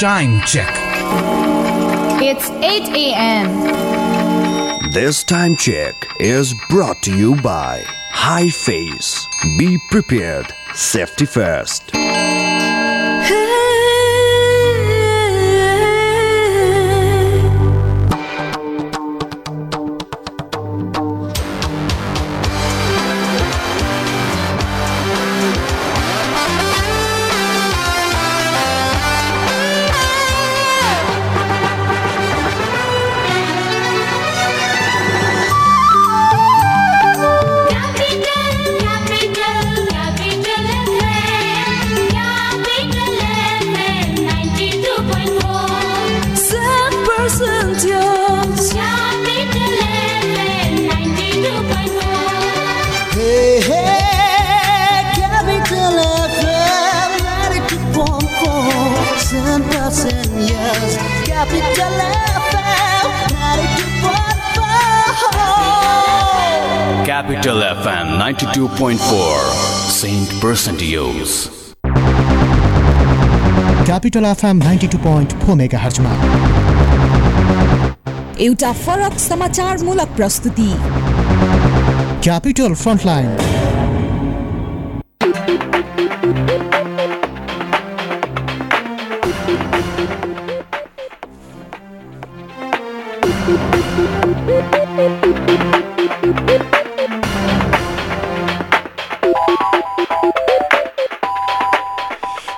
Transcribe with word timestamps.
Time 0.00 0.40
check. 0.44 0.74
It's 2.20 2.50
8 2.50 2.88
a.m. 2.96 4.90
This 4.90 5.22
time 5.22 5.54
check 5.54 5.94
is 6.18 6.52
brought 6.68 7.00
to 7.02 7.16
you 7.16 7.36
by 7.36 7.84
High 8.10 8.48
Face. 8.48 9.24
Be 9.56 9.78
prepared. 9.92 10.52
Safety 10.74 11.26
first. 11.26 11.92
Capital 67.14 67.60
FM 67.62 68.06
92.4 68.18 69.42
Saint 69.96 70.30
Percent 70.44 70.80
Use. 70.84 71.34
Capital 73.86 74.24
FM 74.24 74.56
ninety 74.64 74.88
two 74.94 74.98
point 75.04 75.32
four 75.44 75.56
mega 75.56 75.78
हर्चमा 75.78 76.14
एउटा 78.46 78.72
फरक 78.82 79.18
समाचारमूलक 79.28 80.16
प्रस्तुति। 80.16 80.70
Capital 82.24 82.74
frontline 82.82 83.28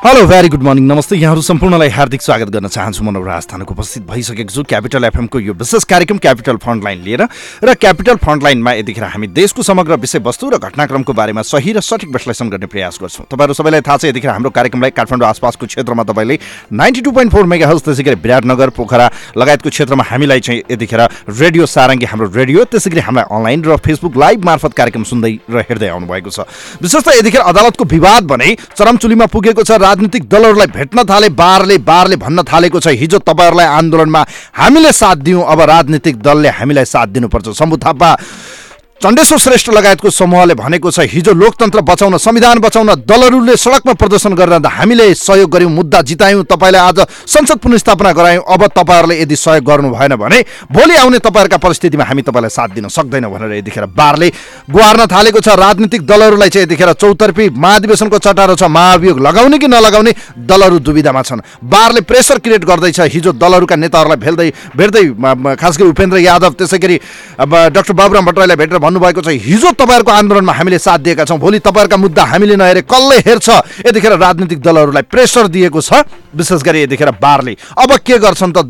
hello 0.06 0.26
very 0.26 0.48
good 0.48 0.62
morning 0.62 0.84
नमस्ते। 0.86 1.16
यहाँहरू 1.16 1.42
सम्पूर्णलाई 1.42 1.88
हार्दिक 1.90 2.22
स्वागत 2.22 2.48
गर्न 2.54 2.68
चाहन्छु। 2.70 3.02
म 3.02 3.10
नवराज 3.10 3.46
थानाको 3.52 3.74
उपस्थित 3.74 4.02
भइसकेको 4.06 4.54
छु। 4.54 4.62
क्यापिटल 4.62 5.04
एफएमको 5.04 5.38
यो 5.40 5.52
विशेष 5.58 5.82
कार्यक्रम 5.82 6.18
क्यापिटल 6.22 6.56
फ्रन्टलाइन 6.62 7.02
लिएर 7.02 7.22
र 7.66 7.74
क्यापिटल 7.74 8.16
फ्रन्टलाइनमा 8.22 8.72
यतिखेर 8.72 9.04
हामी 9.04 9.26
देशको 9.34 9.62
समग्र 9.66 9.98
विषयवस्तु 9.98 10.46
र 10.46 10.58
घटनाक्रमको 10.62 11.12
बारेमा 11.12 11.42
सही 11.42 11.72
र 11.74 11.80
सठिक 11.82 12.10
विश्लेषण 12.14 12.48
गर्ने 12.54 12.66
प्रयास 12.70 12.98
गर्छौँ। 13.02 13.26
तपाईँहरू 13.26 13.54
सबैलाई 13.58 13.80
थाहा 13.82 13.96
छ 13.98 14.04
यतिखेर 14.14 14.30
हाम्रो 14.30 14.50
कार्यक्रमलाई 14.54 14.90
काठमाडौँ 14.94 15.26
आसपासको 15.26 15.66
क्षेत्रमा 15.66 16.02
तपाईँले 16.06 16.38
ninety 16.70 17.00
two 17.02 17.10
point 17.10 17.32
four 17.34 17.44
mega 17.50 17.66
house 17.66 17.82
त्यसै 17.82 18.02
गरी 18.06 18.22
विराटनगर 18.22 18.70
पोखरा 18.78 19.10
लगायतको 19.34 19.70
क्षेत्रमा 19.74 20.04
हामीलाई 20.06 20.40
चाहिँ 20.46 20.62
यतिखेर 20.70 21.02
रेडियो 21.34 21.66
सारङ्गी 21.66 22.06
हाम्रो 22.06 22.30
रेडियो 22.30 22.64
त्यसै 22.70 22.94
गरी 22.94 23.02
हामीलाई 23.10 23.26
अनलाइन 23.26 23.58
र 23.66 23.76
फेसबुक 23.82 24.14
लाइभ 24.14 24.46
मार्फत 24.46 24.70
कार्यक्रम 24.70 25.02
सुन्दै 25.02 25.34
र 25.50 25.66
हेर्दै 25.66 25.90
आउनुभएको 25.90 26.30
छ। 26.30 26.46
विशेष 26.78 27.02
त 27.02 27.18
यतिखेर 27.18 27.42
अदालतको 27.42 27.84
विवाद 27.90 28.22
भने 28.30 28.54
चरमचुलीमा 28.70 29.26
पुगेको 29.34 29.66
छ। 29.66 29.82
राजनीतिक 29.96 30.28
दलहरूलाई 30.28 30.66
भेट्न 30.68 31.04
थाले 31.08 31.28
बारले 31.32 31.76
बारले 31.80 32.16
भन्न 32.20 32.42
थालेको 32.44 32.80
छ। 32.80 32.92
हिजो 33.00 33.18
तपाईँहरूलाई 33.24 33.66
आन्दोलनमा 33.80 34.20
हामीले 34.52 34.92
साथ 34.92 35.16
दियौँ 35.24 35.44
अब 35.48 35.60
राजनीतिक 35.72 36.20
दलले 36.20 36.48
हामीलाई 36.52 36.84
साथ 36.84 37.08
दिनुपर्छ। 37.16 37.56
शम्भु 37.56 37.76
थापा 37.80 38.08
चण्डेश्वर 39.00 39.38
श्रेष्ठ 39.38 39.68
लगायतको 39.70 40.10
समूहले 40.10 40.54
भनेको 40.56 40.90
छ 40.90 41.04
हिजो 41.06 41.32
लोकतन्त्र 41.34 41.80
बचाउन 41.84 42.16
संविधान 42.16 42.58
बचाउन 42.58 42.88
दलहरूले 43.04 43.56
सडकमा 43.56 43.92
प्रदर्शन 43.92 44.34
गरेर 44.34 44.66
हामीले 44.66 45.14
सहयोग 45.14 45.50
गऱ्यौँ 45.52 45.70
मुद्दा 45.70 46.00
जितायौँ 46.02 46.44
तपाईँलाई 46.48 46.80
आज 46.80 47.00
संसद 47.28 47.58
पुनर्स्थापना 47.60 48.12
गरायौँ। 48.12 48.44
अब 48.48 48.66
तपाईँहरूले 48.72 49.20
यदि 49.20 49.36
सहयोग 49.36 49.64
गर्नु 49.64 49.90
भएन 49.92 50.14
भने 50.16 50.40
भोलि 50.72 50.96
आउने 50.96 51.18
तपाईँहरूका 51.20 51.56
परिस्थितिमा 51.60 52.04
हामी 52.04 52.22
तपाईँलाई 52.24 52.50
साथ 52.50 52.68
दिन 52.72 52.88
सक्दैनौँ 52.88 53.30
भनेर 53.32 53.52
यतिखेर 53.52 53.86
बारले 53.92 54.28
गुहार्न 54.72 55.06
थालेको 55.06 55.40
छ। 55.40 55.48
राजनीतिक 55.60 56.06
दलहरूलाई 56.08 56.48
चाहिँ 56.48 56.66
यतिखेर 56.66 56.92
चौतर्फी 56.96 57.48
महाधिवेशनको 57.52 58.18
चटारो 58.18 58.56
छ। 58.56 58.64
महाभियोग 58.64 59.20
लगाउने 59.20 59.58
कि 59.58 59.68
नलगाउने 59.68 60.12
दलहरू 60.40 60.78
दुविधामा 60.80 61.22
छन्। 61.22 61.44
बारले 61.68 62.00
प्रेसर 62.00 62.38
क्रिएट 62.40 62.64
गर्दैछ। 62.64 63.00
हिजो 63.12 63.32
दलहरूका 63.34 63.76
नेताहरूलाई 63.76 64.18
भेट्दै 64.24 64.48
भेट्दै 64.72 65.04
खास 65.54 65.78
गरी 65.78 65.88
उपेन्द्र 65.92 66.24
यादव 66.24 66.52
त्यसै 66.56 66.78
गरी 66.80 66.96
डाक्टर 67.44 67.92
बाबुराम 67.92 68.24
भट्टराईलाई 68.24 68.56
भेटेर 68.56 68.84
भन्नुभएको 68.86 69.20
छ 69.20 69.34
हिजो 69.42 69.70
तपाईँहरूको 69.74 70.12
आन्दोलनमा 70.12 70.52
हामीले 70.54 70.78
साथ 70.78 70.98
दिएका 71.02 71.24
छौँ। 71.26 71.38
भोलि 71.42 71.58
तपाईँहरूका 71.58 71.96
मुद्दा 71.98 72.22
हामीले 72.22 72.56
नहेरे 72.56 72.82
कसले 72.86 73.16
हेर्छ? 73.26 73.48
यतिखेर 73.82 74.14
राजनीतिक 74.14 74.60
दलहरूलाई 74.62 75.02
प्रेसर 75.10 75.46
दिएको 75.50 75.80
छ 75.82 76.06
विशेष 76.36 76.62
गरी 76.62 76.82
यतिखेर 76.82 77.10
बारले। 77.18 77.56
अब 77.74 77.90
के 77.98 78.18
गर्छन् 78.18 78.52
त 78.52 78.62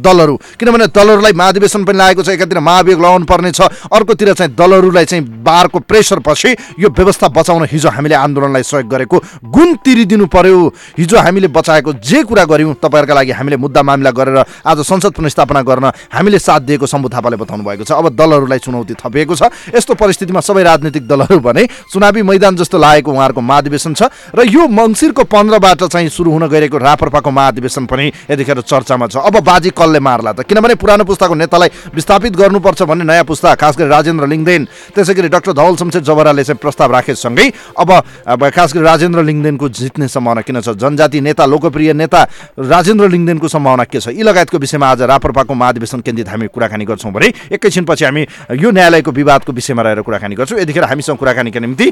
दलहरू? 0.00 0.34
किनभने 0.56 0.86
दलहरूलाई 0.88 1.32
महाधिवेशन 1.34 1.84
पनि 1.84 1.98
लागेको 1.98 2.22
छ 2.22 2.28
एकातिर 2.30 2.58
महाभियोग 2.58 3.00
लगाउनु 3.00 3.26
पर्ने 3.26 3.50
छ। 3.52 3.68
अर्कोतिर 3.92 4.32
चाहिँ 4.32 4.54
दलहरूलाई 4.54 5.04
चाहिँ 5.04 5.24
बारको 5.44 5.78
प्रेसर 5.84 6.18
पछि 6.24 6.56
यो 6.78 6.88
व्यवस्था 6.88 7.28
बचाउन 7.28 7.66
हिजो 7.68 7.88
हामीले 7.90 8.14
आन्दोलनलाई 8.14 8.62
सहयोग 8.62 8.88
गरेको 8.88 9.16
गुण 9.44 9.74
तिरिदिनु 9.84 10.26
पर्यो। 10.30 10.58
हिजो 10.98 11.16
हामीले 11.18 11.48
बचाएको 11.50 11.92
जे 11.98 12.22
कुरा 12.22 12.44
गऱ्यौँ 12.46 12.74
तपाईँहरूका 12.78 13.14
लागि 13.14 13.32
हामीले 13.34 13.56
मुद्दा 13.58 13.82
मामिला 13.82 14.10
गरेर 14.14 14.38
आज 14.64 14.78
संसद 14.86 15.12
पुनर्स्थापना 15.12 15.62
गर्न 15.62 15.90
हामीले 16.14 16.38
साथ 16.38 16.60
दिएको 16.70 16.86
शम्भु 16.86 17.08
थापाले 17.10 17.36
बताउनु 17.36 17.64
भएको 17.66 17.84
छ। 17.84 17.92
अब 17.92 18.14
दलहरूलाई 18.14 18.58
चुनौती 18.62 18.94
थपिएको 18.94 19.34
छ। 19.34 19.50
यस्तो 19.74 19.94
परिस्थितिमा 19.94 20.40
सबै 20.40 20.62
राजनीतिक 20.62 21.06
दलहरू 21.08 21.38
भने 21.40 21.66
चुनावी 21.92 22.22
मैदान 22.22 22.56
जस्तो 22.56 22.78
लागेको 22.78 23.10
उहाँहरूको 23.12 23.40
महाधिवेशन 23.40 23.94
छ 23.94 24.02
र 24.34 24.46
यो 24.46 24.68
मङ्सिरको 24.68 25.24
पन्ध्रबाट 25.24 25.84
चाहिँ 25.88 26.08
सुरु 26.08 26.30
हुन 26.32 26.46
गइरहेको 26.48 26.78
राप्रपाको 26.78 27.30
महाधिवेशन 27.30 27.86
पनि 27.86 28.06
यतिखेर 28.30 28.60
चर्चामा 28.60 29.06
छ। 29.06 29.16
अब 29.18 29.40
बाजी 29.40 29.70
कसले 29.70 30.00
मार्ला 30.00 30.32
त। 30.32 30.44
किनभने 30.44 30.74
पुरानो 30.76 31.04
पुस्ताको 31.04 31.34
नेतालाई 31.34 31.68
विस्थापित 31.94 32.32
गर्नुपर्छ 32.36 32.82
भन्ने 32.82 33.04
नयाँ 33.04 33.24
पुस्ता 33.24 33.54
खास 33.54 33.76
गरी 33.78 33.88
राजेन्द्र 33.88 34.26
लिङ्गदेन। 34.26 34.62
त्यसै 34.94 35.14
गरी 35.14 35.28
डाक्टर 35.28 35.52
धवल 35.52 35.76
शमशेर 35.76 36.02
जबराले 36.02 36.44
चाहिँ 36.44 36.58
प्रस्ताव 36.58 36.92
राखेसँगै 36.92 37.46
अब 37.78 38.40
खास 38.54 38.74
गरी 38.74 38.84
राजेन्द्र 38.84 39.22
लिङ्गदेनको 39.22 39.68
जित्ने 39.68 40.08
सम्भावना 40.08 40.42
किन 40.42 40.60
छ? 40.60 40.68
जनजाति 40.76 41.20
नेता 41.20 41.44
लोकप्रिय 41.46 41.92
नेता 41.92 42.20
राजेन्द्र 42.58 43.08
लिङ्गदेनको 43.08 43.48
सम्भावना 43.48 43.84
के 43.84 44.00
छ? 44.00 44.08
यी 44.12 44.22
लगायतको 44.22 44.58
विषयमा 44.58 44.86
आज 44.88 45.02
राप्रपाको 45.08 45.54
महाधिवेशन 45.54 46.00
केन्द्रित 46.00 46.28
हामी 46.28 46.46
कुराकानी 46.52 46.84
गर्छौँ 46.84 47.12
भने 47.12 47.32
एकैछिनपछि 47.52 48.04
हामी 48.04 48.22
यो 48.60 48.70
न्यायालयको 48.70 49.10
विवादको 49.48 49.52
विषयमा 49.52 49.82
रहेर 49.82 50.02
कुराकानी 50.02 50.34
गर्छौँ। 50.36 50.60
यतिखेर 50.60 50.84
हामीसँग 50.84 51.18
कुराकानीका 51.18 51.60
निम्ति 51.60 51.86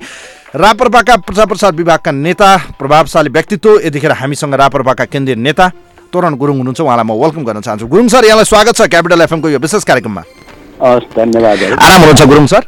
राप्रपाका 0.54 1.16
प्रचार 1.16 1.46
प्रसार 1.46 1.72
विभागका 1.72 2.10
नेता 2.12 2.56
प्रभावशाली 2.78 3.30
व्यक्तित्व 3.30 3.80
यतिखेर 3.84 4.12
हामीसँग 4.12 4.54
राप्रपाका 4.54 5.04
केन्द्रीय 5.06 5.36
नेता 5.36 5.66
तोरण 6.12 6.34
गुरुङ 6.36 6.56
हुनुहुन्छ। 6.56 6.80
उहाँलाई 6.80 7.04
म 7.04 7.12
वेलकम 7.16 7.44
गर्न 7.44 7.60
चाहन्छु। 7.60 7.86
गुरुङ 7.88 8.08
सर 8.08 8.24
यहाँलाई 8.24 8.44
स्वागत 8.44 8.74
छ 8.76 8.80
क्यापिटल 8.86 9.20
एफएमको 9.22 9.48
यो 9.48 9.58
विशेष 9.58 9.84
कार्यक्रममा। 9.84 10.22
हस् 10.82 11.08
धन्यवाद। 11.16 11.58
आराम 11.80 12.00
हुनुहुन्छ 12.00 12.22
गुरुङ 12.22 12.46
सर? 12.46 12.62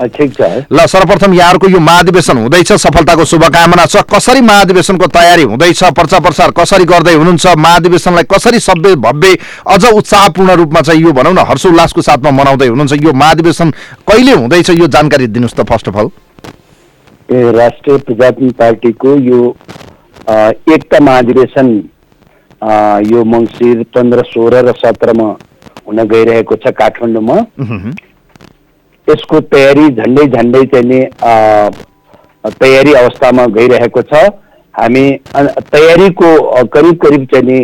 ठिक 0.00 0.32
छ। 0.34 0.40
ल 0.72 0.86
सर्वप्रथम 0.86 1.34
यहाँहरूको 1.34 1.68
यो 1.68 1.80
महाधिवेशन 1.80 2.38
हुँदैछ 2.38 2.72
सफलताको 2.74 3.24
शुभकामना 3.24 3.84
छ। 3.86 4.02
कसरी 4.04 4.40
महाधिवेशनको 4.40 5.06
तयारी 5.08 5.42
हुँदैछ 5.42 5.82
प्रचार 5.94 6.20
प्रसार 6.20 6.50
कसरी 6.50 6.84
गर्दै 6.84 7.14
हुनुहुन्छ 7.14 7.46
महाधिवेशनलाई 7.46 8.24
कसरी 8.26 8.58
सभ्य 8.60 8.94
भव्य 8.98 9.36
अझ 9.68 9.84
उत्साहपूर्ण 9.92 10.50
रूपमा 10.56 10.80
चाहिँ 10.80 11.02
यो 11.02 11.12
भनौँ 11.12 11.32
न 11.32 11.46
हर्षोल्लासको 11.46 12.02
साथमा 12.02 12.30
मनाउँदै 12.32 12.66
हुनुहुन्छ। 12.66 13.04
यो 13.04 13.12
महाधिवेशन 13.12 13.70
कहिले 14.08 14.32
हुँदैछ 14.32 14.70
यो 14.70 14.86
जानकारी 14.88 15.26
दिनुहोस् 15.28 15.54
त 15.54 15.68
फर्स्ट 15.70 15.88
अफ 15.88 15.96
अल 15.96 16.08
ए, 17.30 17.50
राष्ट्रिय 17.52 17.96
प्रजातन्त्र 17.98 18.56
पार्टीको 18.58 19.16
यो 19.22 19.40
एकता 20.68 20.98
महाधिवेशन 21.00 21.68
यो 23.06 23.24
मङ्सिर 23.24 23.82
पन्ध्र 23.94 24.22
सोह्र 24.24 24.62
र 24.66 24.72
सत्रमा 24.78 25.28
हुन 25.86 26.02
गइरहेको 26.06 26.56
छ 26.56 26.70
काठमाडौँमा। 26.78 27.36
यसको 29.10 29.40
तयारी 29.52 29.88
झन्डै 29.88 30.26
झन्डै 30.26 30.64
चाहिँ 30.72 30.86
नि 30.86 31.00
तयारी 32.60 32.92
अवस्थामा 32.94 33.46
गइरहेको 33.58 34.02
छ। 34.02 34.24
हामी 34.74 35.04
तयारीको 35.72 36.28
करिब 36.74 36.96
करिब 37.02 37.24
चाहिँ 37.32 37.46
नि 37.46 37.58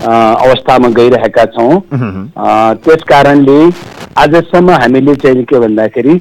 अवस्थामा 0.00 0.88
गइरहेका 0.96 1.44
छौँ। 1.54 1.80
त्यस 2.84 3.02
कारणले 3.08 3.60
आजसम्म 4.18 4.70
हामीले 4.82 5.14
चाहिँ 5.22 5.44
के 5.44 5.58
भन्दाखेरि 5.60 6.18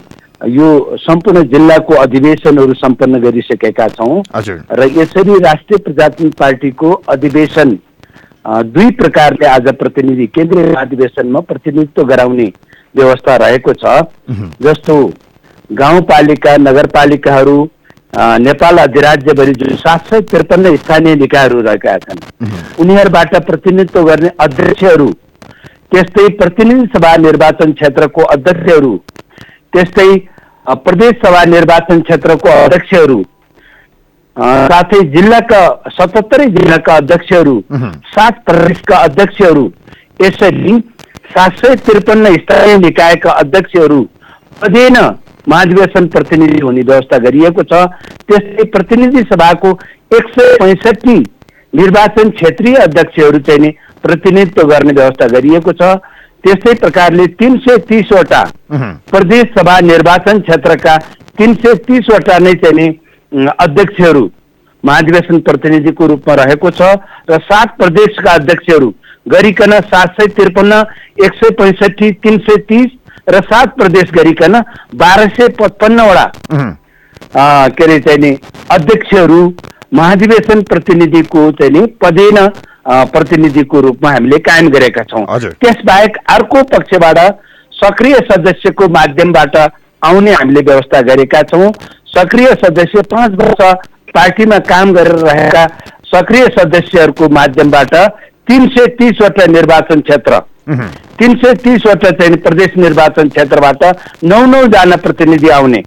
यो 0.56 0.68
सम्पूर्ण 1.00 1.44
जिल्लाको 1.50 1.94
अधिवेशनहरू 2.02 2.74
सम्पन्न 2.74 3.22
गरिसकेका 3.22 3.88
छौँ। 3.90 4.22
र 4.38 4.88
यसरी 4.98 5.40
राष्ट्रिय 5.40 5.78
प्रजातन्त्र 5.86 6.36
पार्टीको 6.40 6.92
अधिवेशन 7.10 7.78
दुई 8.48 8.90
प्रकारले 9.00 9.46
आज 9.48 9.68
प्रतिनिधि 9.80 10.26
केन्द्रीय 10.36 10.74
अधिवेशनमा 10.76 11.40
प्रतिनिधित्व 11.50 12.04
गराउने 12.12 12.52
व्यवस्था 12.96 13.36
रहेको 13.38 13.74
छ। 13.74 14.02
जस्तो 14.62 14.96
गाउँपालिका 15.70 16.56
नगरपालिकाहरू 16.60 17.58
नेपाल 18.14 18.78
अधिराज्यभरि 18.78 19.54
जुन 19.54 19.76
सात 19.78 20.08
सय 20.08 20.22
त्रिपन्न 20.30 20.76
स्थानीय 20.78 21.16
निकायहरू 21.16 21.62
रहेका 21.62 21.98
छन् 22.00 22.22
उनीहरूबाट 22.82 23.36
प्रतिनिधित्व 23.48 24.04
गर्ने 24.04 24.30
अध्यक्षहरू 24.40 25.10
त्यस्तै 25.92 26.28
प्रतिनिधि 26.38 26.86
सभा 26.96 27.16
निर्वाचन 27.18 27.72
क्षेत्रको 27.74 28.24
अध्यक्षहरू 28.34 28.96
त्यस्तै 29.74 30.10
प्रदेश 30.86 31.22
सभा 31.26 31.44
निर्वाचन 31.48 32.02
क्षेत्रको 32.02 32.50
अध्यक्षहरू 32.50 33.22
साथै 34.72 35.00
जिल्लाका 35.14 35.62
सतहत्तरै 35.92 36.46
जिल्लाका 36.50 36.96
अध्यक्षहरू 36.96 37.60
सात 38.10 38.44
प्रदेशका 38.46 38.98
अध्यक्षहरू 39.04 39.68
यसरी 40.22 40.78
सात 41.30 41.58
सय 41.58 41.76
त्रिपन्न 41.78 42.34
स्थानीय 42.36 42.78
निकायका 42.80 43.32
अध्यक्षहरू 43.40 44.02
अध्ययन 44.64 44.96
महाधिवेशन 45.48 46.08
प्रतिनिधि 46.08 46.60
हुने 46.60 46.82
व्यवस्था 46.82 47.18
गरिएको 47.20 47.64
छ 47.64 47.82
त्यस्तै 48.26 48.64
प्रतिनिधि 48.72 49.22
सभाको 49.26 49.72
एक 50.12 50.30
सय 50.30 50.56
पैँसठी 50.60 51.18
निर्वाचन 51.74 52.30
क्षेत्रीय 52.32 52.76
अध्यक्षहरू 52.78 53.40
चाहिँ 53.42 53.62
नि 53.62 53.70
प्रतिनिधित्व 54.04 54.68
गर्ने 54.68 54.94
व्यवस्था 54.94 55.28
गरिएको 55.30 55.74
छ 55.74 55.92
त्यस्तै 56.44 56.74
प्रकारले 56.80 57.28
तिन 57.38 57.58
सय 57.60 57.78
तिसवटा 57.86 58.44
प्रदेश 59.10 59.54
सभा 59.58 59.80
निर्वाचन 59.86 60.40
क्षेत्रका 60.42 60.98
तिन 61.38 61.54
सय 61.58 61.76
तिसवटा 61.86 62.38
नै 62.40 62.54
चाहिँ 62.62 62.76
नि 62.80 63.48
अध्यक्षहरू 63.60 64.30
महाधिवेशन 64.84 65.40
प्रतिनिधिको 65.46 66.08
रूपमा 66.08 66.36
रहेको 66.36 66.72
छ 66.74 66.90
र 67.30 67.40
सात 67.44 67.78
प्रदेशका 67.78 68.34
अध्यक्षहरू 68.34 68.92
गरिकन 69.26 69.80
सात 69.88 70.22
सय 70.22 70.28
त्रिपन्न 70.36 70.84
एक 71.26 71.34
सय 71.36 71.50
पैँसठी 71.60 72.12
तिन 72.24 72.38
सय 72.40 72.58
तिस 72.70 72.98
र 73.30 73.42
सात 73.44 73.76
प्रदेश 73.78 74.12
गरिकन 74.14 74.62
बाह्र 74.96 75.28
सय 75.30 75.48
पचपन्नवटा 75.60 76.26
के 77.70 77.84
अरे 77.84 78.00
चाहिँ 78.00 78.20
नि 78.20 78.38
अध्यक्षहरू 78.72 79.42
महाधिवेशन 79.94 80.62
प्रतिनिधिको 80.64 81.52
चाहिँ 81.52 81.72
नि 81.74 81.86
पदेन 82.02 82.48
प्रतिनिधिको 83.14 83.80
रूपमा 83.82 84.12
हामीले 84.12 84.38
कायम 84.40 84.70
गरेका 84.70 85.04
छौँ। 85.04 85.26
त्यसबाहेक 85.40 86.18
अर्को 86.30 86.64
पक्षबाट 86.72 87.20
सक्रिय 87.74 88.16
सदस्यको 88.32 88.88
माध्यमबाट 88.90 89.58
आउने 90.02 90.34
हामीले 90.34 90.62
व्यवस्था 90.62 91.02
गरेका 91.10 91.42
छौँ। 91.52 91.72
सक्रिय 92.10 92.48
सदस्य 92.64 93.02
पाँच 93.12 93.32
वर्ष 93.42 93.62
पार्टीमा 94.16 94.58
काम 94.70 94.94
गरेर 94.94 95.16
रहेका 95.20 95.66
सक्रिय 96.14 96.46
सदस्यहरूको 96.58 97.30
माध्यमबाट 97.30 97.94
तिन 98.50 98.68
सय 98.68 98.86
तिसवटा 99.00 99.46
निर्वाचन 99.48 100.00
क्षेत्र। 100.02 100.40
तिन 101.20 101.36
सय 101.38 101.54
तिसवटा 101.64 102.10
चाहिँ 102.12 102.36
प्रदेश 102.44 102.78
निर्वाचन 102.78 103.30
क्षेत्रबाट 103.30 103.84
नौ 104.24 104.46
नौजना 104.46 104.96
प्रतिनिधि 105.06 105.50
आउने 105.52 105.82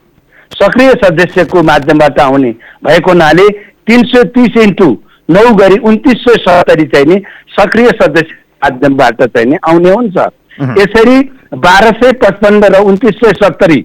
सक्रिय 0.53 0.91
सदस्यको 1.03 1.62
माध्यमबाट 1.62 2.20
आउने 2.20 2.50
भएको 2.85 3.11
हुनाले 3.11 3.49
तिन 3.88 4.03
सय 4.05 4.25
तिस 4.35 4.56
इन्टु 4.62 4.88
नौ 5.29 5.44
गरी 5.56 5.79
उन्तिस 5.91 6.25
सय 6.25 6.38
सत्तरी 6.44 6.85
चाहिँ 6.87 7.06
नि 7.06 7.20
सक्रिय 7.59 7.88
सदस्य 8.03 8.35
माध्यमबाट 8.64 9.23
चाहिँ 9.25 9.49
नि 9.50 9.56
आउने 9.64 9.91
हुन्छ। 9.91 10.17
यसरी 10.79 11.20
बाह्र 11.56 11.93
सय 12.00 12.12
पचपन्न 12.23 12.73
र 12.75 12.82
उन्तिस 12.85 13.14
सय 13.17 13.32
सत्तरी 13.43 13.85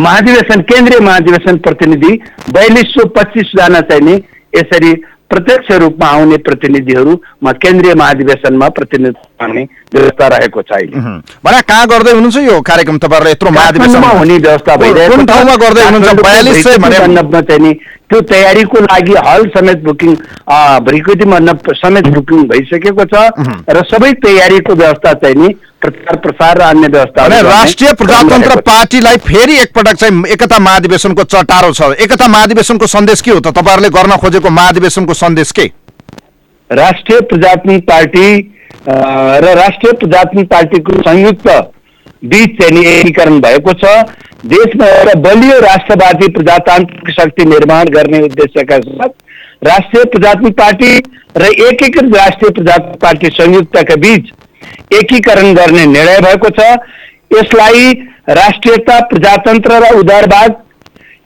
महाधिवेशन 0.00 0.60
केन्द्रीय 0.70 1.00
महाधिवेशन 1.00 1.56
प्रतिनिधि 1.64 2.12
बयालिस 2.50 2.94
सौ 2.94 3.06
पच्चिसजना 3.16 3.80
चाहिँ 3.90 4.02
नि 4.02 4.14
यसरी 4.52 4.92
प्रत्यक्ष 5.30 5.70
रूपमा 5.72 6.06
आउने 6.06 6.36
प्रतिनिधिहरूमा 6.36 7.52
केन्द्रीय 7.62 7.94
महाधिवेशनमा 7.94 8.68
प्रतिनिधित्व 8.68 9.33
गर्ने 9.40 9.62
व्यवस्था 9.94 10.26
रहेको 10.28 10.62
छ 10.62 10.72
अहिले। 10.72 10.98
भने 11.44 11.60
कहाँ 11.68 11.86
गर्दै 11.88 12.12
हुनुहुन्छ 12.12 12.36
यो 12.46 12.60
कार्यक्रम 12.62 12.98
तपाईँहरूले? 12.98 13.30
यत्रो 13.30 13.50
महाधिवेशन 13.50 13.92
काठमाडौँमा 13.92 14.18
हुने 14.18 14.36
व्यवस्था 14.38 14.76
भइरहेको 14.76 15.16
कुन। 15.16 15.26
ठाउँमा 15.26 15.56
गर्दै 15.56 15.82
हुनुहुन्छ? 15.84 16.08
बयालिस 16.22 16.56
सय 16.64 16.78
भृकुटी 16.78 16.82
भने 16.84 16.98
मण्डपमा 17.06 17.40
चाहिँ 17.40 17.62
नि 17.62 17.72
त्यो 18.04 18.20
तयारीको 18.30 18.80
लागि 18.80 19.14
हल 19.26 19.42
समेत 19.56 19.78
बुकिङ 19.84 20.14
भृकुटी 20.86 21.24
मण्डप 21.24 21.70
समेत 21.74 22.06
बुकिङ 22.14 22.42
भइसकेको 22.48 23.04
छ। 23.04 23.14
र 23.66 23.82
सबै 23.90 24.12
तयारीको 24.22 24.74
व्यवस्था 24.74 25.12
चाहिँ 25.18 25.36
नि 25.36 25.48
प्रचार 25.82 26.16
प्रसार 26.16 26.58
र 26.58 26.62
अन्य 26.62 26.88
व्यवस्था 26.88 27.26
राष्ट्रिय 27.26 27.92
प्रजातन्त्र 27.92 28.60
पार्टीलाई 28.62 29.16
फेरि 29.26 29.56
एकपटक 29.60 29.96
चाहिँ 29.96 30.24
एकता 30.32 30.58
महाधिवेशनको 30.58 31.22
चटारो 31.24 31.72
छ। 31.72 31.92
एकता 31.98 32.28
महाधिवेशनको 32.28 32.86
सन्देश 32.86 33.20
के 33.20 33.30
हो 33.30 33.40
त? 33.40 33.48
तपाईँहरूले 33.50 33.90
गर्न 33.90 34.16
खोजेको 34.16 34.50
महाधिवेशनको 34.50 35.14
सन्देश 35.14 35.50
के? 35.52 35.66
राष्ट्रिय 36.70 37.20
प्रजातन्त्र 37.20 37.80
पार्टी 37.84 38.26
र 38.86 39.52
राष्ट्रिय 39.56 39.92
प्रजातन्त्र 39.94 40.46
पार्टीको 40.46 41.02
संयुक्त 41.02 41.48
बीच 42.24 42.60
चाहिँ 42.60 42.84
एकीकरण 42.86 43.40
भएको 43.40 43.72
छ। 43.74 43.92
देशमा 44.46 44.86
एउटा 44.86 45.14
बलियो 45.20 45.58
राष्ट्रवादी 45.60 46.28
प्रजातान्त्रिक 46.32 47.10
शक्ति 47.10 47.44
निर्माण 47.44 47.88
गर्ने 47.94 48.20
उद्देश्यका 48.22 48.78
साथ 48.78 49.08
राष्ट्रिय 49.64 50.04
प्रजातन्त्र 50.06 50.52
पार्टी 50.60 50.90
र 51.36 51.52
एकीकृत 51.68 52.16
राष्ट्रिय 52.16 52.50
प्रजातन्त्र 52.50 52.98
पार्टी 52.98 53.30
संयुक्तका 53.36 53.96
बीच 54.04 54.32
एकीकरण 54.94 55.54
गर्ने 55.54 55.86
निर्णय 55.86 56.20
भएको 56.20 56.50
छ। 56.50 56.68
यसलाई 57.34 57.92
राष्ट्रियता 58.30 58.98
प्रजातन्त्र 59.06 59.80
र 59.82 59.94
उदारवाद 59.98 60.62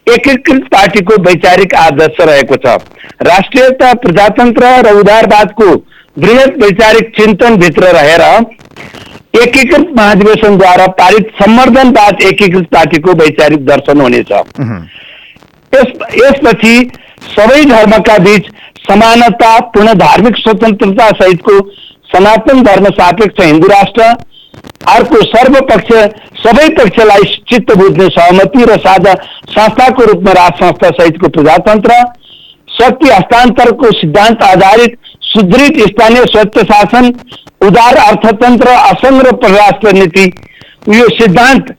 एकीकृत 0.07 0.63
पार्टीको 0.73 1.23
वैचारिक 1.23 1.75
आदर्श 1.77 2.21
रहेको 2.21 2.57
छ। 2.57 2.79
राष्ट्रियता 3.27 3.93
प्रजातन्त्र 4.05 4.75
र 4.87 4.95
उदारवादको 5.01 5.75
वृहत 6.19 6.55
वैचारिक 6.63 7.11
चिन्तनभित्र 7.17 7.91
रहेर 7.95 8.23
एकीकृत 9.43 9.91
महाधिवेशनद्वारा 9.97 10.87
पारित 11.01 11.31
सम्वर्धनवाद 11.43 12.23
एकीकृत 12.27 12.67
पार्टीको 12.73 13.13
वैचारिक 13.21 13.67
दर्शन 13.67 14.01
हुनेछ। 14.01 14.33
यस 15.73 15.93
यसपछि 16.21 16.75
सबै 17.29 17.65
धर्मका 17.71 18.17
बीच 18.25 18.49
समानता 18.89 19.59
पूर्ण 19.75 19.95
धार्मिक 19.99 20.37
स्वतन्त्रता 20.37 21.09
सहितको 21.23 21.59
सनातन 22.13 22.63
धर्म 22.63 22.91
सापेक्ष 22.99 23.45
हिन्दू 23.45 23.69
राष्ट्र 23.69 24.13
अर्को 24.93 25.25
सर्वपक्ष 25.31 25.93
सबै 26.43 26.69
पक्षलाई 26.77 27.35
चित्त 27.51 27.77
बुझ्ने 27.79 28.09
सहमति 28.11 28.65
र 28.71 28.77
साझा 28.87 29.15
संस्थाको 29.51 30.05
रूपमा 30.05 30.33
राज 30.39 30.63
संस्था 30.63 30.91
सहितको 30.99 31.29
प्रजातन्त्र 31.37 32.05
शक्ति 32.81 33.09
हस्तान्तरको 33.09 33.91
सिद्धांत 33.93 34.43
आधारित 34.43 34.97
सुदृढ 35.23 35.79
स्थानीय 35.87 36.25
स्वच्छ 36.25 36.65
शासन, 36.65 37.07
उदार 37.67 37.97
अर्थतंत्र 37.99 38.69
असंग्र 38.69 39.33
परराष्ट्र 39.37 39.93
नीति 39.93 40.25
यो 40.89 41.09
सिद्धान्त 41.17 41.75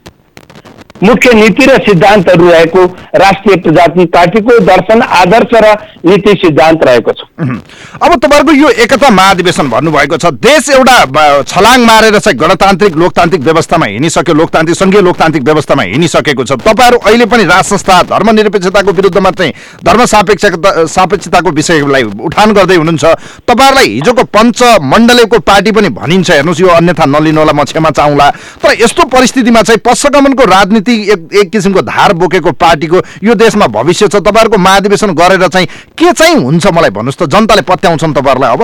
मुख्य 1.03 1.33
नीति 1.33 1.65
र 1.65 1.77
सिद्धान्तहरू 1.83 2.49
रहेको 2.49 2.83
राष्ट्रिय 3.15 3.55
प्रजातन्त्र 3.57 4.05
पार्टीको 4.09 4.59
दर्शन 4.65 5.01
आदर्श 5.01 5.53
र 5.55 5.75
नीति 6.05 6.31
सिद्धान्त 6.41 6.83
रहेको 6.85 7.11
छ। 7.11 7.21
अब 7.39 8.15
तपाईँहरूको 8.15 8.53
यो 8.53 8.69
एकता 8.83 9.09
महाधिवेशन 9.09 9.69
भन्नुभएको 9.69 10.17
छ 10.17 10.31
देश 10.39 10.69
एउटा 10.69 10.97
छलाङ 11.43 11.85
मारेर 11.85 12.19
चाहिँ 12.19 12.37
गणतान्त्रिक 12.39 12.95
लोकतान्त्रिक 12.97 13.41
व्यवस्थामा 13.43 13.85
हिँडिसक्यो 13.85 14.33
लोकतान्त्रिक 14.35 14.77
सङ्घीय 14.77 15.01
लोकतान्त्रिक 15.01 15.43
व्यवस्थामा 15.43 15.83
हिँडिसकेको 15.83 16.43
छ। 16.43 16.51
तपाईँहरू 16.59 16.97
अहिले 16.99 17.25
पनि 17.25 17.43
राज 17.45 17.63
संस्था 17.65 18.01
धर्मनिरपेक्षताको 18.09 18.91
विरुद्धमा 18.91 19.31
चाहिँ 19.31 19.53
धर्म 19.85 20.05
सापेक्षता 20.05 20.85
सापेक्षताको 20.89 21.49
विषयलाई 21.51 22.03
उठान 22.19 22.51
गर्दै 22.53 22.75
हुनुहुन्छ। 22.75 23.05
तपाईँहरूलाई 23.47 23.87
हिजोको 23.89 24.23
पञ्च 24.35 24.63
मण्डलेको 24.83 25.39
पार्टी 25.41 25.71
पनि 25.71 25.89
भनिन्छ 25.95 26.29
हेर्नुहोस् 26.31 26.61
यो 26.61 26.67
अन्यथा 26.69 27.05
नलिनु 27.07 27.39
होला 27.39 27.53
म 27.53 27.63
क्षमा 27.63 27.89
चाहला। 27.89 28.29
तर 28.59 28.75
यस्तो 28.81 29.03
परिस्थितिमा 29.07 29.61
चाहिँ 29.63 29.79
पश्चगमनको 29.79 30.43
राजनीति 30.49 30.88
एक 30.91 31.33
एक 31.33 31.49
किसिमको 31.51 31.81
धार 31.81 32.13
बोकेको 32.13 32.51
पार्टीको 32.57 33.01
यो 33.23 33.33
देशमा 33.35 33.67
भविष्य 33.69 34.07
छ 34.07 34.15
तपाईँहरूको 34.17 34.57
महाधिवेशन 34.57 35.13
गरेर 35.13 35.47
चाहिँ 35.47 35.67
के 35.97 36.11
चाहिँ 36.11 36.35
हुन्छ 36.35 36.67
मलाई 36.67 36.89
भन्नुहोस् 36.89 37.17
त? 37.17 37.29
जनताले 37.29 37.61
पत्याउँछन् 37.63 38.13
तपाईँहरूलाई 38.13 38.53
अब। 38.53 38.63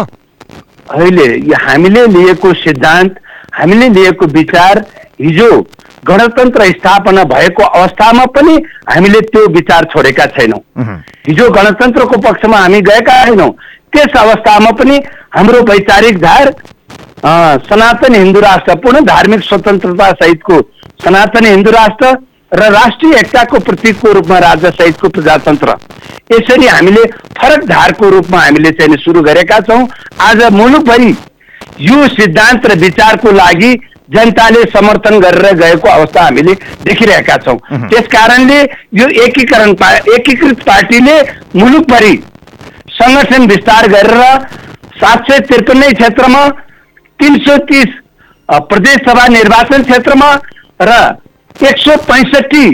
अहिले 0.91 1.25
हामीले 1.55 2.05
लिएको 2.07 2.53
सिद्धान्त 2.55 3.15
हामीले 3.53 3.89
लिएको 3.89 4.25
विचार 4.33 4.85
हिजो 5.21 5.49
गणतन्त्र 6.05 6.65
स्थापना 6.71 7.23
भएको 7.25 7.63
अवस्थामा 7.63 8.25
पनि 8.35 8.55
हामीले 8.89 9.21
त्यो 9.31 9.47
विचार 9.53 9.85
छोडेका 9.93 10.25
छैनौँ। 10.35 10.61
हिजो 11.27 11.49
गणतन्त्रको 11.49 12.17
पक्षमा 12.21 12.57
हामी 12.57 12.81
गएका 12.81 13.23
छैनौँ 13.25 13.49
त्यस 13.93 14.17
अवस्थामा 14.17 14.71
पनि 14.79 14.99
हाम्रो 15.35 15.61
वैचारिक 15.71 16.17
धार 16.21 16.53
सनातन 17.65 18.15
हिन्दू 18.15 18.39
राष्ट्र 18.39 18.75
पूर्ण 18.75 18.99
धार्मिक 19.05 19.41
स्वतन्त्रता 19.43 20.11
सहितको 20.13 20.59
सनातन 20.99 21.45
हिन्दू 21.45 21.71
राष्ट्र 21.71 22.15
र 22.51 22.69
राष्ट्रिय 22.71 23.13
एकताको 23.19 23.59
प्रतीकको 23.59 24.11
रूपमा 24.13 24.37
राज्य 24.39 24.69
सहितको 24.71 25.09
प्रजातन्त्र। 25.09 25.73
यसरी 26.31 26.67
हामीले 26.67 27.03
फरक 27.39 27.65
धारको 27.69 28.09
रूपमा 28.09 28.39
हामीले 28.39 28.71
चाहिँ 28.71 28.97
सुरु 29.03 29.21
गरेका 29.23 29.59
छौँ। 29.67 29.87
आज 30.21 30.43
मुलुकभरि 30.53 31.09
यो 31.81 32.07
सिद्धान्त 32.09 32.65
र 32.65 32.77
विचारको 32.79 33.31
लागि 33.31 33.73
जनताले 34.13 34.63
समर्थन 34.71 35.19
गरेर 35.19 35.53
गएको 35.55 35.89
अवस्था 35.89 36.23
हामीले 36.23 36.53
देखिरहेका 36.85 37.37
छौँ। 37.45 37.57
त्यस 37.89 38.07
कारणले 38.13 38.61
यो 38.99 39.07
एकीकरण 39.25 39.73
पा 39.75 39.91
एकीकृत 40.15 40.63
पार्टीले 40.63 41.19
मुलुकभरि 41.59 42.15
सङ्गठन 42.95 43.47
विस्तार 43.47 43.87
गरेर 43.91 44.23
सात 44.95 45.31
सय 45.31 45.39
त्रिपन्नै 45.47 45.91
क्षेत्रमा 45.93 46.47
तिन 47.19 47.37
सौ 47.45 47.57
तिस 47.69 47.95
प्रदेश 48.69 48.97
सभा 49.07 49.27
निर्वाचन 49.29 49.83
क्षेत्रमा 49.83 50.35
र 50.79 50.91
एक 51.67 51.77
सौ 51.79 51.95
पैँसठी 52.07 52.69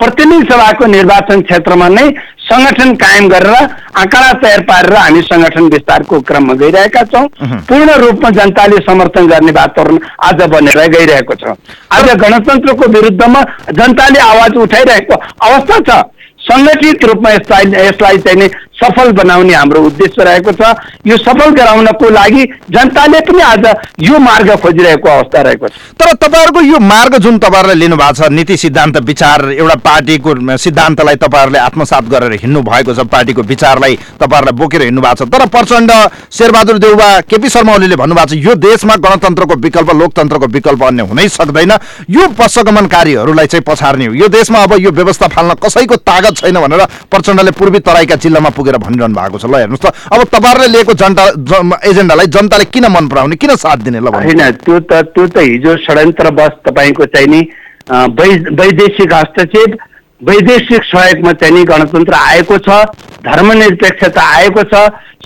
प्रतिनिधि 0.00 0.46
सभाको 0.50 0.86
निर्वाचन 0.86 1.40
क्षेत्रमा 1.42 1.88
नै 1.88 2.04
सङ्गठन 2.40 2.94
कायम 2.96 3.28
गरेर 3.28 3.54
आँकडा 4.00 4.32
तयार 4.42 4.60
पारेर 4.68 4.94
हामी 4.96 5.20
सङ्गठन 5.22 5.64
विस्तारको 5.74 6.20
क्रममा 6.28 6.54
गइरहेका 6.62 7.02
छौँ। 7.12 7.26
पूर्ण 7.68 7.96
रूपमा 8.02 8.30
जनताले 8.38 8.76
समर्थन 8.86 9.26
गर्ने 9.28 9.52
वातावरण 9.52 9.98
आज 10.28 10.42
बनेर 10.54 10.78
गइरहेको 10.94 11.34
छ। 11.34 11.52
आज 11.92 12.08
गणतन्त्रको 12.22 12.88
विरुद्धमा 12.96 13.42
जनताले 13.72 14.20
आवाज 14.20 14.56
उठाइरहेको 14.56 15.20
अवस्था 15.48 15.78
छ। 15.88 16.00
सङ्गठित 16.40 17.04
रूपमा 17.04 17.30
यसलाई 17.30 17.64
यसलाई 17.86 18.18
चाहिँ 18.24 18.48
सफल 18.82 19.12
बनाउने 19.12 19.54
हाम्रो 19.54 19.80
उद्देश्य 19.86 20.24
रहेको 20.24 20.52
छ। 20.52 20.74
यो 21.06 21.16
सफल 21.18 21.50
गराउनको 21.54 22.10
लागि 22.10 22.44
जनताले 22.70 23.20
पनि 23.20 23.42
आज 23.42 23.66
यो 24.00 24.18
मार्ग 24.18 24.50
खोजिरहेको 24.56 25.08
अवस्था 25.08 25.40
रहेको 25.42 25.68
छ। 25.68 25.72
तर 26.00 26.12
तपाईँहरूको 26.16 26.60
यो 26.62 26.78
मार्ग 26.80 27.16
जुन 27.18 27.38
तपाईँहरूले 27.38 27.74
लिनुभएको 27.74 28.14
छ 28.14 28.30
नीति 28.30 28.56
सिद्धान्त 28.56 28.96
विचार 29.04 29.50
एउटा 29.52 29.74
पार्टीको 29.80 30.56
सिद्धान्तलाई 30.56 31.16
तपाईँहरूले 31.16 31.58
आत्मसात 31.60 32.04
गरेर 32.08 32.32
हिँड्नु 32.40 32.62
भएको 32.62 32.94
छ 32.94 33.06
पार्टीको 33.08 33.42
विचारलाई 33.42 33.98
तपाईँहरूलाई 34.20 34.56
बोकेर 34.58 34.82
हिँड्नु 34.82 35.02
भएको 35.02 35.24
छ। 35.24 35.28
तर 35.28 35.46
प्रचण्ड 35.48 35.90
शेरबहादुर 36.32 36.78
देउबा 36.78 37.08
केपी 37.28 37.48
शर्मा 37.48 37.74
ओलीले 37.74 37.96
भन्नुभएको 37.96 38.34
छ 38.34 38.38
यो 38.40 38.54
देशमा 38.56 38.96
गणतन्त्रको 38.98 39.54
विकल्प 39.60 39.90
लोकतन्त्रको 40.00 40.46
विकल्प 40.56 40.82
अन्य 40.84 41.02
हुनै 41.10 41.28
सक्दैन। 41.30 41.72
यो 42.10 42.28
पशगमनकारीहरूलाई 42.38 43.46
चाहिँ 43.46 43.64
पछार्ने 43.66 44.06
हो। 44.06 44.14
यो 44.14 44.28
देशमा 44.30 44.62
अब 44.62 44.72
यो 44.80 44.90
व्यवस्था 44.90 45.28
फाल्न 45.28 45.54
कसैको 45.62 45.96
तागत 46.02 46.36
छैन 46.38 46.60
भनेर 46.60 46.84
प्रचण्डले 47.10 47.50
पूर्वी 47.52 47.78
तराईका 47.80 48.16
जिल्लामा 48.16 48.50
पुगेर 48.50 48.69
भनिरहनु 48.78 49.14
भएको 49.14 49.38
छ। 49.38 49.44
ल 49.50 49.54
हेर्नुहोस् 49.54 49.82
त। 49.82 49.94
अब 50.12 50.20
तपाईँहरूले 50.30 50.68
लिएको 50.72 50.92
जनता 50.94 51.24
एजेन्डालाई 51.90 52.26
जनताले 52.26 52.64
किन 52.70 52.86
मन 52.86 53.08
पराउने 53.08 53.36
किन 53.36 53.56
साथ 53.56 53.78
दिने? 53.82 54.00
ल 54.00 54.08
होइन 54.14 54.42
त्यो 54.62 54.78
त 54.86 54.92
त्यो 55.10 55.26
त 55.26 55.38
हिजो 55.38 55.76
षड्यन्त्र 55.86 56.30
बस 56.30 56.52
तपाईँको 56.66 57.04
चाहिँ 57.10 57.28
नि 57.28 57.40
वैदेशिक 57.90 59.14
हस्तक्षेप 59.14 59.78
वैदेशिक 60.20 60.82
सहयोगमा 60.84 61.32
चाहिँ 61.32 61.54
नि 61.54 61.64
गणतन्त्र 61.64 62.14
आएको 62.14 62.58
छ 62.58 62.68
धर्मनिरपेक्षता 63.24 64.22
आएको 64.36 64.62
छ 64.68 64.74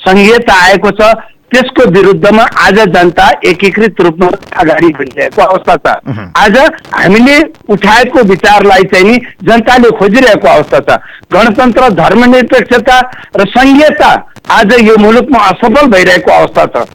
सङ्घीयता 0.04 0.54
आएको 0.64 0.90
छ 0.90 1.12
त्यसको 1.54 1.84
विरुद्धमा 1.90 2.44
आज 2.60 2.78
जनता 2.94 3.26
एकीकृत 3.46 4.00
रूपमा 4.00 4.28
अगाडि 4.60 4.88
बढिरहेको 4.92 5.42
अवस्था 5.42 5.76
छ। 5.76 5.92
आज 6.36 6.56
हामीले 6.94 7.36
उठाएको 7.70 8.22
विचारलाई 8.30 8.82
चाहिँ 8.92 9.06
नि 9.10 9.16
जनताले 9.44 9.90
खोजिरहेको 9.98 10.48
अवस्था 10.48 10.78
छ। 10.88 10.98
गणतन्त्र 11.32 11.88
धर्मनिरपेक्षता 11.94 12.98
र 13.38 13.48
सङ्घीयता 13.54 14.10
आज 14.50 14.74
यो 14.82 14.96
मुलुकमा 15.00 15.46
असफल 15.46 15.86
भइरहेको 15.94 16.32
अवस्था 16.32 16.66
छ। 16.74 16.86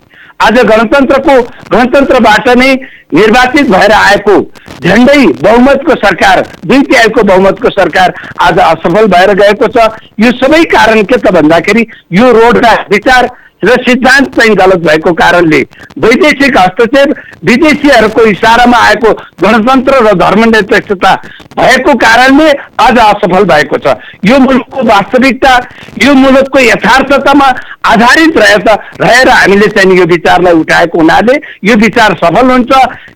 आज 0.41 0.59
गणतन्त्रको 0.67 1.41
गणतन्त्रबाट 1.71 2.49
नै 2.57 2.73
निर्वाचित 3.13 3.69
भएर 3.71 3.91
आएको 3.93 4.35
झन्डै 4.83 5.25
बहुमतको 5.41 5.95
सरकार 6.05 6.39
दुई 6.65 6.81
तिहाईको 6.83 7.23
बहुमतको 7.27 7.69
सरकार 7.71 8.13
आज 8.43 8.59
असफल 8.59 9.07
भएर 9.15 9.33
गएको 9.41 9.67
छ। 9.67 9.89
यो 10.19 10.31
सबै 10.37 10.63
कारण 10.75 11.03
के 11.03 11.17
त 11.17 11.31
भन्दाखेरि 11.33 11.85
यो 12.11 12.31
रोडका 12.33 12.73
विचार 12.91 13.27
र 13.61 13.75
सिद्धान्त 13.83 14.35
चाहिँ 14.35 14.55
गलत 14.55 14.85
भएको 14.85 15.13
कारणले 15.13 15.59
वैदेशिक 15.99 16.57
हस्तक्षेप 16.57 17.15
विदेशीहरूको 17.45 18.25
इसारामा 18.25 18.77
आएको 18.87 19.11
गणतन्त्र 19.41 19.99
र 20.05 20.13
धर्मनिरपेक्षता 20.19 21.13
भएको 21.59 21.93
कारणले 21.97 22.49
आज 22.81 22.97
असफल 22.99 23.43
भएको 23.45 23.77
छ। 23.77 23.95
यो 24.25 24.37
मुलुकको 24.39 24.83
वास्तविकता 24.87 25.55
यो 26.03 26.13
मुलुकको 26.13 26.59
यथार्थतामा 26.59 27.47
आधारित 27.85 28.37
रहेछ 28.37 28.67
रहेर 29.01 29.29
हामीले 29.29 29.67
चाहिँ 29.67 29.97
यो 29.97 30.05
विचारलाई 30.05 30.53
उठाएको 30.53 30.99
हुनाले 30.99 31.35
यो 31.63 31.75
विचार 31.83 32.13
सफल 32.23 32.51
हुन्छ। 32.51 32.71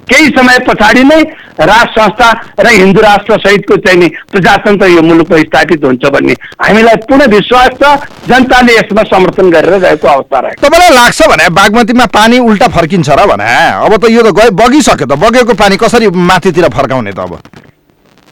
केही 0.10 0.28
समय 0.38 0.60
पछाडि 0.68 1.04
नै 1.04 1.22
राज 1.62 1.88
संस्था 1.96 2.32
र 2.60 2.68
हिन्दू 2.70 3.02
राष्ट्र 3.02 3.38
सहितको 3.40 3.76
चाहिँ 3.86 4.10
प्रजातन्त्र 4.32 4.88
यो 4.88 5.02
मुलुकमा 5.02 5.38
स्थापित 5.40 5.86
हुन्छ 5.86 6.12
भन्ने 6.12 6.34
हामीलाई 6.62 6.96
पूर्ण 7.08 7.28
विश्वास 7.32 7.70
छ। 7.84 7.96
जनताले 8.28 8.74
यसमा 8.74 9.04
समर्थन 9.10 9.50
गरेर 9.52 9.80
गएको 9.80 10.08
अवस्था 10.08 10.33
तपाईँलाई 10.34 10.96
लाग्छ 10.96 11.28
भने 11.30 11.50
बागमतीमा 11.50 12.06
पानी 12.10 12.40
उल्टा 12.40 12.68
फर्किन्छ 12.68 13.10
र 13.10 13.26
भने? 13.26 13.50
अब 13.86 13.94
त 13.98 14.10
यो 14.10 14.22
त 14.22 14.34
गयो 14.34 14.52
बगिसक्यो 14.52 15.06
त 15.06 15.14
बगेको 15.14 15.54
पानी 15.54 15.76
कसरी 15.78 16.08
माथितिर 16.10 16.70
फर्काउने 16.70 17.12
त 17.14 17.20
अब? 17.20 17.34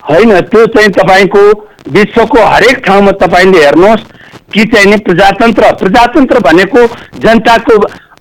होइन 0.04 0.40
त्यो 0.50 0.66
चाहिँ 0.74 0.90
तपाईँको 0.92 1.44
विश्वको 1.92 2.40
हरेक 2.46 2.78
ठाउँमा 2.86 3.12
तपाईँले 3.22 3.60
हेर्नुहोस् 3.66 4.04
कि 4.54 4.66
चाहिँ 4.66 4.88
नि 4.88 4.98
प्रजातन्त्र 5.06 5.72
प्रजातन्त्र 5.82 6.40
भनेको 6.40 6.82
जनताको 7.20 7.76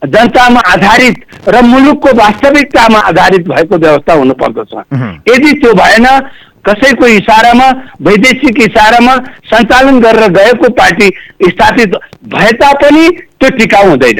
जनतामा 0.06 0.60
आधारित 0.66 1.16
र 1.48 1.60
मुलुकको 1.62 2.10
वास्तविकतामा 2.16 2.98
आधारित 3.10 3.48
भएको 3.48 3.76
व्यवस्था 3.76 4.12
हुनुपर्दछ। 4.12 4.72
यदि 5.28 5.52
त्यो 5.60 5.72
भएन 5.74 6.06
कसैको 6.68 7.06
इसारामा 7.06 7.68
वैदेशिक 8.06 8.58
इसारामा 8.62 9.14
सञ्चालन 9.52 10.00
गरेर 10.00 10.28
गएको 10.32 10.68
पार्टी 10.80 11.08
स्थापित 11.44 11.96
भए 12.34 12.50
तापनि 12.62 13.08
त्यो 13.40 13.48
टिकाउ 13.56 13.88
हुँदैन। 13.88 14.18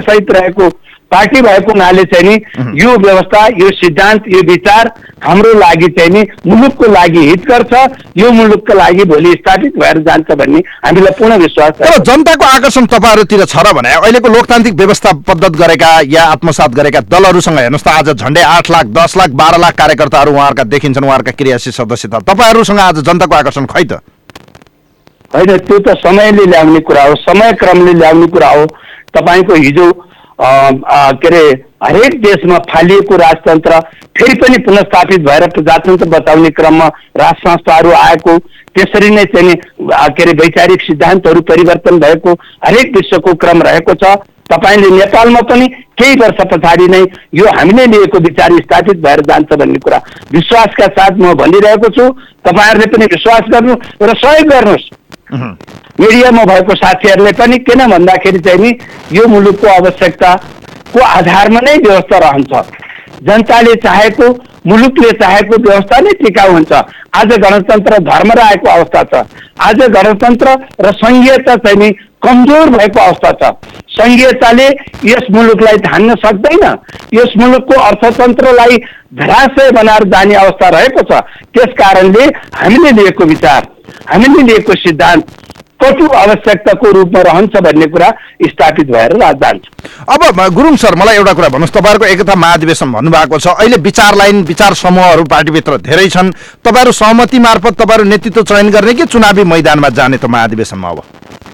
सहित 0.00 0.30
रहेको 0.30 0.68
पार्टी 1.10 1.40
भएको 1.42 1.72
हुनाले 1.72 2.02
चाहिँ 2.04 2.28
नि 2.28 2.80
यो 2.80 2.96
व्यवस्था 2.98 3.46
यो 3.58 3.68
सिद्धान्त 3.72 4.24
यो 4.28 4.40
विचार 4.46 4.90
हाम्रो 5.24 5.52
लागि 5.58 5.88
चाहिँ 5.98 6.10
नि 6.10 6.22
मुलुकको 6.46 6.86
लागि 6.92 7.20
हितकर 7.28 7.62
छ। 7.64 7.82
यो 8.16 8.30
मुलुकको 8.32 8.74
लागि 8.74 9.04
भोलि 9.04 9.32
स्थापित 9.32 9.76
भएर 9.78 9.98
जान्छ 10.08 10.32
भन्ने 10.32 10.58
हामीलाई 10.84 11.12
पूर्ण 11.18 11.36
विश्वास 11.42 11.72
छ। 11.72 11.82
तर 11.82 12.02
जनताको 12.04 12.44
आकर्षण 12.46 12.86
तपाईँहरूतिर 12.86 13.44
छ 13.44 13.56
र 13.56 13.72
भने 13.72 13.92
अहिलेको 13.94 14.28
लोकतान्त्रिक 14.28 14.74
व्यवस्था 14.74 15.12
पद्धत 15.28 15.52
गरेका 15.56 15.90
या 16.08 16.24
आत्मसात 16.34 16.74
गरेका 16.74 17.00
दलहरूसँग 17.06 17.58
हेर्नुहोस् 17.58 17.84
त 17.84 17.88
आज 17.90 18.08
झन्डै 18.14 18.42
आठ 18.42 18.70
लाख 18.70 18.86
दस 18.98 19.16
लाख 19.16 19.30
बाह्र 19.38 19.60
लाख 19.60 19.74
कार्यकर्ताहरू 19.74 20.32
उहाँहरूका 20.32 20.64
देखिन्छन् 20.74 21.04
उहाँहरूका 21.04 21.32
क्रियाशील 21.38 21.72
सदस्यता। 21.72 22.18
तपाईँहरूसँग 22.26 22.80
आज 22.80 22.98
जनताको 23.02 23.34
आकर्षण 23.34 23.66
खै 23.66 23.84
त? 23.84 24.02
होइन 25.34 25.56
त्यो 25.58 25.78
त 25.78 25.94
समयले 26.02 26.44
ल्याउने 26.46 26.80
कुरा 26.80 27.02
हो 27.02 27.14
समय 27.22 27.52
क्रमले 27.60 27.92
ल्याउने 27.98 28.26
कुरा 28.34 28.50
हो। 28.50 28.66
तपाईँको 29.14 29.54
हिजो 29.54 29.86
के 30.40 31.28
अरे 31.28 31.44
हरेक 31.84 32.20
देशमा 32.22 32.58
फालिएको 32.70 33.16
राजतन्त्र 33.16 33.80
फेरि 34.18 34.34
पनि 34.40 34.58
पुनस्थापित 34.64 35.20
भएर 35.20 35.46
प्रजातन्त्र 35.50 36.08
बचाउने 36.08 36.50
क्रममा 36.50 36.86
राज 37.16 37.34
संस्थाहरू 37.38 37.90
आएको। 37.92 38.38
त्यसरी 38.74 39.10
नै 39.10 39.24
चाहिँ 39.24 39.54
के 39.54 40.22
अरे 40.22 40.32
वैचारिक 40.34 40.80
सिद्धान्तहरू 40.82 41.40
परिवर्तन 41.50 41.98
भएको 42.00 42.32
हरेक 42.66 42.96
विश्वको 42.96 43.34
क्रम 43.34 43.62
रहेको 43.62 43.94
छ। 43.94 44.14
तपाईँले 44.50 44.90
नेपालमा 44.90 45.40
पनि 45.50 45.66
केही 45.98 46.14
वर्ष 46.20 46.40
पछाडि 46.52 46.86
नै 46.88 47.00
यो 47.34 47.46
हामीले 47.56 47.86
लिएको 47.86 48.18
विचार 48.20 48.52
स्थापित 48.58 48.96
भएर 49.04 49.20
जान्छ 49.28 49.58
भन्ने 49.58 49.78
कुरा। 49.78 49.98
विश्वासका 50.32 50.86
साथ 50.98 51.18
म 51.18 51.34
भनिरहेको 51.34 51.88
छु। 51.88 52.10
तपाईँहरूले 52.44 52.86
पनि 52.96 53.06
विश्वास 53.14 53.48
गर्नु 53.52 53.74
र 54.02 54.14
सहयोग 54.16 54.50
गर्नुहोस्। 54.50 54.90
मिडियामा 56.00 56.44
भएको 56.44 56.74
साथीहरूले 56.74 57.32
पनि 57.38 57.58
किन 57.66 57.86
भन्दाखेरि 57.90 58.38
चाहिँ 58.46 58.58
नि 58.60 58.70
यो 59.12 59.26
मुलुकको 59.28 59.66
आवश्यकताको 59.68 61.00
आधारमा 61.00 61.60
नै 61.60 61.76
व्यवस्था 61.86 62.18
रहन्छ। 62.18 62.52
जनताले 63.22 63.74
चाहेको 63.84 64.28
मुलुकले 64.66 65.10
चाहेको 65.20 65.56
व्यवस्था 65.62 65.98
नै 66.00 66.12
टिकाउ 66.22 66.52
हुन्छ। 66.52 66.72
आज 67.14 67.32
गणतन्त्र 67.44 67.98
धर्म 68.08 68.30
आएको 68.40 68.68
अवस्था 68.70 69.02
छ। 69.12 69.22
आज 69.60 69.82
गणतन्त्र 69.96 70.56
र 70.80 70.92
सङ्घीयता 70.94 71.54
चाहिँ 71.56 71.78
नि 71.78 71.90
कमजोर 72.26 72.70
भएको 72.70 73.00
अवस्था 73.00 73.30
छ। 73.40 73.52
सङ्घीयताले 73.94 74.66
यस 75.04 75.30
मुलुकलाई 75.30 75.76
धान्न 75.86 76.14
सक्दैन। 76.24 76.64
यस 77.14 77.36
मुलुकको 77.38 77.80
अर्थतन्त्रलाई 77.80 78.76
धराशय 79.22 79.70
बनाएर 79.78 80.08
जाने 80.10 80.34
अवस्था 80.42 80.68
रहेको 80.76 81.02
छ। 81.06 81.22
त्यस 81.54 81.78
कारणले 81.78 82.24
हामीले 82.58 82.90
लिएको 83.02 83.24
विचार 83.24 83.62
हामीले 84.10 84.42
लिएको 84.52 84.74
सिद्धान्त 84.82 85.42
कटु 85.80 86.06
आवश्यकताको 86.06 86.90
रूपमा 86.90 87.20
रहन्छ 87.20 87.56
भन्ने 87.56 87.86
कुरा 87.86 88.08
स्थापित 88.42 88.86
भएर 88.90 89.16
जान्छ 89.18 89.62
अब 90.08 90.54
गुरुङ 90.54 90.76
सर 90.76 90.94
मलाई 90.94 91.16
एउटा 91.16 91.32
कुरा 91.32 91.48
भन्नुहोस्। 91.48 91.72
तपाईँहरूको 91.72 92.06
एकता 92.06 92.34
महाधिवेशन 92.34 92.92
भन्नुभएको 92.92 93.38
छ। 93.38 93.46
अहिले 93.46 93.76
विचार 93.76 94.14
लाइन 94.14 94.42
विचार 94.44 94.74
समूहहरू 94.74 95.24
पार्टीभित्र 95.24 95.76
धेरै 95.76 96.08
छन्। 96.08 96.32
तपाईँहरू 96.64 96.92
सहमति 96.92 97.38
मार्फत 97.38 97.74
तपाईँहरू 97.82 98.04
नेतृत्व 98.04 98.42
चयन 98.42 98.70
गर्ने 98.70 98.94
कि 98.94 99.04
चुनावी 99.04 99.44
मैदानमा 99.44 99.88
जाने 99.88 100.16
त 100.16 100.24
महाधिवेशनमा 100.24 100.88
अब? 100.88 101.02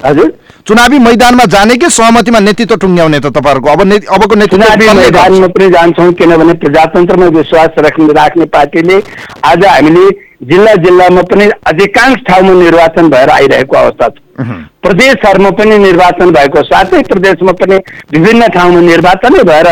हजुर। 0.07 0.33
चुनावी 0.67 0.99
मैदानमा 0.99 1.45
जाने 1.45 1.77
कि 1.77 1.91
सहमतिमा 1.91 2.39
नेतृत्व 2.39 2.77
टुङ्ग्याउने 2.77 3.21
त 3.21 3.27
तपाईँहरूको? 3.27 3.69
अब 3.69 3.83
ने- 3.83 4.07
अबको 4.07 4.35
नेतृत्व 4.35 5.49
पनि 5.49 5.71
जान्छौँ 5.71 6.12
किनभने 6.12 6.53
प्रजातन्त्रमा 6.53 7.27
विश्वास 7.27 7.71
राख्ने 7.79 8.12
राख्ने 8.12 8.45
पार्टीले 8.45 9.03
आज 9.45 9.65
हामीले 9.65 10.30
जिल्ला 10.40 10.75
जिल्लामा 10.85 11.23
पनि 11.30 11.49
अधिकांश 11.66 12.20
ठाउँमा 12.28 12.52
निर्वाचन 12.54 13.09
भएर 13.11 13.30
आइरहेको 13.30 13.76
अवस्था 13.76 14.09
छ। 14.09 14.47
प्रदेशहरूमा 14.82 15.50
पनि 15.50 15.78
निर्वाचन 15.78 16.30
भएको 16.32 16.62
साथै 16.62 17.02
प्रदेशमा 17.09 17.52
पनि 17.61 17.76
विभिन्न 18.12 18.47
ठाउँमा 18.49 18.80
निर्वाचनै 18.80 19.42
भएर 19.44 19.66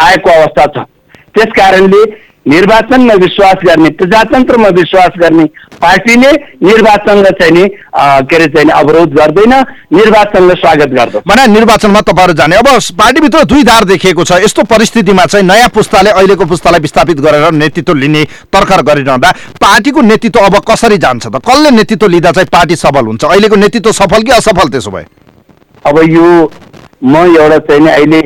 आएको 0.00 0.30
अवस्था 0.30 0.66
छ। 0.66 0.84
त्यस 1.34 1.52
कारणले 1.56 2.04
निर्वाचनमा 2.46 3.14
विश्वास 3.20 3.62
गर्ने 3.66 3.90
प्रजातन्त्रमा 3.98 4.68
विश्वास 4.76 5.12
गर्ने 5.18 5.44
पार्टीले 5.80 6.30
निर्वाचनलाई 6.62 7.32
चाहिँ 7.40 7.52
नि 7.52 7.68
के 7.96 8.36
अरे 8.36 8.46
चाहिँ 8.46 8.70
अवरोध 8.70 9.14
गर्दैन 9.14 9.54
निर्वाचनलाई 9.92 10.56
स्वागत 10.56 10.90
गर्दछ 10.96 11.22
भने 11.28 11.46
निर्वाचनमा 11.52 12.00
तपाईँहरू 12.00 12.34
जाने। 12.34 12.56
अब 12.56 12.68
पार्टीभित्र 12.98 13.44
दुई 13.44 13.62
धार 13.64 13.84
देखिएको 13.84 14.24
छ। 14.24 14.32
यस्तो 14.44 14.62
परिस्थितिमा 14.64 15.24
चाहिँ 15.26 15.46
नयाँ 15.46 15.68
पुस्ताले 15.74 16.10
अहिलेको 16.10 16.44
पुस्तालाई 16.44 16.80
विस्थापित 16.80 17.20
गरेर 17.20 17.50
नेतृत्व 17.52 17.94
लिने 17.94 18.24
तर्खर 18.52 18.82
गरिरहँदा 18.82 19.30
पार्टीको 19.60 20.00
नेतृत्व 20.02 20.40
अब 20.40 20.58
कसरी 20.68 20.98
जान्छ 20.98 21.26
त? 21.26 21.40
कसले 21.40 21.70
नेतृत्व 21.70 22.06
लिँदा 22.08 22.30
चाहिँ 22.32 22.48
पार्टी 22.52 22.76
सफल 22.76 23.06
हुन्छ? 23.06 23.24
अहिलेको 23.24 23.56
नेतृत्व 23.56 23.92
सफल 23.94 24.22
कि 24.22 24.32
असफल 24.32 24.68
त्यसो 24.68 24.90
भए? 24.90 25.04
अब 25.86 25.98
यो 26.10 26.28
म 27.04 27.16
एउटा 27.16 27.58
चाहिँ 27.58 27.88
अहिले 27.88 28.20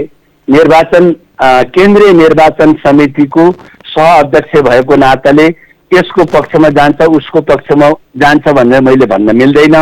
निर्वाचन 0.48 1.14
केन्द्रीय 1.40 2.12
निर्वाचन 2.14 2.72
समितिको 2.84 3.50
सह 3.88 4.12
अध्यक्ष 4.12 4.60
भएको 4.62 4.96
नाताले 4.96 5.46
यसको 5.90 6.24
पक्षमा 6.32 6.68
जान्छ 6.78 7.02
उसको 7.10 7.40
पक्षमा 7.50 7.90
जान्छ 8.18 8.48
भनेर 8.54 8.80
मैले 8.82 9.06
भन्न 9.06 9.36
मिल्दैन। 9.36 9.76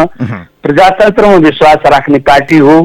प्रजातन्त्रमा 0.63 1.37
विश्वास 1.47 1.91
राख्ने 1.93 2.19
पार्टी 2.29 2.59
हो 2.59 2.77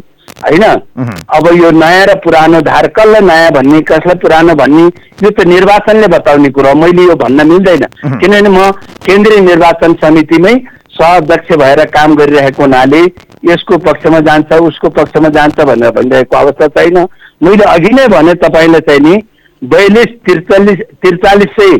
होइन? 0.43 0.63
अब 0.63 1.47
यो 1.53 1.71
नयाँ 1.71 2.05
र 2.05 2.15
पुरानो 2.23 2.61
धार 2.61 2.87
कसलाई 2.97 3.21
नयाँ 3.21 3.51
भन्ने 3.51 3.81
कसलाई 3.89 4.15
पुरानो 4.17 4.55
भन्ने 4.55 4.83
यो 5.23 5.29
त 5.29 5.45
निर्वाचनले 5.47 6.07
बताउने 6.07 6.49
कुरो 6.49 6.73
मैले 6.75 7.03
यो 7.03 7.15
भन्न 7.15 7.47
मिल्दैन। 7.47 7.85
किनभने 8.17 8.49
म 8.49 8.71
केन्द्रीय 9.05 9.39
निर्वाचन 9.41 9.93
समितिमै 10.01 10.53
सह 10.91 11.15
अध्यक्ष 11.17 11.51
भएर 11.57 11.83
काम 11.93 12.15
गरिरहेको 12.15 12.63
हुनाले 12.63 13.01
यसको 13.43 13.77
पक्षमा 13.85 14.19
जान्छ 14.21 14.53
उसको 14.61 14.89
पक्षमा 14.97 15.29
जान्छ 15.29 15.59
भनेर 15.61 15.91
भनिरहेको 15.91 16.37
अवस्था 16.37 16.67
छैन। 16.69 16.97
मैले 17.43 17.63
अघि 17.65 17.93
नै 17.95 18.07
भने 18.07 18.33
तपाईँलाई 18.41 18.81
चाहिँ 18.87 19.01
नि 19.01 19.21
बयालिस 19.61 20.11
त्रिचालिस 20.25 20.79
त्रिचालिस 21.01 21.55
सय 21.59 21.77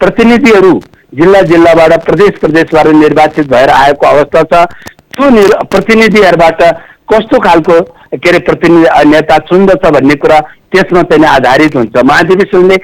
प्रतिनिधिहरू 0.00 0.72
जिल्ला 1.14 1.40
जिल्लाबाट 1.50 2.04
प्रदेश 2.04 2.38
प्रदेशबाट 2.40 2.86
निर्वाचित 2.96 3.50
भएर 3.50 3.70
आएको 3.72 4.06
अवस्था 4.06 4.42
छ। 4.42 4.64
त्यो 5.14 5.30
निर 5.30 5.54
प्रतिनिधिहरूबाट 5.70 6.62
कस्तो 7.12 7.38
खालको 7.40 7.80
के 8.14 8.28
अरे 8.28 8.38
प्रतिनिधि 8.44 9.08
नेता 9.10 9.36
चुन्दछ 9.48 9.86
भन्ने 9.92 10.14
कुरा 10.14 10.38
त्यसमा 10.72 11.02
चाहिँ 11.02 11.20
नि 11.20 11.26
आधारित 11.28 11.76
हुन्छ। 11.76 12.04
महाधिवेशनले 12.04 12.76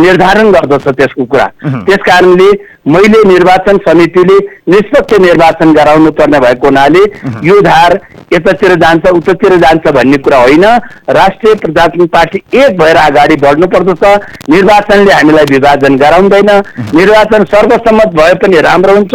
निर्धारण 0.00 0.50
गर्दछ 0.52 0.88
त्यसको 0.88 1.24
कुरा। 1.24 1.46
त्यस 1.84 2.02
कारणले 2.06 2.50
मैले 2.86 3.22
निर्वाचन 3.28 3.76
समितिले 3.86 4.38
निष्पक्ष 4.70 5.18
निर्वाचन 5.20 5.72
गराउनु 5.74 6.10
पर्ने 6.18 6.38
भएको 6.40 6.66
हुनाले 6.66 7.02
यो 7.44 7.60
धार 7.62 7.98
यतातिर 8.32 8.74
जान्छ 8.76 9.06
उतातिर 9.08 9.56
जान्छ 9.56 9.92
भन्ने 9.94 10.16
कुरा 10.18 10.38
होइन। 10.38 10.64
राष्ट्रिय 11.10 11.54
प्रजातान्त्रिक 11.54 12.10
पार्टी 12.12 12.38
एक 12.58 12.78
भएर 12.78 12.96
अगाडि 12.96 13.36
बढ्नु 13.36 13.66
पर्दछ 13.66 14.02
निर्वाचनले 14.50 15.12
हामीलाई 15.12 15.44
विभाजन 15.50 15.96
गराउँदैन। 15.96 16.50
निर्वाचन 16.94 17.44
सर्वसम्मत 17.52 18.14
भए 18.16 18.34
पनि 18.42 18.60
राम्रो 18.60 18.94
हुन्छ। 18.94 19.14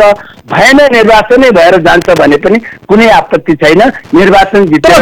भएन 0.51 0.79
निर्वाचनै 0.91 1.49
भएर 1.51 1.75
जान्छ 1.81 2.09
भने 2.19 2.37
पनि 2.37 2.57
कुनै 2.89 3.09
आपत्ति 3.09 3.53
छैन। 3.55 3.81
निर्वाचन 4.13 4.65
जितेर 4.65 5.01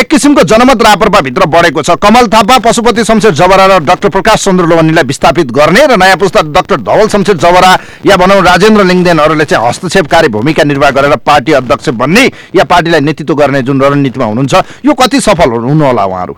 एक 0.00 0.06
किसिमको 0.10 0.42
जनमत 0.44 0.82
रापरपाभित्र 0.82 1.46
बढेको 1.48 1.82
छ। 1.82 1.90
कमल 2.02 2.26
थापा 2.28 2.58
पशुपति 2.66 3.04
शमशेर 3.04 3.32
जवरा 3.34 3.66
र 3.66 3.78
डाक्टर 3.84 4.08
प्रकाश 4.08 4.38
चन्द्र 4.50 4.66
लोहनीलाई 4.66 5.04
विस्थापित 5.06 5.50
गर्ने 5.54 5.86
र 5.86 5.96
नयाँ 5.96 6.16
पुस्ता 6.18 6.40
डाक्टर 6.50 6.80
धवल 6.82 7.08
शमशेर 7.08 7.36
जवरा 7.38 7.72
या 8.06 8.16
भनौँ 8.18 8.42
राजेन्द्र 8.42 8.84
लिङ्गदेनहरूले 8.84 9.44
चाहिँ 9.46 9.66
हस्तक्षेपकारी 9.66 10.28
भूमिका 10.34 10.64
निर्वाह 10.66 10.90
गरेर 10.90 11.16
पार्टी 11.22 11.52
अध्यक्ष 11.54 11.88
बन्ने 11.94 12.24
या 12.56 12.64
पार्टीलाई 12.66 13.00
नेतृत्व 13.06 13.34
गर्ने 13.40 13.62
जुन 13.62 13.82
रणनीतिमा 13.82 14.26
हुनुहुन्छ 14.26 14.54
यो 14.86 14.94
कति 14.98 15.20
सफल 15.20 15.50
हुनु 15.54 15.84
होला 15.84 16.04
उहाँहरू? 16.04 16.34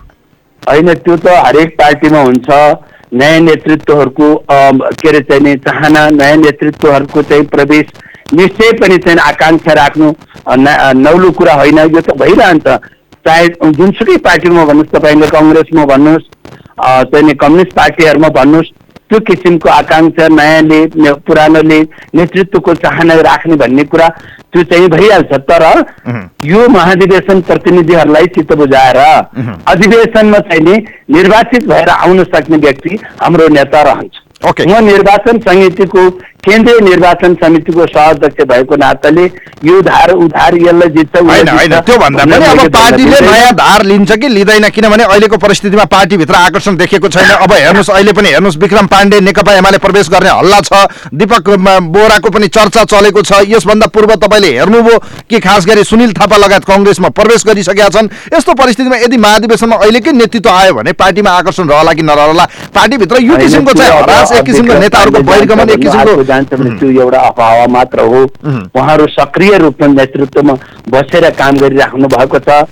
होइन 0.63 0.93
त्यो 0.93 1.15
त 1.17 1.27
हरेक 1.45 1.69
पार्टीमा 1.79 2.19
हुन्छ। 2.21 2.49
नयाँ 3.13 3.39
नेतृत्वहरूको 3.39 4.27
के 4.45 5.09
अरे 5.09 5.19
चाहिँ 5.29 5.55
चाहना 5.65 6.01
नयाँ 6.13 6.37
नेतृत्वहरूको 6.37 7.21
चाहिँ 7.23 7.45
प्रवेश 7.49 7.85
निश्चय 8.33 8.71
पनि 8.77 8.97
चाहिँ 8.97 9.19
आकाङ्क्षा 9.25 9.73
राख्नु 9.81 10.13
नौलो 11.01 11.31
कुरा 11.33 11.53
होइन। 11.53 11.79
यो 11.79 12.01
त 12.01 12.17
भइरहन्छ। 12.21 12.67
चाहे 13.25 13.47
जुनसुकै 13.73 14.17
पार्टीमा 14.23 14.65
भन्नुहोस् 14.65 14.93
तपाईँले 14.95 15.27
कङ्ग्रेसमा 15.35 15.85
भन्नुहोस् 15.91 16.31
चाहिँ 16.79 17.25
नि 17.25 17.33
कम्युनिस्ट 17.33 17.75
पार्टीहरूमा 17.75 18.29
भन्नुहोस् 18.39 18.71
त्यो 19.09 19.19
किसिमको 19.27 19.69
आकाङ्क्षा 19.69 20.27
नयाँले 20.27 21.13
पुरानोले 21.27 21.79
नेतृत्वको 22.15 22.73
चाहना 22.83 23.13
राख्ने 23.21 23.55
भन्ने 23.55 23.83
कुरा 23.83 24.07
त्यो 24.53 24.63
चाहिँ 24.63 24.87
भइहाल्छ। 24.89 25.33
तर 25.49 25.63
यो 26.45 26.67
महाधिवेशन 26.69 27.41
प्रतिनिधिहरूलाई 27.41 28.25
चित्त 28.35 28.53
बुझाएर 28.53 28.97
अधिवेशनमा 28.97 30.39
चाहिँ 30.39 30.63
नि 30.63 30.75
निर्वाचित 31.13 31.67
भएर 31.67 31.89
आउन 31.89 32.23
सक्ने 32.33 32.57
व्यक्ति 32.57 32.97
हाम्रो 33.21 33.47
नेता 33.53 33.81
रहन्छ। 33.81 34.13
म 34.43 34.79
निर्वाचन 34.85 35.39
समितिको 35.39 36.09
केन्द्रीय 36.43 36.79
निर्वाचन 36.83 37.33
समितिको 37.41 37.85
सह 37.87 38.11
भएको 38.43 38.75
नाताले 38.75 39.25
यो 39.63 39.81
धार 39.81 40.11
उधार 40.13 40.55
यसलाई 40.57 40.89
जित्छ 40.95 41.15
अब 41.15 42.67
पार्टीले। 42.73 43.19
नयाँ 43.21 43.53
धार 43.55 43.83
लिन्छ 43.83 44.11
कि 44.13 44.27
लिँदैन 44.27 44.69
किनभने 44.69 45.03
अहिलेको 45.03 45.37
परिस्थितिमा 45.37 45.85
पार्टीभित्र 45.87 46.35
आकर्षण 46.35 46.75
देखेको 46.77 47.07
छैन। 47.09 47.29
अब 47.37 47.51
हेर्नुहोस् 47.53 47.89
अहिले 47.89 48.13
पनि 48.13 48.29
हेर्नुहोस् 48.29 48.57
विक्रम 48.57 48.87
पाण्डे 48.87 49.19
नेकपा 49.21 49.53
एमाले 49.53 49.77
प्रवेश 49.77 50.09
गर्ने 50.09 50.29
हल्ला 50.29 50.59
छ। 50.61 50.73
दीपक 51.13 51.49
बोराको 51.95 52.29
पनि 52.29 52.47
चर्चा 52.49 52.83
चलेको 52.91 53.21
छ। 53.21 53.39
यसभन्दा 53.47 53.87
पूर्व 53.95 54.15
तपाईँले 54.17 54.51
हेर्नुभयो 54.57 54.99
कि 55.29 55.39
खास 55.39 55.65
गरी 55.65 55.83
सुनिल 55.85 56.11
थापा 56.13 56.37
लगायत 56.37 56.65
कङ्ग्रेसमा 56.65 57.09
प्रवेश 57.15 57.45
गरिसकेका 57.47 57.89
छन्। 57.89 58.07
यस्तो 58.35 58.53
परिस्थितिमा 58.53 58.97
यदि 58.97 59.17
महाधिवेशनमा 59.17 59.75
अहिलेकै 59.77 60.11
नेतृत्व 60.11 60.49
आयो 60.49 60.73
भने 60.73 60.91
पार्टीमा 60.91 61.31
आकर्षण 61.39 61.69
रहला 61.69 61.93
कि 61.93 62.03
नरहला 62.03 62.45
पार्टीभित्र 62.75 63.23
यो 63.23 63.37
किसिमको 63.37 63.71
चाहिँ 63.73 63.91
हरास 63.93 64.31
एक 64.33 64.43
किसिमको 64.43 64.73
नेताहरूको 64.79 65.19
बहिर्गमन 65.23 65.69
एक 65.69 65.81
किसिमको 65.81 66.23
जान्छ 66.33 66.53
भने 66.53 66.77
त्यो 66.79 66.89
एउटा 67.01 67.19
अफवाह 67.29 67.67
मात्र 67.69 67.99
हो। 68.11 68.21
उहाँहरू 68.75 69.07
सक्रिय 69.13 69.57
रूपमा 69.59 69.87
नेतृत्वमा 69.93 70.53
बसेर 70.91 71.29
काम 71.39 71.57
गरिराख्नु 71.57 72.07
भएको 72.09 72.39
छ। 72.39 72.65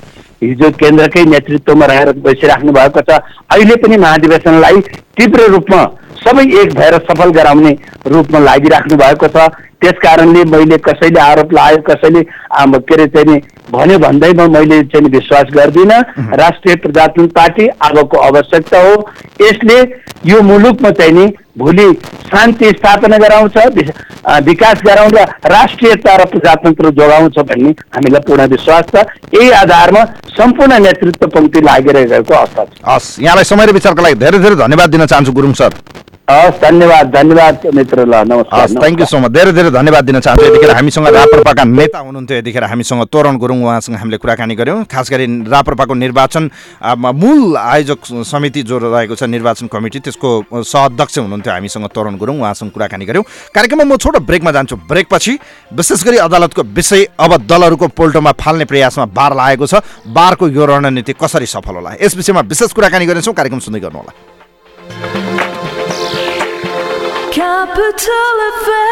हिजो 0.43 0.69
केन्द्रकै 0.73 1.23
नेतृत्वमा 1.25 1.85
रहेर 1.85 2.11
बसिराख्नु 2.19 2.71
भएको 2.73 3.01
छ। 3.07 3.19
अहिले 3.53 3.75
पनि 3.81 3.97
महाधिवेशनलाई 3.97 4.79
तीव्र 5.17 5.49
रूपमा 5.51 5.81
सबै 6.21 6.43
एक 6.61 6.73
भएर 6.75 6.97
सफल 7.05 7.29
गराउने 7.31 7.73
रूपमा 8.07 8.39
लागिराख्नु 8.39 8.97
भएको 8.97 9.27
छ। 9.27 9.49
त्यस 9.81 9.97
कारणले 10.01 10.43
मैले 10.45 10.77
कसैले 10.85 11.19
आरोप 11.21 11.53
लगायो 11.53 11.77
कसैले 11.85 12.21
के 12.21 12.93
अरे 12.93 13.05
चाहिँ 13.13 13.37
भन्यो 13.71 13.97
भन्दैमा 13.99 14.45
मैले 14.49 14.81
चाहिँ 14.91 15.09
विश्वास 15.09 15.51
गर्दिनँ। 15.53 15.99
राष्ट्रिय 16.37 16.75
प्रजातन्त्र 16.83 17.33
पार्टी 17.35 17.67
अबको 17.81 18.17
आवश्यकता 18.19 18.79
हो। 18.81 18.93
यसले 19.41 19.77
यो 20.25 20.41
मुलुकमा 20.41 20.89
चाहिँ 20.91 21.13
नि 21.13 21.25
भोलि 21.57 21.87
शान्ति 22.31 22.69
स्थापना 22.71 23.17
गराउँछ 23.17 23.57
विकास 24.45 24.81
गराउँछ 24.85 25.15
राष्ट्रियता 25.51 26.15
र 26.15 26.25
प्रजातन्त्र 26.25 26.89
जोगाउँछ 26.99 27.39
भन्ने 27.41 27.69
हामीलाई 27.95 28.21
पूर्ण 28.27 28.45
विश्वास 28.51 28.85
छ। 28.95 29.05
यही 29.35 29.49
आधारमा 29.61 30.03
सम्पूर्ण 30.37 30.79
नेतृत्व 30.83 31.27
पङ्क्ति 31.29 31.61
लागिरहेको 31.61 32.33
अवस्था 32.33 32.65
छ। 32.65 32.67
हस् 32.87 33.19
यहाँलाई 33.21 33.43
समय 33.43 33.65
र 33.65 33.71
विचारको 33.71 34.01
लागि 34.01 34.15
धेरै 34.19 34.39
धेरै 34.39 34.55
धन्यवाद 34.55 34.89
दिन 34.89 35.05
चाहन्छु 35.05 35.31
गुरुङ 35.31 35.53
सर। 35.53 35.71
हस् 36.31 36.59
धन्यवाद 36.61 37.09
धन्यवाद 37.11 37.65
मित्र 37.75 38.03
नमस्कार 38.07 38.61
हस् 38.61 38.75
थ्याङ्क 38.75 38.99
यू 38.99 39.05
सो 39.05 39.19
मच 39.19 39.31
धेरै 39.31 39.51
धेरै 39.51 39.71
धन्यवाद 39.71 40.05
दिन 40.05 40.19
चाहन्छु 40.19 40.45
यतिखेर 40.45 40.71
हामीसँग 40.71 41.07
राप्रपाका 41.09 41.63
नेता 41.65 41.99
हुनुहुन्थ्यो 41.99 42.37
यतिखेर 42.37 42.63
हामीसँग 42.65 43.03
तोरण 43.07 43.37
गुरुङ 43.37 43.63
उहाँसँग 43.63 43.95
हामीले 43.97 44.17
कुराकानी 44.17 44.55
गऱ्यौँ 44.55 44.83
खास 44.87 45.11
गरी 45.11 45.25
राप्रपाको 45.51 45.93
निर्वाचन 45.95 46.49
मूल 47.15 47.57
आयोजक 47.59 48.05
समिति 48.25 48.63
जो 48.63 48.77
रहेको 48.79 49.15
छ 49.15 49.29
निर्वाचन 49.29 49.67
कमिटी 49.67 49.99
त्यसको 50.01 50.31
सहअध्यक्ष 50.63 51.17
हुनुहुन्थ्यो 51.19 51.53
हामीसँग 51.53 51.87
तोरण 51.91 52.17
गुरुङ 52.17 52.39
उहाँसँग 52.39 52.71
कुराकानी 52.71 53.05
गऱ्यौँ 53.05 53.23
कार्यक्रममा 53.51 53.85
म 53.85 53.97
छोटो 53.97 54.19
ब्रेकमा 54.23 54.51
जान्छु 54.53 54.75
ब्रेकपछि 54.87 55.37
विशेष 55.73 56.03
गरी 56.05 56.17
अदालतको 56.21 56.63
विषय 56.71 57.07
अब 57.19 57.37
दलहरूको 57.45 57.87
पोल्टोमा 57.93 58.31
फाल्ने 58.39 58.71
प्रयासमा 58.71 59.05
बार 59.11 59.35
लागेको 59.35 59.67
छ 59.67 59.83
बारको 60.09 60.47
यो 60.49 60.65
रणनीति 60.67 61.19
कसरी 61.19 61.45
सफल 61.51 61.75
होला 61.75 61.97
यस 61.99 62.15
विषयमा 62.15 62.47
विशेष 62.47 62.71
कुराकानी 62.73 63.05
गर्नेछौँ 63.05 63.33
कार्यक्रम 63.35 63.59
सुन्दै 63.61 63.79
गर्नुहोला 63.81 64.30
Capital 67.31 68.37
FM 68.59 68.91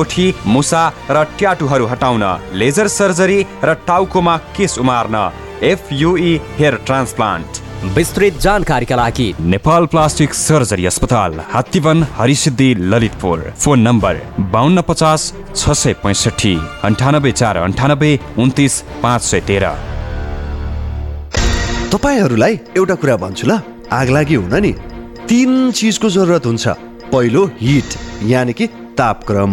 कोठी 0.00 0.26
मुसा 0.48 0.82
र 1.10 1.22
ट्याटुहरू 1.38 1.86
हटाउन 1.86 2.22
लेजर 2.56 2.86
सर्जरी 2.90 3.40
र 3.64 3.74
टाउकोमा 3.86 4.36
केस 4.56 4.78
उमार्न 4.78 5.16
एफयुई 5.62 6.30
हेयर 6.58 6.74
ट्रान्सप्लान्ट। 6.86 7.58
विस्तृत 7.96 8.38
जानकारीका 8.40 8.96
लागि 8.96 9.26
नेपाल 9.52 9.86
प्लास्टिक 9.92 10.34
सर्जरी 10.34 10.86
अस्पताल 10.86 11.40
हात्तीवन 11.52 12.02
हरिसिद्धि 12.16 12.68
ललितपुर। 12.92 13.38
फोन 13.58 13.80
नम्बर 13.80 14.20
बाहन्न 14.52 14.80
पचास 14.88 15.32
छ 15.56 15.76
सय 15.82 15.92
पैँसठी 16.02 16.54
अन्ठानब्बे 16.84 17.32
चार 17.32 17.56
अन्ठानब्बे 17.58 18.12
उन्तिस 18.38 18.80
पाँच 19.02 19.22
सय 19.22 19.40
तेह्र। 19.48 19.72
तपाईँहरूलाई 21.92 22.58
एउटा 22.76 22.94
कुरा 22.94 23.16
भन्छु 23.24 23.46
ल 23.46 23.60
आगलागी 23.92 24.34
हुन 24.34 24.54
नि। 24.64 24.72
तिन 25.28 25.50
चिजको 25.72 26.10
जरुरत 26.10 26.46
हुन्छ। 26.46 26.68
पहिलो 27.12 27.44
हिट 27.60 27.98
यानि 28.24 28.52
कि 28.52 28.66
तापक्रम। 28.98 29.52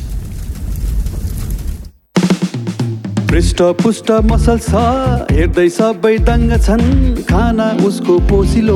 पृष्ठ 3.31 3.61
पुष्ट 3.81 4.09
मसल 4.29 4.57
छ 4.63 4.79
हेर्दै 5.31 5.63
सबै 5.73 6.09
दङ्ग 6.29 6.55
छन्। 6.63 6.81
खाना 7.27 7.67
उसको 7.87 8.15
पोसिलो 8.29 8.75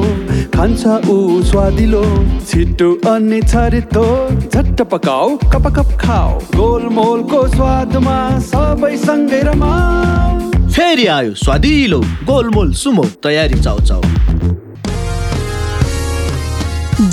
खान्छ 0.53 0.83
ऊ 1.13 1.41
स्वादिलो। 1.49 2.03
छिटो 2.49 2.87
अनि 3.13 3.39
छरितो 3.51 4.03
झट्ट 4.51 4.81
पकाऊ 4.93 5.35
कप 5.53 5.67
कप 5.77 5.89
खाऊ। 6.03 6.39
गोलमोलको 6.55 7.41
स्वादमा 7.55 8.15
सबै 8.51 8.93
सँगै 9.03 9.41
रमाऊ। 9.49 10.51
फेरि 10.69 11.05
आयो 11.17 11.33
स्वादिलो 11.43 11.99
गोलमोल 12.31 12.71
सुमो 12.83 13.05
तयारी 13.23 13.59
चाउ 13.59 13.79
चाउ। 13.89 14.01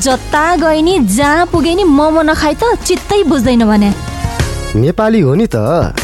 जता 0.06 0.44
गए 0.62 0.80
नि 0.82 0.98
जहाँ 1.18 1.46
पुगे 1.52 1.74
नि 1.74 1.84
मोमो 1.98 2.22
नखाइ 2.30 2.54
त 2.54 2.72
चित्तै 2.86 3.22
बुझ्दैन 3.34 3.66
भने। 3.66 3.92
नेपाली 4.78 5.20
हो 5.20 5.34
नि 5.34 5.46
त। 5.56 6.01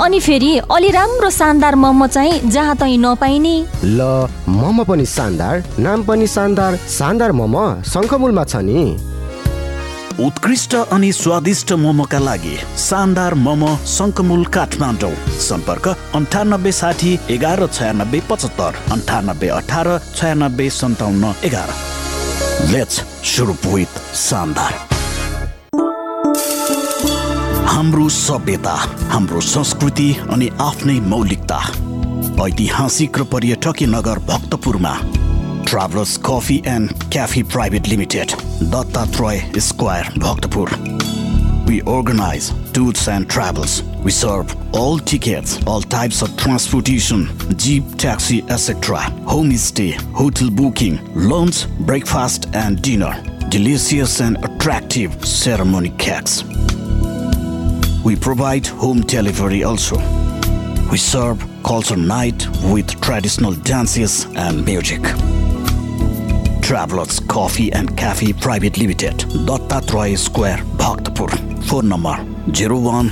अनि 0.00 0.18
फेरि 0.20 0.56
अलि 0.72 0.90
राम्रो 0.90 1.28
शानदार 1.30 1.74
मोमो 1.76 2.06
चाहिँ 2.06 2.50
जहाँ 2.50 2.76
तहीँ 2.76 2.96
नपाइने। 2.98 3.54
ल 3.84 4.00
मोमो 4.48 4.84
पनि 4.84 5.04
शानदार 5.06 5.64
नाम 5.78 6.04
पनि 6.04 6.26
शानदार 6.26 6.76
शानदार 6.88 7.32
मोमो 7.32 7.64
शङ्खमुलमा 7.84 8.44
छ 8.44 8.56
नि। 8.64 8.96
उत्कृष्ट 10.24 10.74
अनि 10.74 11.12
स्वादिष्ट 11.12 11.72
मोमोका 11.84 12.18
लागि 12.18 12.56
शानदार 12.80 13.34
मोमो 13.44 13.76
शङ्कमुल 13.86 14.44
काठमाडौँ। 14.56 15.14
सम्पर्क 15.38 15.88
अन्ठानब्बे 16.16 16.72
साठी 16.72 17.18
एघार 17.30 17.66
छयानब्बे 17.68 18.20
पचहत्तर 18.30 18.72
अन्ठानब्बे 18.92 19.48
अठार 19.60 19.88
छयानब्बे 20.16 20.70
सन्ताउन्न 20.80 21.34
एघार। 21.44 21.70
लेट्स 22.72 23.04
सुरु 23.32 23.54
विथ 23.66 24.00
शानदार। 24.18 24.89
हाम्रो 27.70 28.08
सभ्यता 28.08 28.72
हाम्रो 29.10 29.40
संस्कृति 29.40 30.08
अनि 30.30 30.48
आफ्नै 30.60 30.98
मौलिकता 31.10 31.58
ऐतिहासिक 32.44 33.18
र 33.18 33.24
पर्यटकीय 33.32 33.86
नगर 33.88 34.18
भक्तपुरमा 34.30 34.94
travellers 35.68 36.16
coffee 36.26 36.56
and 36.72 36.92
cafe 37.12 37.42
private 37.52 37.88
limited 37.88 38.32
Dattatreya 38.72 39.42
square 39.68 40.12
Bhaktapur 40.18 40.78
We 41.66 41.76
organize 41.82 42.46
tours 42.76 43.02
and 43.08 43.28
travels. 43.30 43.74
We 44.04 44.10
serve 44.10 44.54
all 44.74 44.98
tickets, 45.10 45.52
all 45.68 45.82
types 45.82 46.22
of 46.26 46.32
transportation, 46.36 47.22
jeep, 47.56 47.94
taxi, 47.96 48.40
etc. 48.56 49.02
Homestay, 49.34 49.92
hotel 50.22 50.50
booking, 50.50 50.98
lunch, 51.14 51.62
breakfast 51.92 52.48
and 52.54 52.82
dinner. 52.82 53.12
Delicious 53.50 54.20
and 54.20 54.44
attractive 54.44 55.24
ceremony 55.24 55.94
cakes. 56.06 56.42
We 58.04 58.16
provide 58.16 58.66
home 58.66 59.02
delivery 59.02 59.62
also. 59.62 59.96
We 60.90 60.96
serve 60.96 61.44
culture 61.62 61.96
night 61.96 62.46
with 62.64 63.00
traditional 63.00 63.52
dances 63.52 64.26
and 64.36 64.64
music. 64.64 65.02
Travelers 66.62 67.20
Coffee 67.20 67.72
and 67.72 67.96
Cafe 67.96 68.32
Private 68.32 68.78
Limited, 68.78 69.14
Dattatray 69.46 70.16
Square, 70.16 70.58
Bhaktapur. 70.78 71.30
Phone 71.64 71.88
number 71.88 72.16
01 72.52 73.10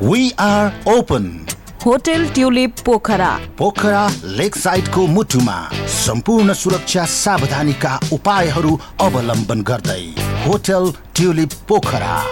We 0.00 0.32
are 0.38 0.72
open. 0.86 1.49
Hotel 1.86 2.28
Tulip 2.28 2.74
Pokhara. 2.86 3.38
Pokhara 3.58 4.10
lake 4.24 4.56
साइडको 4.56 5.06
मुटुमा 5.06 5.70
सम्पूर्ण 5.88 6.52
सुरक्षा 6.52 7.04
सावधानीका 7.04 8.00
उपायहरू 8.12 8.80
अवलम्बन 9.00 9.62
गर्दै 9.62 10.14
hotel 10.46 10.92
Tulip 11.16 11.52
Pokhara. 11.68 12.22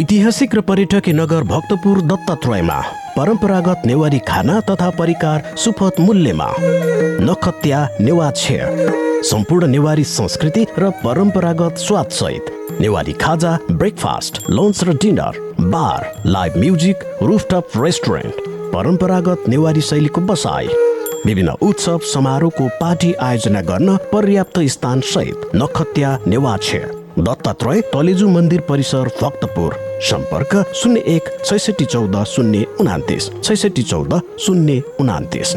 ऐतिहासिक 0.00 0.54
र 0.54 0.60
पर्यटकीय 0.60 1.14
नगर 1.14 1.42
भक्तपुर 1.44 2.00
दत्तात्रेयमा 2.02 2.80
परम्परागत 3.16 3.82
नेवारी 3.86 4.18
खाना 4.18 4.60
तथा 4.60 4.90
परिकार 4.90 5.56
सुपथ 5.56 6.00
मूल्यमा। 6.00 6.48
नखत्या 7.20 7.88
नेवा 8.00 8.30
छेर 8.30 9.22
सम्पूर्ण 9.24 9.66
नेवारी 9.66 10.04
संस्कृति 10.04 10.66
र 10.78 10.90
परम्परागत 11.04 11.74
स्वाद 11.78 12.08
सहित। 12.10 12.59
नेवारी 12.80 13.12
खाजा 13.20 13.56
ब्रेकफास्ट 13.70 14.38
लन्च 14.50 14.82
र 14.84 14.92
dinner 15.02 15.38
bar 15.72 16.04
live 16.26 16.56
music 16.58 17.02
rooftop 17.22 17.72
restaurant 17.76 18.48
परम्परागत 18.74 19.48
नेवारी 19.48 19.80
शैलीको 19.88 20.20
बसाई 20.30 20.68
विभिन्न 21.26 21.54
उत्सव 21.62 21.98
समारोहको 22.12 22.68
पार्टी 22.80 23.12
आयोजना 23.28 23.60
गर्न 23.70 23.96
पर्याप्त 24.12 24.58
स्थान 24.74 25.00
सहित 25.12 25.50
नखत्या 25.54 26.16
नेवाछे 26.26 26.78
दत्तात्रय 27.18 27.80
तलेजु 27.92 28.28
मन्दिर 28.28 28.60
परिसर 28.68 29.08
भक्तपुर 29.20 29.74
सम्पर्क 30.08 30.56
शून्य 30.82 31.00
एक 31.16 31.28
छैसठी 31.44 31.84
चौध 31.84 32.16
शून्य 32.34 32.64
उनातिस 32.80 33.30
छैसठी 33.42 33.82
चौध 33.82 34.20
शून्य 34.46 34.82
उनातिस 35.00 35.54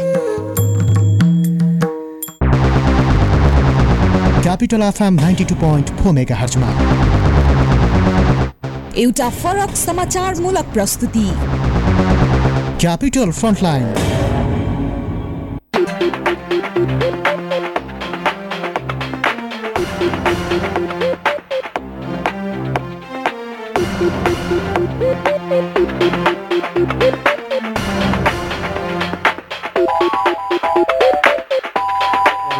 Capital 4.44 4.82
FM 4.82 5.14
ninety 5.14 5.44
two 5.44 5.54
point 5.60 5.90
four 6.00 6.12
mega 6.12 6.36
हर्चमा 6.36 6.68
एउटा 9.02 9.28
फरक 9.38 9.74
समाचारमूलक 9.76 10.72
प्रस्तुति। 10.74 11.26
क्यापिटल 12.80 13.30
फ्रन्टलाइन 13.32 13.94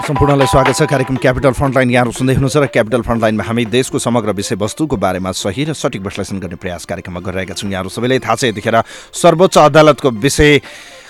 सम्पूर्णलाई 0.05 0.47
स्वागत 0.47 0.77
छ। 0.77 0.83
कार्यक्रम 0.85 1.17
क्यापिटल 1.17 1.53
फ्रन्टलाइन 1.57 1.91
यहाँहरू 1.91 2.13
सुन्दै 2.13 2.35
हुनुहुन्छ 2.37 2.57
र 2.57 2.67
क्यापिटल 2.69 3.03
फ्रन्टलाइनमा 3.09 3.45
हामी 3.45 3.65
देशको 3.73 3.99
समग्र 3.99 4.37
विषयवस्तुको 4.37 4.97
बारेमा 5.01 5.33
सही 5.33 5.65
र 5.65 5.73
सठिक 5.73 6.03
विश्लेषण 6.05 6.45
गर्ने 6.45 6.61
प्रयास 6.61 6.85
कार्यक्रममा 6.85 7.21
गरिरहेका 7.25 7.55
छौँ। 7.57 7.71
यहाँहरू 7.73 7.89
सबैलाई 7.89 8.21
थाहा 8.21 8.37
छ 8.37 8.53
यतिखेर 8.53 8.77
सर्वोच्च 9.17 9.57
अदालतको 9.65 10.11
विषय 10.21 10.61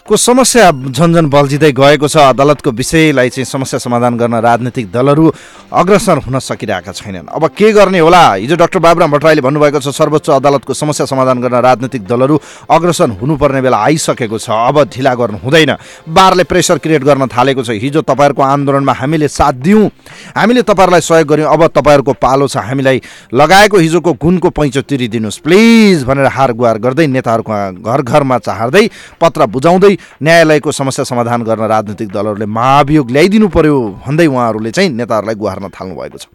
को 0.05 0.17
समस्या 0.17 0.71
झन्झन 0.93 1.29
बल्झिँदै 1.33 1.71
गएको 1.73 2.09
छ। 2.09 2.17
अदालतको 2.29 2.71
विषयलाई 2.77 3.29
चाहिँ 3.33 3.45
समस्या 3.45 3.79
समाधान 3.81 4.17
गर्न 4.21 4.35
राजनीतिक 4.37 4.90
दलहरू 4.93 5.33
अग्रसर 5.73 6.19
हुन 6.29 6.38
सकिरहेका 6.38 6.93
छैनन्। 6.93 7.33
अब 7.33 7.49
के 7.49 7.73
गर्ने 7.73 7.99
होला? 8.05 8.35
हिजो 8.37 8.57
डाक्टर 8.57 8.79
बाबुराम 8.85 9.11
भट्टराईले 9.17 9.40
भन्नुभएको 9.40 9.81
छ 9.81 9.88
सर्वोच्च 9.88 10.29
अदालतको 10.31 10.75
समस्या 10.77 11.07
समाधान 11.09 11.40
गर्न 11.40 11.57
राजनीतिक 11.57 12.05
दलहरू 12.05 12.37
अग्रसर 12.69 13.17
हुनुपर्ने 13.17 13.61
बेला 13.64 13.79
आइसकेको 13.81 14.38
छ। 14.38 14.49
अब 14.53 14.93
ढिला 14.93 15.14
गर्नु 15.17 15.38
हुँदैन। 15.40 15.73
बारले 16.05 16.45
प्रेसर 16.45 16.79
क्रिएट 16.85 17.03
गर्न 17.03 17.25
थालेको 17.33 17.64
छ। 17.64 17.73
हिजो 17.73 18.05
तपाईँहरूको 18.05 18.43
आन्दोलनमा 18.45 18.93
हामीले 18.93 19.29
साथ 19.33 19.57
दियौँ। 19.64 19.88
हामीले 20.37 20.62
तपाईँहरूलाई 20.69 21.01
सहयोग 21.01 21.29
गऱ्यौँ। 21.33 21.49
अब 21.49 21.73
तपाईँहरूको 21.73 22.12
पालो 22.21 22.45
छ। 22.53 22.61
हामीलाई 22.61 23.01
लगाएको 23.33 23.77
हिजोको 23.81 24.12
गुणको 24.21 24.51
पैँचो 24.53 24.85
तिरिदिनुहोस्। 24.85 25.40
प्लिज 25.40 26.05
भनेर 26.05 26.29
हार 26.29 26.53
गुहार 26.53 26.77
गर्दै 26.77 27.07
नेताहरूको 27.09 27.81
घर 27.81 28.01
घरमा 28.05 28.38
चाहर्दै 28.45 28.85
पत्र 29.17 29.47
बुझाउँदै 29.49 29.94
न्यायालयको 30.23 30.73
समस्या 30.73 31.05
समाधान 31.05 31.43
गर्न 31.43 31.63
राजनीतिक 31.67 32.09
दलहरूले 32.09 32.47
महाभियोग 32.47 33.11
ल्याइदिनु 33.11 33.49
पर्यो 33.49 33.77
भन्दै 34.07 34.27
उहाँहरूले 34.27 34.71
चाहिँ 34.71 34.91
नेताहरूलाई 34.91 35.35
गुहार्न 35.35 35.69
थाल्नु 35.71 35.95
भएको 35.95 36.19
छ। 36.19 36.27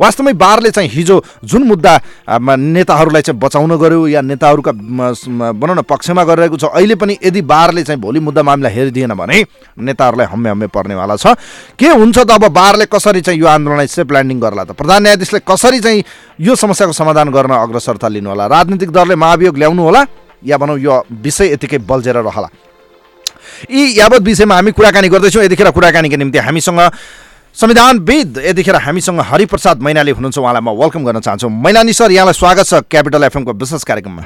वास्तवमै 0.00 0.32
बारले 0.32 0.70
चाहिँ 0.70 0.90
हिजो 0.90 1.16
जुन 1.44 1.62
मुद्दा 1.68 1.92
नेताहरूलाई 2.56 3.22
चाहिँ 3.22 3.40
बचाउन 3.40 3.76
गऱ्यो 3.76 4.06
या 4.08 4.20
नेताहरूका 4.20 4.72
म, 4.72 5.12
म, 5.12 5.52
भनौँ 5.60 5.76
न 5.76 5.82
पक्षमा 5.82 6.22
गरिरहेको 6.24 6.56
छ 6.56 6.64
अहिले 6.72 6.94
पनि 6.94 7.18
यदि 7.22 7.42
बारले 7.42 7.82
चाहिँ 7.82 8.00
भोलि 8.00 8.20
मुद्दा 8.20 8.42
मामिला 8.42 8.68
हेरिदिएन 8.68 9.14
भने 9.14 9.44
नेताहरूलाई 9.78 10.26
हम्मे 10.26 10.50
हम्मे 10.50 10.66
पर्नेवाला 10.72 11.16
छ। 11.16 11.36
के 11.78 11.88
हुन्छ 11.88 12.18
त 12.18 12.30
अब 12.30 12.48
बारले 12.52 12.86
कसरी 12.86 13.20
चाहिँ 13.20 13.40
यो 13.40 13.46
आन्दोलनलाई 13.46 13.86
सेफ 13.86 14.10
ल्यान्डिङ 14.10 14.38
गर्ला 14.40 14.64
त? 14.64 14.72
प्रधान 14.72 15.02
न्यायाधीशले 15.02 15.40
कसरी 15.46 15.80
चाहिँ 15.80 16.04
यो 16.40 16.54
समस्याको 16.54 16.92
समाधान 16.92 17.28
गर्न 17.30 17.52
अग्रसरता 17.52 18.08
लिनु 18.08 18.28
होला 18.30 18.46
राजनीतिक 18.46 18.90
दलले 18.90 19.14
महाभियोग 19.14 19.56
ल्याउनु 19.58 19.82
होला 19.82 20.02
या 20.42 20.56
भनौँ 20.58 20.78
यो 20.78 20.94
विषय 21.22 21.52
यतिकै 21.52 21.78
बल्झेर 21.86 22.16
रहला? 22.18 22.48
यी 23.70 23.98
यावत 23.98 24.22
विषयमा 24.22 24.54
हामी 24.54 24.70
कुराकानी 24.72 25.08
गर्दैछौँ 25.08 25.44
यतिखेर 25.44 25.70
कुराकानीका 25.70 26.16
निम्ति 26.16 26.38
हामीसँग 26.38 26.80
संविधानविद 27.54 28.38
यतिखेर 28.46 28.76
हामीसँग 28.76 29.20
हरिप्रसाद 29.20 29.82
मैनाली 29.82 30.10
हुनुहुन्छ 30.10 30.38
उहाँलाई 30.38 30.62
म 30.62 30.70
वेलकम 30.72 31.04
गर्न 31.04 31.20
चाहन्छु। 31.20 31.48
मैनाली 31.48 31.92
सर 31.92 32.10
यहाँलाई 32.10 32.34
स्वागत 32.34 32.66
छ 32.66 32.74
क्यापिटल 32.90 33.24
एफएमको 33.24 33.52
विशेष 33.52 33.84
कार्यक्रममा। 33.84 34.24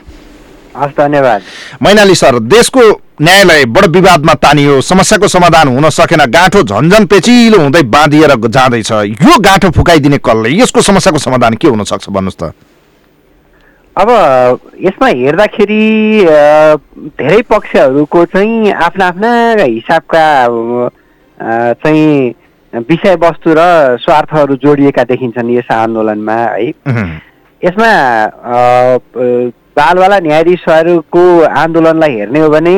हस् 0.77 0.93
धन्यवाद। 0.97 1.43
मैनाली 1.83 2.15
सर 2.15 2.39
देशको 2.39 2.81
न्यायालय 3.21 3.65
बडो 3.67 3.89
विवादमा 3.91 4.35
तानियो 4.37 4.81
समस्याको 4.83 5.29
समाधान 5.29 5.69
हुन 5.69 5.89
सकेन 5.91 6.25
गाँठो 6.31 6.63
झन्झन 6.63 7.07
पेचिलो 7.07 7.59
हुँदै 7.63 7.83
बाँधिएर 7.83 8.35
जाँदैछ। 8.47 8.93
यो 8.93 9.39
गाँठो 9.41 9.71
फुकाइदिने 9.73 10.19
कसले 10.21 10.51
यसको 10.61 10.83
समस्याको 10.83 11.19
समाधान 11.19 11.55
के 11.57 11.69
हुन 11.69 11.85
सक्छ 11.85 12.09
भन्नुहोस् 12.09 12.39
त। 12.39 12.53
अब 13.97 14.11
यसमा 14.85 15.09
हेर्दाखेरि 15.09 15.85
धेरै 17.17 17.41
पक्षहरूको 17.51 18.25
चाहिँ 18.33 18.73
आफ्ना 18.87 19.07
आफ्ना 19.07 19.31
हिसाबका 19.63 20.25
चाहिँ 21.81 22.35
विषयवस्तु 22.91 23.55
र 23.57 23.63
स्वार्थहरू 24.05 24.57
जोडिएका 24.65 25.05
देखिन्छन् 25.11 25.51
यस 25.51 25.71
आन्दोलनमा 25.73 26.33
है। 26.35 26.67
यसमा 27.63 27.91
बालवाला 29.81 30.19
न्यायाधीशहरूको 30.29 31.25
आन्दोलनलाई 31.63 32.13
हेर्ने 32.19 32.41
हो 32.41 32.49
भने 32.53 32.77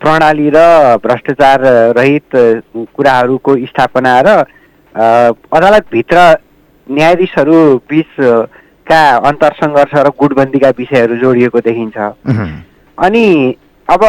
प्रणाली 0.00 0.48
र 0.56 0.96
भ्रष्टाचार 1.04 1.60
रहित 1.98 2.30
कुराहरूको 2.96 3.56
स्थापना 3.66 4.14
र 4.24 4.28
अदालतभित्र 5.52 6.18
न्यायाधीशहरू 6.86 7.60
बिचका 8.92 9.28
अन्तरसङ्घर्ष 9.28 9.94
र 9.96 10.08
गुटबन्दीका 10.20 10.68
विषयहरू 10.78 11.16
जोडिएको 11.16 11.60
देखिन्छ। 11.60 11.96
अनि 12.98 13.24
अब 13.88 14.00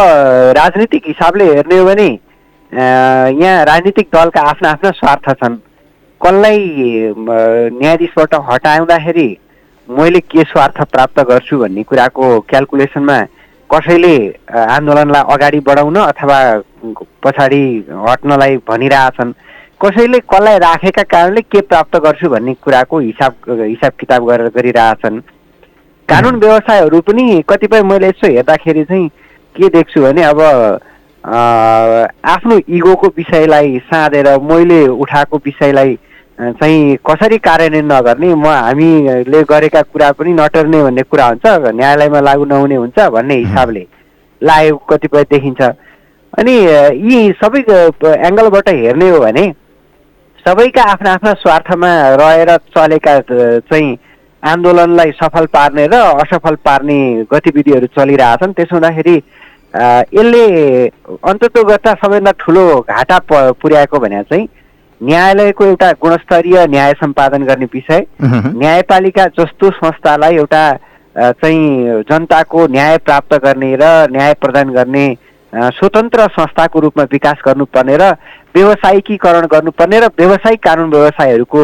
राजनीतिक 0.60 1.04
हिसाबले 1.08 1.46
हेर्ने 1.56 1.78
हो 1.80 1.86
भने 1.86 2.10
यहाँ 3.40 3.64
राजनीतिक 3.66 4.08
दलका 4.14 4.42
आफ्ना 4.42 4.70
आफ्ना 4.70 4.92
स्वार्थ 4.92 5.30
छन्। 5.40 5.56
कसलाई 6.22 6.60
न्यायाधीशबाट 7.80 8.34
हटाउँदाखेरि 8.50 9.30
मैले 9.88 10.20
के 10.20 10.44
स्वार्थ 10.52 10.78
प्राप्त 10.92 11.20
गर्छु 11.30 11.58
भन्ने 11.60 11.84
कुराको 11.84 12.40
क्यालकुलेसनमा 12.50 13.18
कसैले 13.70 14.16
आन्दोलनलाई 14.52 15.24
अगाडि 15.34 15.60
बढाउन 15.68 15.96
अथवा 15.96 16.40
पछाडि 17.24 17.64
हट्नलाई 18.08 18.58
भनिरहेछन्। 18.68 19.32
कसैले 19.84 20.20
कसलाई 20.32 20.58
राखेका 20.60 21.04
कारणले 21.12 21.42
के 21.44 21.62
प्राप्त 21.62 21.96
गर्छु 22.04 22.30
भन्ने 22.30 22.54
कुराको 22.64 23.00
हिसाब 23.00 23.34
हिसाब 23.50 23.92
किताब 24.00 24.28
गरेर 24.30 24.48
गरिरहेछन्। 24.56 25.20
कानुन 26.10 26.36
व्यवसायहरू 26.40 27.00
पनि 27.04 27.44
कतिपय 27.50 27.82
मैले 27.84 28.08
यसो 28.08 28.28
हेर्दाखेरि 28.28 28.84
चाहिँ 28.84 29.08
के 29.56 29.70
देख्छु 29.70 30.02
भने 30.02 30.24
अब 30.24 30.40
आफ्नो 31.24 32.60
इगोको 32.78 33.08
विषयलाई 33.18 33.78
साँधेर 33.92 34.28
मैले 34.42 34.80
उठाएको 34.88 35.38
विषयलाई 35.46 35.98
चाहिँ 36.40 36.96
कसरी 37.08 37.38
कार्यान्वयन 37.48 37.92
नगर्ने 37.92 38.34
म 38.36 38.48
हामीले 38.48 39.44
गरेका 39.52 39.82
कुरा 39.92 40.12
पनि 40.16 40.34
नटर्ने 40.34 40.84
भन्ने 40.84 41.04
कुरा 41.12 41.26
हुन्छ 41.28 41.46
न्यायालयमा 41.76 42.20
लागू 42.20 42.46
नहुने 42.46 42.76
हुन्छ 42.76 43.00
भन्ने 43.16 43.36
हिसाबले 43.36 43.86
लागेको 44.42 44.86
कतिपय 44.92 45.24
देखिन्छ। 45.32 45.62
अनि 46.40 46.56
यी 47.10 47.20
सबै 47.44 47.62
एङ्गलबाट 48.28 48.70
हेर्ने 48.70 49.10
हो 49.10 49.20
भने 49.20 49.46
सबैका 50.46 50.84
आफ्ना 50.92 51.12
आफ्ना 51.14 51.32
स्वार्थमा 51.34 51.90
रहेर 52.20 52.50
चलेका 52.76 53.20
चाहिँ 53.64 53.98
आन्दोलनलाई 54.44 55.12
सफल 55.16 55.46
पार्ने 55.54 55.86
र 55.88 55.96
असफल 56.20 56.56
पार्ने 56.66 56.98
गतिविधिहरू 57.32 57.88
चलिरहेछन्। 57.96 58.54
त्यसो 58.54 58.76
हुँदाखेरि 58.76 59.16
यसले 60.12 60.44
अन्ततोगत 61.24 61.88
सबैभन्दा 61.96 62.32
ठुलो 62.40 62.66
घाटा 62.84 63.20
प 63.24 63.56
पुर्याएको 63.56 64.00
भने 64.00 64.22
चाहिँ 64.24 64.48
न्यायालयको 65.02 65.66
एउटा 65.66 65.92
गुणस्तरीय 66.04 66.66
न्याय 66.76 66.94
सम्पादन 67.00 67.44
गर्ने 67.48 67.66
विषय। 67.74 68.06
न्यायपालिका 68.22 69.26
जस्तो 69.40 69.70
संस्थालाई 69.80 70.36
एउटा 70.36 70.64
चाहिँ 71.40 72.04
जनताको 72.04 72.68
न्याय 72.68 72.98
प्राप्त 73.00 73.34
गर्ने 73.46 73.76
र 73.80 74.12
न्याय 74.12 74.34
प्रदान 74.44 74.76
गर्ने 74.76 75.08
स्वतन्त्र 75.54 76.28
संस्थाको 76.36 76.80
रूपमा 76.80 77.04
विकास 77.12 77.42
गर्नुपर्ने 77.46 77.98
र 78.02 78.14
व्यवसायिकीकरण 78.56 79.46
गर्नुपर्ने 79.52 80.00
र 80.00 80.08
व्यावसायिक 80.18 80.64
कानुन 80.64 80.90
व्यवसायहरूको 80.90 81.64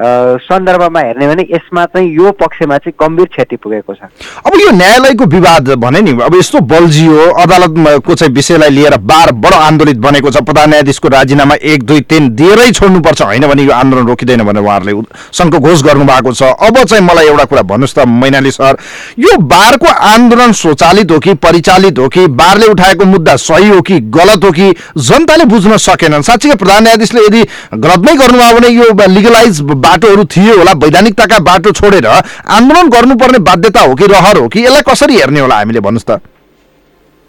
सन्दर्भमा 0.00 1.00
हेर्ने 1.00 1.26
भने 1.28 1.42
यसमा 1.50 1.84
चाहिँ 1.86 2.08
यो 2.16 2.30
पक्षमा 2.40 2.76
चाहिँ 2.78 2.94
गम्भीर 3.00 3.26
क्षति 3.28 3.56
पुगेको 3.56 3.94
छ। 3.94 4.08
अब 4.46 4.52
यो 4.60 4.70
न्यायालयको 4.72 5.24
विवाद 5.26 5.68
भने 5.76 6.00
नि 6.00 6.10
अब 6.22 6.34
यस्तो 6.36 6.60
बल्झियो 6.66 7.30
अदालतको 7.36 8.14
चाहिँ 8.14 8.34
विषयलाई 8.34 8.70
लिएर 8.70 8.96
बार 9.04 9.32
बडो 9.36 9.56
आन्दोलित 9.58 9.96
बनेको 10.00 10.30
छ 10.30 10.42
प्रधान 10.42 10.68
न्यायाधीशको 10.70 11.08
राजीनामा 11.08 11.54
एक 11.62 11.82
दुई 11.82 12.00
तिन 12.08 12.28
दिएरै 12.34 12.70
छोड्नुपर्छ 12.72 13.22
होइन 13.22 13.46
भने 13.48 13.62
यो 13.62 13.72
आन्दोलन 13.72 14.06
रोकिँदैन 14.08 14.42
भनेर 14.44 14.62
उहाँहरूले 14.62 15.02
सङ्घको 15.32 15.58
घोष 15.60 15.82
गर्नुभएको 15.82 16.32
छ। 16.32 16.42
अब 16.42 16.82
चाहिँ 16.84 17.04
मलाई 17.04 17.26
एउटा 17.26 17.44
कुरा 17.44 17.62
भन्नुहोस् 17.62 17.94
त 17.94 18.06
मैनाली 18.08 18.50
सर 18.50 18.76
यो 19.18 19.36
बारको 19.36 19.86
आन्दोलन 19.86 20.52
स्वचालित 20.54 21.10
हो 21.12 21.18
कि 21.18 21.34
परिचालित 21.44 21.98
हो 21.98 22.08
कि 22.08 22.26
बारले 22.40 22.66
उठाएको 22.72 23.04
मुद्दा 23.04 23.36
सही 23.38 23.68
हो 23.68 23.80
कि 23.82 24.00
गलत 24.16 24.44
हो 24.44 24.50
कि 24.50 24.72
जनताले 24.98 25.44
बुझ्न 25.44 25.76
सकेनन्? 25.78 26.22
साँच्चीकै 26.22 26.56
प्रधान 26.56 26.82
न्यायाधीशले 26.82 27.20
यदि 27.20 27.42
गलतमै 27.74 28.14
गर्नुभयो 28.16 28.54
भने 28.56 28.68
यो 28.70 28.84
लिगलाइज 29.10 29.60
बाटोहरू 29.90 30.24
थियो 30.32 30.56
होला 30.56 30.72
वैधानिकताका 30.82 31.38
बाटो 31.44 31.70
छोडेर 31.76 32.06
आन्दोलन 32.06 32.88
गर्नुपर्ने 32.90 33.38
बाध्यता 33.44 33.80
हो 33.82 33.94
कि 33.94 34.06
रहर 34.08 34.36
हो 34.38 34.48
कि 34.48 34.64
यसलाई 34.64 34.82
कसरी 34.88 35.16
हेर्ने 35.16 35.40
होला 35.40 35.56
हामीले 35.56 35.80
भन्नुहोस् 35.86 36.10
त 36.10 36.20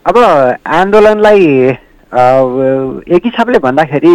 अब 0.06 0.18
आन्दोलनलाई 0.80 1.46
एक 3.16 3.22
हिसाबले 3.26 3.60
भन्दाखेरि 3.66 4.14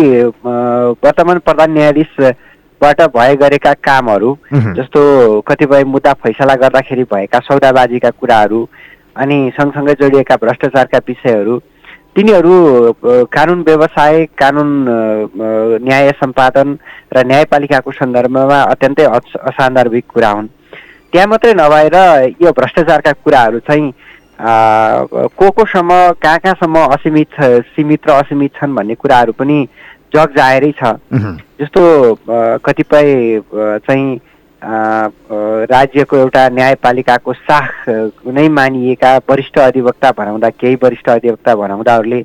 वर्तमान 1.03 1.39
प्रधान 1.47 1.71
न्यायाधीशबाट 1.73 3.01
भए 3.15 3.37
गरेका 3.43 3.73
कामहरू। 3.87 4.31
जस्तो 4.79 5.01
कतिपय 5.49 5.85
मुद्दा 5.93 6.13
फैसला 6.25 6.55
गर्दाखेरि 6.63 7.05
भएका 7.13 7.39
सौदाबाजीका 7.47 8.11
कुराहरू 8.21 8.61
अनि 9.17 9.39
सँगसँगै 9.57 9.95
जोडिएका 10.01 10.37
भ्रष्टाचारका 10.43 10.99
विषयहरू 11.09 11.57
तिनीहरू 12.17 12.57
कानुन 13.29 13.61
व्यवसाय 13.67 14.25
कानुन 14.41 14.69
न्याय 15.85 16.11
सम्पादन 16.21 16.69
र 17.13 17.25
न्यायपालिकाको 17.29 17.91
सन्दर्भमा 17.93 18.61
अत्यन्तै 18.73 19.05
अस- 19.05 19.41
असान्दर्भिक 19.49 20.05
कुरा 20.15 20.31
हुन्। 20.31 20.49
त्यहाँ 21.13 21.29
मात्रै 21.29 21.53
नभएर 21.61 21.97
यो 22.43 22.51
भ्रष्टाचारका 22.57 23.13
कुराहरू 23.25 23.59
चाहिँ 23.69 23.93
को 25.37 25.51
कोसम्म 25.57 25.91
कहाँ 26.23 26.39
कहाँसम्म 26.41 26.77
असीमित 26.97 27.41
सीमित 27.77 28.09
र 28.09 28.11
असीमित 28.21 28.51
छन् 28.57 28.75
भन्ने 28.75 28.95
कुराहरू 28.97 29.33
पनि 29.37 29.59
जग 30.17 30.29
जाहेरै 30.37 30.73
छ। 30.81 30.97
जस्तो 31.61 31.83
कतिपय 32.65 33.09
चाहिँ 33.87 34.09
राज्यको 34.63 36.17
एउटा 36.17 36.49
न्यायपालिकाको 36.49 37.33
साख 37.33 37.89
नै 38.27 38.49
मानिएका 38.49 39.17
वरिष्ठ 39.31 39.59
अधिवक्ता 39.61 40.11
भनाउँदा 40.19 40.49
केही 40.51 40.75
वरिष्ठ 40.83 41.09
अधिवक्ता 41.11 41.55
भनाउँदाहरूले 41.55 42.21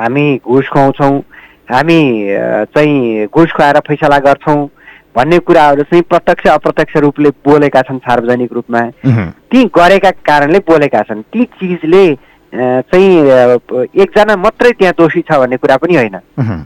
हामी 0.00 0.24
घुस 0.44 0.68
खुवाउँछौँ। 0.68 1.18
हामी 1.70 2.00
चाहिँ 2.74 3.26
घुस 3.26 3.52
खुवाएर 3.52 3.78
फैसला 3.88 4.18
गर्छौँ 4.20 4.68
भन्ने 5.16 5.38
कुराहरू 5.38 5.82
चाहिँ 5.82 6.02
प्रत्यक्ष 6.02 6.46
अप्रत्यक्ष 6.50 6.96
रूपले 6.96 7.30
बोलेका 7.44 7.80
छन् 7.82 7.98
सार्वजनिक 7.98 8.52
रूपमा। 8.52 8.80
ती 9.50 9.64
गरेका 9.70 10.10
कारणले 10.24 10.58
बोलेका 10.66 11.02
छन्। 11.02 11.22
ती 11.22 11.44
चिजले 11.54 12.04
चाहिँ 12.52 13.12
एकजना 13.94 14.36
मात्रै 14.36 14.72
त्यहाँ 14.72 14.94
दोषी 14.98 15.20
छ 15.22 15.38
भन्ने 15.38 15.56
कुरा 15.56 15.76
पनि 15.76 15.94
होइन। 15.96 16.16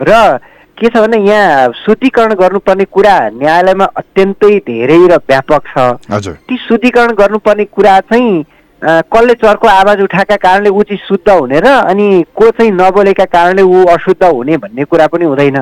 र 0.01 0.39
के 0.79 0.89
छ 0.89 0.97
भने 1.03 1.19
यहाँ 1.27 1.73
शुद्धिकरण 1.77 2.35
गर्नुपर्ने 2.35 2.85
कुरा 2.87 3.17
न्यायालयमा 3.35 3.85
अत्यन्तै 3.97 4.55
धेरै 4.67 5.01
र 5.09 5.17
व्यापक 5.29 5.63
छ। 5.69 6.31
ती 6.49 6.57
शुद्धिकरण 6.69 7.13
गर्नुपर्ने 7.19 7.65
कुरा 7.67 7.99
चाहिँ 8.07 8.45
कसले 8.83 9.35
चर्को 9.35 9.67
आवाज 9.69 10.01
उठाएका 10.03 10.37
कारणले 10.39 10.71
ऊ 10.71 10.83
चाहिँ 10.83 10.99
शुद्ध 11.03 11.29
हुने 11.29 11.59
र 11.61 11.67
अनि 11.67 12.07
को 12.31 12.51
चाहिँ 12.51 12.71
नबोलेका 12.73 13.25
कारणले 13.27 13.63
ऊ 13.63 13.85
अशुद्ध 13.91 14.23
हुने 14.23 14.57
भन्ने 14.57 14.85
कुरा 14.87 15.07
पनि 15.11 15.25
हुँदैन। 15.25 15.59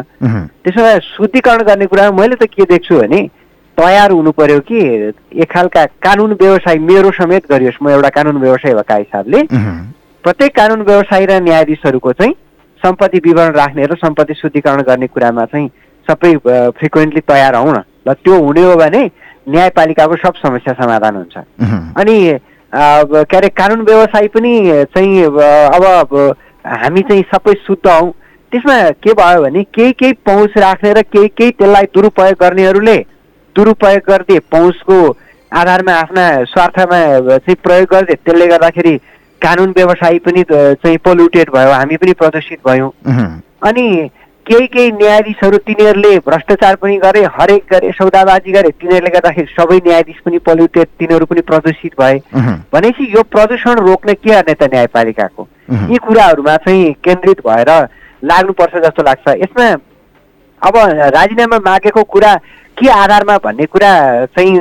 त्यसो 0.60 0.80
भए 0.82 0.98
शुद्धिकरण 1.16 1.62
गर्ने 1.64 1.86
कुरामा 1.86 2.16
मैले 2.20 2.36
त 2.36 2.44
के 2.52 2.64
देख्छु 2.68 3.00
भने 3.00 3.20
तयार 3.78 4.10
हुनु 4.10 4.30
पर्यो 4.36 4.60
कि 4.68 4.78
एक 5.32 5.50
खालका 5.52 5.84
कानुन 6.04 6.32
व्यवसाय 6.40 6.76
मेरो 6.78 7.10
समेत 7.16 7.48
गरियोस् 7.50 7.82
म 7.82 7.88
एउटा 7.88 8.08
कानुन 8.12 8.36
व्यवसाय 8.36 8.74
भएका 8.74 8.94
हिसाबले। 8.94 9.42
प्रत्येक 10.24 10.56
कानुन 10.56 10.80
व्यवसायी 10.84 11.26
र 11.26 11.40
न्यायाधीशहरूको 11.40 12.12
चाहिँ 12.12 12.34
सम्पत्ति 12.86 13.18
विवरण 13.24 13.52
राख्ने 13.54 13.86
र 13.86 13.94
सम्पत्ति 13.98 14.34
शुद्धिकरण 14.40 14.82
गर्ने 14.88 15.06
कुरामा 15.06 15.44
चाहिँ 15.44 15.68
सबै 16.08 16.34
फ्रिक्वेन्टली 16.78 17.20
तयार 17.28 17.54
हौ 17.56 17.70
न। 17.72 17.82
ल 18.08 18.12
त्यो 18.14 18.34
हुने 18.42 18.62
हो 18.62 18.74
भने 18.76 19.02
न्यायपालिकाको 19.48 20.16
सब 20.16 20.34
समस्या 20.42 20.74
समाधान 20.74 21.16
हुन्छ। 21.16 21.36
अनि 21.98 22.16
के 22.72 23.36
अरे 23.36 23.48
कानुन 23.50 23.80
व्यवसाय 23.86 24.26
पनि 24.28 24.52
चाहिँ 24.94 25.24
अब 25.24 25.84
हामी 26.66 27.02
चाहिँ 27.08 27.24
सबै 27.34 27.54
शुद्ध 27.66 27.86
हौँ। 27.86 28.10
त्यसमा 28.52 28.76
के 29.02 29.12
भयो 29.18 29.42
भने 29.42 29.62
केही 29.74 29.92
केही 29.92 30.12
पहुँच 30.26 30.58
राख्ने 30.58 30.92
र 30.94 31.02
केही 31.02 31.28
केही 31.28 31.50
त्यसलाई 31.58 31.84
दुरुपयोग 31.94 32.36
गर्नेहरूले 32.40 32.96
दुरुपयोग 33.56 34.02
गरिदिए 34.10 34.38
पहुँचको 34.52 34.98
आधारमा 35.52 35.92
आफ्ना 35.94 36.26
स्वार्थमा 36.54 36.98
चाहिँ 37.28 37.56
प्रयोग 37.64 37.86
गरिदिए 37.92 38.16
त्यसले 38.24 38.46
गर्दाखेरि 38.46 38.94
कानुन 39.42 39.70
व्यवसाय 39.76 40.18
पनि 40.18 40.42
चाहिँ 40.50 40.96
पोल्युटेड 41.04 41.50
भयो 41.54 41.72
हामी 41.72 41.96
पनि 41.96 42.12
प्रदूषित 42.12 42.58
भयौँ। 42.66 42.90
अनि 43.62 43.86
केही 44.46 44.66
केही 44.66 44.90
न्यायाधीशहरू 44.92 45.58
तिनीहरूले 45.58 46.18
भ्रष्टाचार 46.26 46.74
पनि 46.82 46.96
गरे 46.98 47.22
हरेक 47.34 47.64
गरे 47.72 47.90
सौदाबाजी 47.92 48.52
गरे 48.52 48.70
तिनीहरूले 48.80 49.10
गर्दाखेरि 49.10 49.54
सबै 49.54 49.78
न्यायाधीश 49.86 50.18
पनि 50.24 50.38
पोल्युटेड 50.46 50.86
तिनीहरू 50.98 51.26
पनि 51.26 51.40
प्रदूषित 51.50 51.94
भए। 52.00 52.18
भनेपछि 52.72 53.12
यो 53.16 53.22
प्रदूषण 53.26 53.80
रोक्ने 53.86 54.14
के 54.14 54.30
गर्ने 54.30 54.54
त 54.54 54.70
न्यायपालिकाको? 54.72 55.48
यी 55.90 55.96
कुराहरूमा 55.98 56.56
चाहिँ 56.62 56.92
केन्द्रित 57.04 57.40
भएर 57.46 57.70
लाग्नुपर्छ 58.22 58.74
जस्तो 58.86 59.02
लाग्छ। 59.02 59.26
यसमा 59.42 59.66
अब 60.62 60.76
राजीनामा 61.14 61.58
मागेको 61.66 62.02
कुरा 62.06 62.34
के 62.78 62.88
आधारमा 62.88 63.36
भन्ने 63.44 63.66
कुरा 63.66 63.92
चाहिँ 64.36 64.54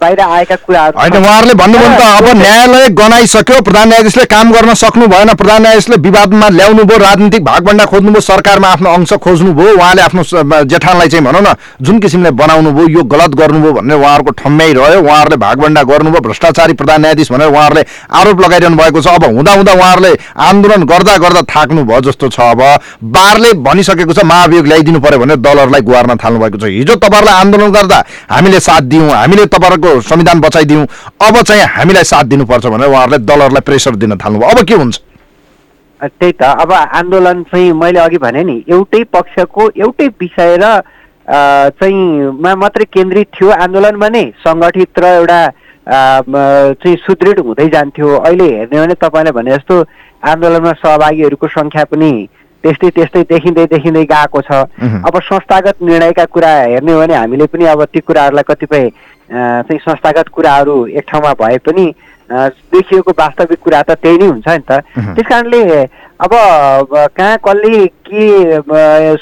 बाहिर 0.00 0.20
आएका 0.20 0.56
कुराहरू 0.66 0.98
होइन 0.98 1.16
उहाँहरूले 1.16 1.54
भन्नुभयो 1.54 1.88
त 1.98 2.02
अब 2.18 2.26
न्यायालय 2.36 2.88
गनाइसक्यो 3.00 3.60
प्रधान 3.62 3.88
न्यायाधीशले 3.88 4.24
काम 4.34 4.52
गर्न 4.52 4.74
सक्नु 4.82 5.06
भएन 5.12 5.34
प्रधान 5.40 5.62
न्यायाधीशले 5.62 5.96
विवादमा 6.06 6.48
ल्याउनु 6.58 6.84
भयो 6.84 6.98
राजनीतिक 7.00 7.44
भागभण्डा 7.44 7.84
खोज्नुभयो 7.92 8.20
सरकारमा 8.20 8.68
आफ्नो 8.68 8.90
अंश 8.90 9.12
खोज्नुभयो 9.26 9.74
उहाँले 9.76 10.02
आफ्नो 10.02 10.22
जेठानलाई 10.72 11.08
चाहिँ 11.08 11.24
भनौँ 11.24 11.42
न 11.42 11.54
जुन 11.82 11.98
किसिमले 12.00 12.30
बनाउनु 12.40 12.72
भयो 12.72 12.88
यो 12.96 13.02
गलत 13.14 13.34
गर्नुभयो 13.40 13.72
भनेर 13.72 13.98
उहाँहरूको 13.98 14.32
ठम्म्याइ 14.40 14.72
रह्यो 14.80 15.00
उहाँहरूले 15.02 15.36
भागभण्डा 15.44 15.82
गर्नुभयो 15.92 16.20
भ्रष्टाचारी 16.28 16.72
प्रधान 16.80 17.00
न्यायाधीश 17.00 17.32
भनेर 17.32 17.48
उहाँहरूले 17.48 17.84
आरोप 18.20 18.40
लगाइरहनु 18.40 18.76
भएको 18.76 19.00
छ। 19.02 19.06
अब 19.10 19.24
हुँदा 19.36 19.52
हुँदा 19.52 19.72
उहाँहरूले 19.72 20.12
आन्दोलन 20.48 20.82
गर्दा 20.92 21.16
गर्दा 21.18 21.42
थाक्नु 21.52 21.84
भयो 21.84 22.00
जस्तो 22.08 22.28
छ। 22.28 22.40
अब 22.40 22.62
बारले 23.14 23.52
भनिसकेको 23.68 24.12
छ 24.12 24.24
महाभियोग 24.24 24.66
ल्याइदिनु 24.66 25.00
पर्यो 25.00 25.18
भनेर 25.18 25.36
दलहरूलाई 25.44 25.82
गुहार्न 25.82 26.16
थाल्नु 26.24 26.40
भएको 26.40 26.58
छ। 26.58 26.72
हिजो 26.72 26.94
तपाईँहरूलाई 27.04 27.40
आन्दोलन 27.40 27.70
गर्दा 27.72 27.98
हामीले 28.30 28.60
साथ 28.60 28.82
दियौँ 28.90 29.10
हामीले 29.12 29.46
तपाईँहरूको 29.46 29.89
संविधान 30.00 30.40
बचाइदियौँ 30.40 30.86
अब 31.26 31.40
चाहिँ 31.42 31.62
हामीलाई 31.76 32.04
साथ 32.04 32.24
दिनुपर्छ 32.32 32.66
भनेर 32.66 32.88
उहाँहरूले 32.88 33.18
दलहरूलाई 33.24 33.60
प्रेसर 33.66 33.96
दिन 33.96 34.16
थाल्नुभयो। 34.24 34.50
अब 34.50 34.64
के 34.68 34.74
हुन्छ? 34.74 34.98
त्यही 36.00 36.32
त। 36.32 36.42
अब 36.42 36.72
आन्दोलन 36.72 37.42
चाहिँ 37.52 37.72
मैले 37.76 37.98
अघि 38.00 38.18
भने 38.18 38.42
नि 38.44 38.56
एउटै 38.68 39.02
पक्षको 39.12 39.70
एउटै 39.76 40.06
विषय 40.20 40.56
र 40.62 40.64
अ, 41.28 41.68
चाहिँ 41.78 42.30
मा 42.42 42.54
मात्रै 42.56 42.84
केन्द्रित 42.90 43.28
थियो 43.36 43.48
आन्दोलन 43.64 43.96
भने 44.00 44.22
सङ्गठित 44.42 44.98
र 44.98 45.04
एउटा 45.20 45.40
चाहिँ 45.86 46.96
सुदृढ 47.06 47.38
हुँदै 47.46 47.66
जान्थ्यो। 47.68 48.08
अहिले 48.18 48.46
हेर्ने 48.56 48.78
हो 48.78 48.84
भने 48.84 48.94
तपाईँले 48.94 49.32
भने 49.32 49.50
जस्तो 49.56 49.74
आन्दोलनमा 50.22 50.72
सहभागीहरूको 50.82 51.46
सङ्ख्या 51.48 51.84
पनि 51.92 52.10
त्यस्तै 52.64 52.90
त्यस्तै 52.96 53.22
देखिँदै 53.30 53.64
देखिँदै 53.66 54.04
गएको 54.04 54.40
छ। 54.40 54.50
अब 55.06 55.14
संस्थागत 55.28 55.76
निर्णयका 55.82 56.24
कुरा 56.34 56.50
हेर्ने 56.74 56.92
हो 56.92 57.00
भने 57.00 57.14
हामीले 57.14 57.46
पनि 57.52 57.64
अब 57.72 57.84
ती 57.92 58.00
कुराहरूलाई 58.00 58.44
कतिपय 58.50 58.84
चाहिँ 59.30 59.78
संस्थागत 59.78 60.28
कुराहरू 60.34 60.76
एक 60.90 61.04
ठाउँमा 61.08 61.32
भए 61.40 61.58
पनि 61.62 61.86
देखिएको 62.30 63.10
वास्तविक 63.18 63.58
कुरा 63.62 63.82
त 63.82 63.90
त्यही 64.02 64.18
नै 64.18 64.26
हुन्छ 64.26 64.48
नि 64.48 64.62
त। 64.70 64.82
त्यस 65.14 65.26
कारणले 65.26 65.62
अब 66.20 66.32
कहाँ 67.16 67.36
कसले 67.46 67.86
के 68.06 68.24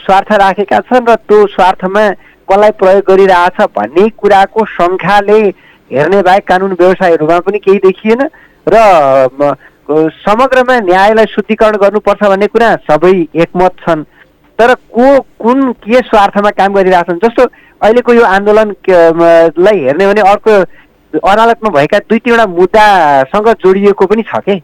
स्वार्थ 0.01 0.33
राखेका 0.41 0.81
छन् 0.89 1.09
र 1.09 1.15
त्यो 1.29 1.47
स्वार्थमा 1.53 2.05
कसलाई 2.49 2.71
प्रयोग 2.81 3.05
गरिरहेछ 3.09 3.61
भन्ने 3.77 4.09
कुराको 4.17 4.65
सङ्ख्याले 4.77 5.41
हेर्ने 5.91 6.21
बाहेक 6.23 6.45
कानुन 6.49 6.73
व्यवसायहरूमा 6.81 7.39
पनि 7.45 7.59
केही 7.65 7.79
देखिएन 7.85 8.29
र 8.69 8.77
समग्रमा 10.25 10.79
न्यायलाई 10.85 11.27
शुद्धिकरण 11.33 11.77
गर्नुपर्छ 11.81 12.23
भन्ने 12.23 12.47
कुरा 12.53 12.75
सबै 12.89 13.13
एकमत 13.35 13.73
छन्। 13.85 14.03
तर 14.59 14.75
को 14.93 15.09
कुन 15.41 15.73
के 15.81 16.01
स्वार्थमा 16.09 16.51
काम 16.51 16.75
गरिरहेछन्? 16.75 17.19
जस्तो 17.25 17.45
अहिलेको 17.81 18.13
यो 18.13 18.25
आन्दोलन 18.25 18.71
के- 18.85 19.13
म, 19.15 19.23
लाई 19.65 19.79
हेर्ने 19.85 20.05
हो 20.05 20.13
भने 20.13 20.21
अर्को 20.31 20.53
अदालतमा 21.13 21.71
भएका 21.79 21.99
दुई 22.11 22.19
तिनवटा 22.25 22.47
मुद्दासँग 22.47 23.49
जोडिएको 23.65 24.07
पनि 24.07 24.23
छ 24.29 24.41
के? 24.49 24.57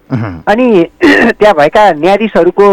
अनि 0.52 0.66
त्यहाँ 1.38 1.54
भएका 1.58 1.90
न्यायाधीशहरूको 2.02 2.66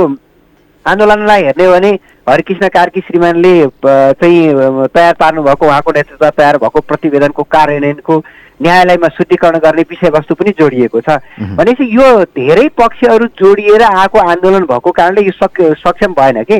आन्दोलनलाई 0.85 1.43
हेर्ने 1.43 1.65
हो 1.65 1.71
भने 1.73 1.91
हरिकृष्ण 2.29 2.67
कार्की 2.73 2.99
श्रीमानले 3.07 3.53
चाहिँ 3.85 4.87
तयार 4.95 5.13
पार्नु 5.19 5.43
भएको 5.43 5.65
उहाँको 5.65 5.91
नेतृत्व 5.95 6.29
तयार 6.37 6.57
भएको 6.57 6.79
प्रतिवेदनको 6.89 7.43
कार्यान्वयनको 7.53 8.17
न्यायालयमा 8.61 9.07
शुद्धिकरण 9.17 9.57
गर्ने 9.63 9.81
विषयवस्तु 9.89 10.35
पनि 10.41 10.51
जोडिएको 10.59 11.01
छ। 11.01 11.17
भनेपछि 11.57 11.85
यो 11.97 12.07
धेरै 12.37 12.67
पक्षहरू 12.77 13.25
जोडिएर 13.41 13.81
आएको 13.83 14.19
आन्दोलन 14.19 14.65
भएको 14.69 14.91
कारणले 14.99 15.21
यो 15.25 15.31
सक 15.37 15.61
सक्षम 15.85 16.13
भएन 16.19 16.43
कि? 16.43 16.59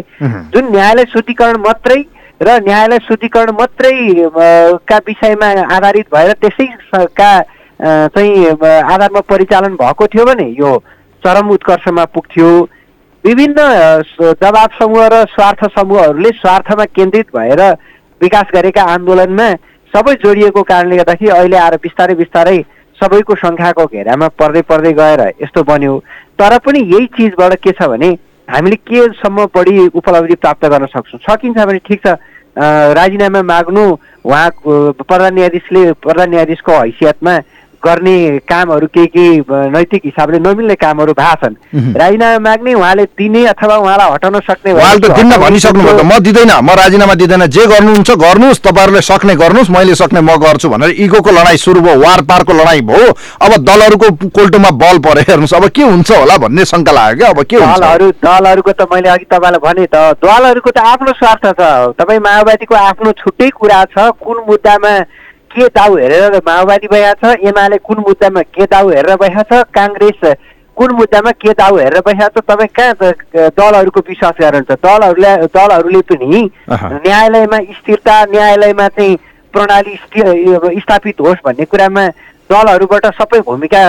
जुन 0.54 0.72
न्यायालय 0.72 1.06
शुद्धिकरण 1.14 1.58
मात्रै 1.68 2.02
र 2.42 2.58
न्यायालय 2.66 3.00
शुद्धिकरण 3.08 3.52
मात्रै 3.60 3.94
का 4.90 4.98
विषयमा 5.08 5.50
आधारित 5.76 6.08
भएर 6.14 6.32
त्यसै 6.42 6.66
स- 6.90 7.08
का 7.18 7.32
अ, 7.38 8.08
चाहिँ 8.14 8.46
आधारमा 8.94 9.20
परिचालन 9.30 9.76
भएको 9.76 10.08
थियो 10.14 10.26
भने 10.26 10.48
यो 10.60 10.72
चरम 11.24 11.50
उत्कर्षमा 11.50 12.06
पुग्थ्यो। 12.14 12.50
विभिन्न 13.24 13.58
दबाव 14.42 14.68
समूह 14.80 15.08
र 15.14 15.24
स्वार्थ 15.34 15.66
समूहहरूले 15.78 16.30
स्वार्थमा 16.42 16.86
केन्द्रित 16.98 17.28
भएर 17.36 17.62
विकास 18.22 18.48
गरेका 18.54 18.84
आन्दोलनमा 18.94 19.48
सबै 19.94 20.14
जोडिएको 20.24 20.62
कारणले 20.62 20.98
गर्दाखेरि 20.98 21.32
अहिले 21.32 21.58
आएर 21.58 21.76
बिस्तारै 21.84 22.16
बिस्तारै 22.22 22.58
सबैको 22.98 23.36
सङ्ख्याको 23.36 23.86
घेरामा 23.86 24.28
पर्दै 24.40 24.62
पर्दै 24.70 24.94
गएर 25.02 25.22
यस्तो 25.42 25.64
बन्यो। 25.70 25.98
तर 26.40 26.58
पनि 26.66 26.80
यही 26.94 27.06
चिजबाट 27.18 27.54
के 27.66 27.72
छ 27.72 27.90
भने 27.90 28.10
हामीले 28.48 28.76
केसम्म 28.90 29.46
बढी 29.56 29.88
उपलब्धि 29.90 30.36
प्राप्त 30.36 30.66
गर्न 30.66 30.86
सक्छौँ। 30.94 31.20
सकिन्छ 31.30 31.58
भने 31.58 31.80
ठिक 31.90 32.02
छ। 32.08 32.14
राजीनामा 32.56 33.42
माग्नु 33.42 33.86
उहाँको 34.26 34.72
प्रधान 35.02 35.34
न्यायाधीशले 35.34 35.82
प्रधान 36.04 36.30
न्यायाधीशको 36.30 36.72
हैसियतमा 36.74 37.36
गर्ने 37.86 38.16
कामहरू 38.50 38.88
केही 38.96 39.08
केही 39.16 39.40
अ, 39.40 39.58
नैतिक 39.74 40.02
हिसाबले 40.06 40.40
नमिल्ने 40.40 40.76
कामहरू 40.76 41.14
भए 41.20 41.34
छन्। 41.42 41.56
राजीनामा 41.98 42.40
माग्ने 42.50 42.74
उहाँले 42.74 43.04
दिने 43.18 43.46
अथवा 43.54 43.76
उहाँलाई 43.78 44.12
हटाउन 44.14 44.40
सक्ने 44.50 44.74
दिन्न 45.18 45.38
भनिसक्नु 45.44 45.84
भयो 45.84 45.98
त। 45.98 46.04
म 46.06 46.20
दिँदैन 46.26 46.52
म 46.62 46.70
राजीनामा 46.82 47.14
दिँदैन। 47.22 47.46
जे 47.52 47.66
गर्नुहुन्छ 47.74 48.12
गर्नुहोस् 48.22 48.62
तपाईँहरूले 48.62 49.02
सक्ने 49.02 49.36
गर्नुहोस् 49.36 49.72
मैले 49.72 49.96
सक्ने 49.96 50.22
म 50.22 50.36
गर्छु 50.46 50.70
भनेर 50.70 50.90
इगोको 51.06 51.32
लडाइँ 51.32 51.58
सुरु 51.58 51.82
भयो 51.82 52.00
वार 52.02 52.22
पारको 52.30 52.54
लडाइँ 52.54 52.82
भयो। 52.86 53.10
अब 53.42 53.52
दलहरूको 53.66 54.08
कोल्टोमा 54.30 54.70
बल 54.82 54.98
पऱ्यो 55.06 55.24
हेर्नुहोस् 55.30 55.54
अब 55.58 55.68
के 55.76 55.84
हुन्छ 55.84 56.12
होला 56.12 56.38
भन्ने 56.38 56.66
शङ्का 56.66 56.92
लाग्यो 56.92 57.18
क्या 57.22 57.30
अब 57.30 57.40
के 57.44 57.58
दलहरू 57.58 58.08
दलहरूको 58.22 58.72
त 58.72 58.88
मैले 58.94 59.10
अघि 59.10 59.26
तपाईँलाई 59.32 59.62
भने 59.62 59.86
त 59.94 59.96
दलहरूको 60.22 60.70
त 60.72 60.78
आफ्नो 60.92 61.12
स्वार्थ 61.20 61.46
छ। 61.58 61.62
तपाईँ 61.98 62.20
माओवादीको 62.20 62.76
आफ्नो 62.76 63.12
छुट्टै 63.22 63.50
कुरा 63.58 63.84
छ 63.92 64.10
कुन 64.22 64.38
मुद्दामा 64.48 64.94
के 65.56 65.68
दाउ 65.76 65.96
हेरेर 65.98 66.36
माओवादी 66.48 66.88
भइरहेको 66.92 67.34
छ 67.34 67.48
एमाले 67.50 67.78
कुन 67.88 67.98
मुद्दामा 68.08 68.42
के 68.56 68.66
दाउ 68.74 68.90
हेरेर 68.90 69.16
भइरहेको 69.22 69.56
छ 69.62 69.64
काङ्ग्रेस 69.78 70.22
कुन 70.78 70.92
मुद्दामा 71.00 71.32
के 71.44 71.52
दाउ 71.62 71.78
हेरेर 71.78 72.02
भइरहेको 72.08 72.40
छ 72.42 72.44
तपाईँ 72.52 72.70
कहाँ 72.80 73.50
दलहरूको 73.60 74.00
विश्वास 74.10 74.36
गर्नुहुन्छ 74.42 74.80
दलहरूले 74.86 75.36
दलहरूले 75.58 76.02
पनि 76.12 76.42
न्यायालयमा 76.72 77.60
स्थिरता 77.80 78.16
न्यायालयमा 78.32 78.88
चाहिँ 78.98 79.18
प्रणाली 79.54 79.96
स्थि- 80.04 80.80
स्थापित 80.82 81.20
होस् 81.28 81.44
भन्ने 81.46 81.66
कुरामा 81.72 82.08
दलहरूबाट 82.52 83.06
सबै 83.20 83.40
भूमिका 83.48 83.82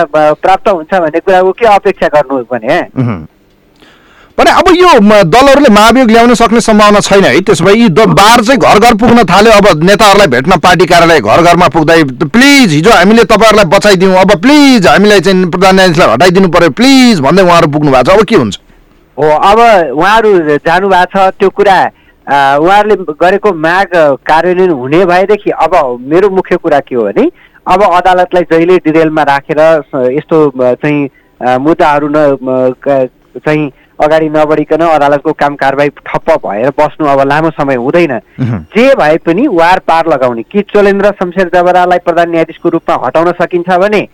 प्राप्त 0.43 0.67
हुन्छ 0.69 0.93
भन्ने 0.93 1.19
कुराको 1.19 1.51
के 1.59 1.65
अपेक्षा 1.75 2.07
गर्नु 2.15 2.43
भने। 2.51 2.79
भने 4.37 4.51
अब 4.51 4.67
यो 4.75 4.91
दलहरूले 5.29 5.69
महाभियोग 5.69 6.09
ल्याउन 6.11 6.33
सक्ने 6.33 6.61
सम्भावना 6.61 6.99
छैन 6.99 7.23
है। 7.23 7.39
त्यसो 7.45 7.65
भए 7.65 7.73
यी 7.73 7.89
बार 7.89 8.43
चाहिँ 8.43 8.59
घर 8.59 8.79
घर 8.79 8.93
पुग्न 8.97 9.23
थाल्यो। 9.29 9.51
अब 9.53 9.83
नेताहरूलाई 9.83 10.27
भेट्न 10.27 10.57
पार्टी 10.59 10.85
कार्यालय 10.89 11.19
घर 11.21 11.41
घरमा 11.41 11.67
पुग्दै 11.69 12.03
प्लिज 12.33 12.71
हिजो 12.73 12.91
हामीले 12.91 13.23
तपाईँहरूलाई 13.29 13.65
बचाइदिउँ। 13.69 14.15
अब 14.17 14.31
प्लिज 14.41 14.87
हामीलाई 14.87 15.19
चाहिँ 15.21 15.49
प्रधान 15.53 15.75
न्यायाधीशलाई 15.75 16.13
हटाइदिनु 16.13 16.47
पर्यो। 16.49 16.69
प्लिज 16.73 17.19
भन्दै 17.21 17.43
उहाँहरू 17.43 17.67
पुग्नु 17.71 17.91
भएको 17.91 18.03
छ। 18.03 18.17
अब 18.17 18.23
के 18.25 18.35
हुन्छ? 18.35 18.59
हो 19.17 19.29
अब 19.29 19.59
उहाँहरू 20.01 20.57
जानु 20.65 20.89
भएको 20.89 21.05
छ। 21.13 21.29
त्यो 21.39 21.49
कुरा 21.49 21.77
उहाँहरूले 22.25 22.95
गरेको 23.13 23.53
माग 23.53 23.89
कार्यान्वयन 24.25 24.71
हुने 24.71 25.05
भएदेखि 25.05 25.49
अब 25.61 25.73
मेरो 26.09 26.29
मुख्य 26.33 26.57
कुरा 26.57 26.79
के 26.89 26.95
हो 26.95 27.03
भने 27.03 27.29
अब 27.67 27.83
अदालतलाई 27.83 28.43
जहिले 28.51 28.77
डिरेलमा 28.81 29.23
राखेर 29.29 29.59
यस्तो 30.17 30.37
चाहिँ 30.81 30.99
मुद्दाहरू 31.59 32.07
न 32.11 32.73
चाहिँ 33.37 33.71
अगाडि 34.03 34.29
नबढिकन 34.29 34.81
अदालतको 34.83 35.33
काम 35.33 35.55
कारवाही 35.55 35.89
ठप्प 36.01 36.31
भएर 36.45 36.69
बस्नु 36.79 37.07
अब 37.07 37.21
लामो 37.27 37.49
समय 37.51 37.75
हुँदैन। 37.75 38.19
जे 38.75 38.85
भए 38.95 39.17
पनि 39.25 39.47
वार 39.49 39.79
पार 39.87 40.07
लगाउने। 40.07 40.43
कि 40.43 40.61
चोलेन्द्र 40.73 41.11
शमशेर 41.19 41.49
जबरालाई 41.53 41.99
प्रधान 42.05 42.29
न्यायाधीशको 42.31 42.69
रूपमा 42.69 42.95
हटाउन 43.05 43.31
सकिन्छ 43.41 43.69
भने 43.79 44.07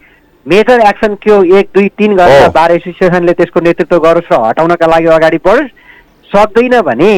मेजर 0.45 0.79
एक्सन 0.81 1.15
के 1.23 1.31
हो 1.31 1.43
एक 1.57 1.69
दुई 1.75 1.87
तिन 1.97 2.15
गरेर। 2.17 2.49
बार 2.51 2.71
एसोसिएसनले 2.71 3.33
त्यसको 3.33 3.59
नेतृत्व 3.61 3.99
गरोस् 3.99 4.31
र 4.31 4.43
हटाउनका 4.45 4.87
लागि 4.87 5.07
अगाडि 5.13 5.37
बढोस्। 5.45 5.73
सक्दैन 6.29 6.79
भने 6.81 7.11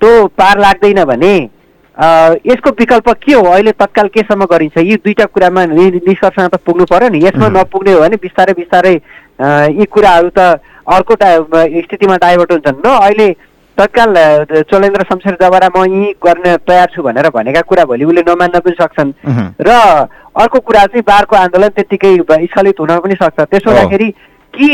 त्यो 0.00 0.26
पार 0.38 0.58
लाग्दैन 0.58 1.04
भने 1.04 1.34
यसको 1.96 2.70
विकल्प 2.78 3.08
के 3.22 3.32
हो? 3.32 3.42
अहिले 3.42 3.72
तत्काल 3.72 4.08
केसम्म 4.08 4.44
गरिन्छ? 4.44 4.76
यी 4.78 4.96
दुईटा 4.96 5.24
कुरामा 5.24 5.64
निष्कर्षमा 5.66 6.48
त 6.48 6.60
पुग्नु 6.60 6.84
पर्यो 6.84 7.08
नि। 7.08 7.18
यसमा 7.24 7.48
नपुग्ने 7.48 7.92
हो 7.92 8.00
भने 8.00 8.16
बिस्तारै 8.20 8.52
बिस्तारै 8.52 8.94
यी 9.40 9.84
कुराहरू 9.84 10.28
त 10.38 10.38
अर्को 10.86 11.14
डा- 11.14 11.68
स्थितिमा 11.84 12.16
डाइभर्ट 12.16 12.52
हुन्छन्। 12.52 12.82
र 12.86 12.88
अहिले 12.88 13.28
तत्काल 13.78 14.14
चलेन्द्र 14.72 15.02
शमशेर 15.04 15.36
जबरा 15.40 15.68
म 15.76 15.84
यी 15.84 16.12
गर्न 16.24 16.56
तयार 16.64 16.88
छु 16.94 17.02
भनेर 17.02 17.28
भनेका 17.28 17.60
कुरा 17.68 17.84
भोलि 17.84 18.04
उसले 18.04 18.22
नमान्न 18.28 18.58
पनि 18.64 18.74
सक्छन्। 18.80 19.12
र 19.60 19.70
अर्को 20.40 20.58
कुरा 20.60 20.84
चाहिँ 20.86 21.02
बारको 21.04 21.36
आन्दोलन 21.36 21.68
त्यत्तिकै 21.76 22.16
स्खलित 22.48 22.80
हुन 22.80 22.92
पनि 23.04 23.14
सक्छ। 23.20 23.40
त्यसो 23.40 23.70
हुँदाखेरि 23.70 24.08
कि 24.54 24.68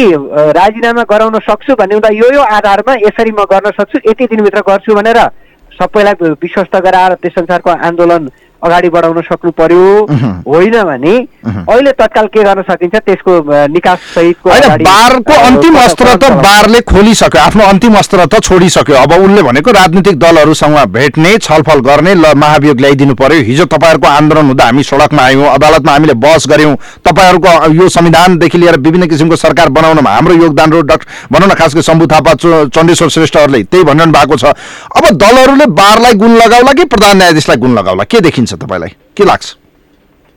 राजीनामा 0.55 1.03
गराउन 1.11 1.39
सक्छु 1.43 1.75
भन्ने 1.75 1.95
हुँदा 1.95 2.09
यो 2.15 2.27
यो 2.35 2.43
आधारमा 2.57 2.95
यसरी 3.03 3.31
म 3.35 3.43
गर्न 3.51 3.71
सक्छु 3.75 3.99
यति 4.07 4.25
दिनभित्र 4.31 4.61
गर्छु 4.63 4.95
भनेर 4.95 5.19
सबैलाई 5.73 6.15
विश्वस्त 6.39 6.75
गराएर 6.77 7.13
त्यस 7.19 7.39
अनुसारको 7.39 7.71
आन्दोलन 7.71 8.31
अगाडि 8.63 8.89
बढाउन 8.89 9.21
सक्नु 9.23 9.51
पर्यो। 9.51 9.87
होइन 10.47 10.83
भने 10.83 11.15
अहिले 11.45 11.93
तत्काल 11.93 12.27
के 12.27 12.43
गर्न 12.43 12.63
सकिन्छ 12.63 12.95
त्यसको 12.97 13.33
निकास 13.69 13.99
सहितको 14.15 14.51
बारको 14.83 15.35
अन्तिम 15.47 15.77
अस्त्र 15.79 16.15
त 16.17 16.31
बारले 16.43 16.81
खोलिसक्यो 16.93 17.41
आफ्नो 17.43 17.63
अन्तिम 17.65 17.95
अस्त्र 17.99 18.27
त 18.27 18.41
छोडिसक्यो। 18.43 18.97
अब 18.97 19.13
उनले 19.15 19.43
भनेको 19.43 19.71
राजनीतिक 19.73 20.19
दलहरूसँग 20.19 20.79
भेट्ने 20.93 21.37
छलफल 21.39 21.81
गर्ने 21.83 22.15
ल 22.15 22.35
महाभियोग 22.37 22.81
ल्याइदिनु 22.81 23.15
पर्यो। 23.15 23.43
हिजो 23.45 23.65
तपाईँहरूको 23.67 24.09
आन्दोलन 24.09 24.47
हुँदा 24.47 24.65
हामी 24.65 24.83
सडकमा 24.83 25.23
आयौँ 25.23 25.49
अदालतमा 25.55 25.93
हामीले 25.93 26.15
बहस 26.23 26.47
गऱ्यौँ। 26.49 26.77
तपाईँहरूको 27.05 27.73
यो 27.75 27.89
संविधानदेखि 27.91 28.59
लिएर 28.59 28.79
विभिन्न 28.79 29.07
किसिमको 29.09 29.37
सरकार 29.37 29.69
बनाउनमा 29.75 30.11
हाम्रो 30.11 30.35
योगदान 30.35 30.73
र 30.73 30.83
डक्टर 30.83 31.07
भनौँ 31.33 31.49
न 31.49 31.55
खास 31.55 31.75
गरी 31.75 31.83
शम्भु 31.83 32.07
थापा 32.07 32.35
चण्डेश्वर 32.69 33.09
श्रेष्ठहरूले 33.09 33.63
त्यही 33.65 33.85
भनिरहनु 33.85 34.13
भएको 34.13 34.37
छ। 34.37 34.45
अब 34.97 35.05
दलहरूले 35.17 35.67
बारलाई 35.73 36.15
गुण 36.15 36.37
लगाउला 36.37 36.73
कि 36.73 36.85
प्रधान 36.87 37.17
न्यायाधीशलाई 37.17 37.57
गुण 37.57 37.75
लगाउला? 37.75 38.05
के 38.05 38.21
देखिन्छ? 38.21 38.52
तपाईँलाई। 38.55 38.93
के 39.17 39.25
लाग्छ? 39.25 39.57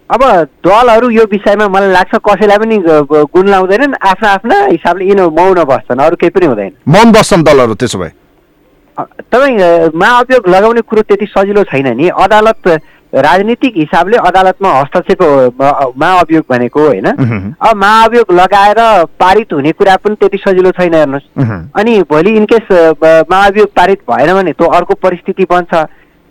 अब 0.09 0.21
दलहरू 0.61 1.09
यो 1.09 1.23
विषयमा 1.31 1.67
मलाई 1.67 1.91
लाग्छ 1.91 2.15
कसैलाई 2.21 2.57
पनि 2.57 2.77
गुण 3.25 3.47
लाउँदैनन्। 3.49 3.93
आफ्ना 3.97 4.29
आफ्ना 4.31 4.55
हिसाबले 4.65 5.05
यिनीहरू 5.05 5.31
मौन 5.31 5.63
बस्छन्। 5.65 5.99
अरू 5.99 6.15
केही 6.15 6.29
पनि 6.29 6.45
हुँदैन। 6.45 6.71
मौन 6.87 7.11
बस्छन् 7.11 7.43
दलहरू 7.43 7.73
त्यसो 7.73 7.99
भए। 7.99 8.11
तपाईँ 8.97 9.89
महाअभियोग 9.91 10.47
लगाउने 10.47 10.81
कुरो 10.81 11.01
त्यति 11.01 11.25
सजिलो 11.27 11.63
छैन 11.65 11.87
नि। 11.97 12.09
अदालत 12.09 12.67
राजनीतिक 13.13 13.73
हिसाबले 13.77 14.17
अदालतमा 14.19 14.69
हस्तक्षेप 14.71 15.21
महाअभियोग 15.97 16.43
भनेको 16.49 16.79
होइन? 16.85 17.05
अब 17.57 17.75
महाअभियोग 17.75 18.31
लगाएर 18.31 18.79
पारित 19.19 19.53
हुने 19.53 19.71
कुरा 19.71 19.95
पनि 19.97 20.15
त्यति 20.15 20.37
सजिलो 20.37 20.71
छैन 20.71 20.93
हेर्नुहोस्। 20.93 21.27
अनि 21.75 22.01
भोलि 22.11 22.31
इनकेस 22.37 22.67
महाअभियोग 23.01 23.69
पारित 23.75 23.99
भएन 24.09 24.33
भने 24.33 24.51
त्यो 24.53 24.67
अर्को 24.69 24.93
परिस्थिति 25.01 25.45
बन्छ। 25.49 25.73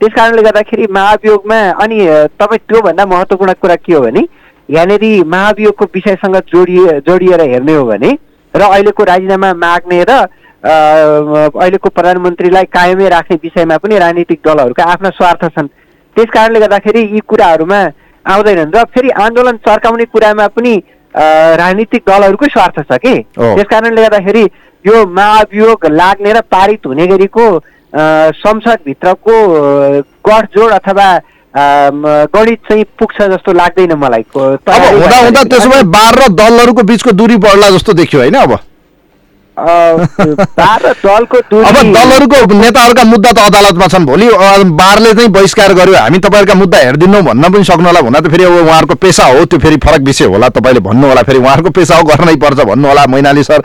त्यस 0.05 0.13
कारणले 0.17 0.43
गर्दाखेरि 0.43 0.87
महाअभियोगमा 0.93 1.59
अनि 1.81 1.99
तपाईँ 2.37 2.59
त्योभन्दा 2.69 3.05
महत्त्वपूर्ण 3.07 3.53
कुरा 3.61 3.75
के 3.77 3.95
हो 3.95 4.01
भने 4.01 4.23
यहाँनिर 4.69 5.25
महाअभियोगको 5.25 5.85
विषयसँग 5.95 6.37
जोडिए 6.53 6.99
जोडिएर 7.09 7.41
हेर्ने 7.41 7.75
हो 7.75 7.85
भने 7.87 8.11
र 8.55 8.63
अहिलेको 8.63 9.05
राजीनामा 9.05 9.53
माग्ने 9.65 10.03
र 10.05 10.13
अहिलेको 10.61 11.89
प्रधानमन्त्रीलाई 11.89 12.65
कायमै 12.69 13.09
राख्ने 13.09 13.37
विषयमा 13.45 13.77
पनि 13.81 13.99
राजनीतिक 13.99 14.41
दलहरूका 14.45 14.85
आफ्ना 14.93 15.11
स्वार्थ 15.17 15.45
छन् 15.57 15.73
त्यस 16.17 16.31
कारणले 16.35 16.61
गर्दाखेरि 16.61 17.09
यी 17.09 17.21
कुराहरूमा 17.25 17.81
आउँदैनन् 18.27 18.77
र 18.77 18.85
फेरि 18.93 19.11
आन्दोलन 19.25 19.57
चर्काउने 19.65 20.05
कुरामा 20.13 20.47
पनि 20.53 20.75
राजनीतिक 21.61 22.03
दलहरूकै 22.09 22.49
स्वार्थ 22.53 22.81
छ 22.93 22.99
कि। 23.01 23.15
त्यस 23.37 23.69
कारणले 23.71 24.03
गर्दाखेरि 24.03 24.45
यो 24.85 25.07
महाअभियोग 25.17 25.87
लाग्ने 25.93 26.33
र 26.33 26.41
पारित 26.53 26.87
हुने 26.87 27.07
गरीको 27.07 27.45
संसदभित्रको 27.97 29.35
गठजोड 30.29 30.71
अथवा 30.73 31.09
गणित 32.35 32.59
चाहिँ 32.69 32.85
पुग्छ 32.99 33.23
जस्तो 33.23 33.53
लाग्दैन 33.53 33.93
मलाई। 33.99 34.23
हुँदा 34.37 35.19
हुँदा 35.21 35.43
त्यसो 35.45 35.69
भए 35.71 35.83
बार 35.95 36.15
र 36.23 36.29
दलहरूको 36.35 36.83
बिचको 36.83 37.11
दूरी 37.21 37.37
बढ्ला 37.47 37.71
जस्तो 37.71 37.93
देखियो 38.03 38.21
होइन 38.23 38.35
अब 38.35 38.53
अ, 38.53 38.57
बार 38.57 38.59
र 38.59 38.59
दलको 38.59 38.63
दूरी 38.63 39.44
अब 39.55 40.07
दलहरूको 41.95 42.55
नेताहरूका 42.55 43.05
मुद्दा 43.05 43.31
त 43.33 43.39
अदालतमा 43.39 43.87
छन्। 43.87 44.05
भोलि 44.07 44.29
बारले 44.75 45.13
चाहिँ 45.15 45.31
बहिष्कार 45.31 45.73
गर्यो। 45.75 45.95
हामी 45.95 46.19
तपाईँहरूका 46.19 46.55
मुद्दा 46.55 46.79
हेरिदिन्नौ 46.79 47.21
भन्न 47.23 47.53
पनि 47.53 47.65
सक्नु 47.65 47.87
होला 47.87 48.01
हुन 48.01 48.19
त 48.19 48.31
फेरि 48.35 48.45
अब 48.45 48.53
उहाँहरूको 48.67 48.95
पेसा 48.99 49.25
हो 49.25 49.45
त्यो 49.47 49.59
फेरि 49.59 49.77
फरक 49.79 50.03
विषय 50.11 50.27
होला। 50.35 50.49
तपाईँले 50.59 50.81
भन्नु 50.83 51.07
होला 51.07 51.23
फेरि 51.23 51.39
उहाँहरूको 51.39 51.71
पेसा 51.71 51.95
हो 51.97 52.03
गर्नै 52.03 52.35
पर्छ 52.43 52.59
भन्नु 52.67 52.89
होला 52.89 53.07
मैनाली 53.07 53.43
सर। 53.45 53.61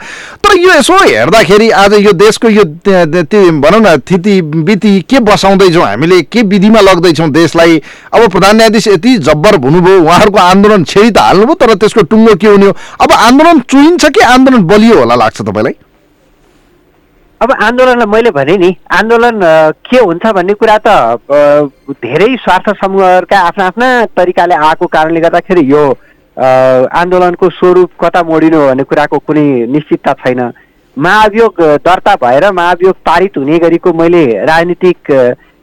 तर 0.46 0.52
यो 0.58 0.70
यसो 0.78 0.94
हेर्दाखेरि 0.94 1.70
आज 1.82 1.92
यो 2.06 2.12
देशको 2.14 2.48
यो 2.48 2.64
भनौँ 3.60 3.80
न 3.80 3.96
थिति 4.10 4.40
बिति 4.42 5.00
के 5.10 5.18
बसाउँदैछौँ 5.26 5.84
हामीले 5.84 6.22
के 6.22 6.42
विधिमा 6.42 6.80
लग्दैछौँ 6.80 7.30
देशलाई? 7.30 7.82
अब 8.14 8.30
प्रधान 8.30 8.56
न्यायाधीश 8.56 8.86
यति 8.88 9.16
जब्बर 9.26 9.54
हुनुभयो 9.64 10.00
उहाँहरूको 10.00 10.38
आन्दोलन 10.38 10.84
छेडी 10.84 11.10
त 11.10 11.18
हाल्नुभयो 11.18 11.54
तर 11.56 11.74
त्यसको 11.74 12.02
टुङ्गो 12.06 12.34
के 12.36 12.46
हुने 12.46 12.66
हो? 12.66 12.72
अब 13.00 13.12
आन्दोलन 13.12 13.60
चुइन्छ 13.68 14.04
कि 14.06 14.20
आन्दोलन 14.30 14.62
बलियो 14.66 14.98
होला 14.98 15.14
लाग्छ 15.14 15.40
तपाईँलाई? 15.42 15.74
अब 17.40 17.52
आन्दोलनलाई 17.64 18.06
मैले 18.06 18.30
भने 18.30 18.56
नि 18.58 18.68
आन्दोलन 18.92 19.40
के 19.88 19.98
हुन्छ 19.98 20.32
भन्ने 20.36 20.54
कुरा 20.60 20.76
त 20.86 20.88
धेरै 21.96 22.26
स्वार्थ 22.36 22.68
समूहहरूका 22.80 23.38
आफ्ना 23.40 23.66
आफ्ना 23.66 23.88
तरिकाले 24.12 24.54
आएको 24.66 24.86
कारणले 24.86 25.20
गर्दाखेरि 25.20 25.62
यो 25.70 25.84
आन्दोलनको 26.36 27.50
स्वरूप 27.50 27.90
कता 28.04 28.22
मोडिनु 28.28 28.60
भन्ने 28.66 28.84
कुराको 28.84 29.18
कुनै 29.24 29.46
निश्चितता 29.72 30.12
छैन। 30.20 30.40
महाभियोग 30.96 31.62
दर्ता 31.80 32.14
भएर 32.20 32.50
महाभियोग 32.52 32.96
पारित 33.08 33.36
हुने 33.38 33.58
गरीको 33.58 33.92
मैले 33.94 34.22
राजनीतिक 34.44 35.10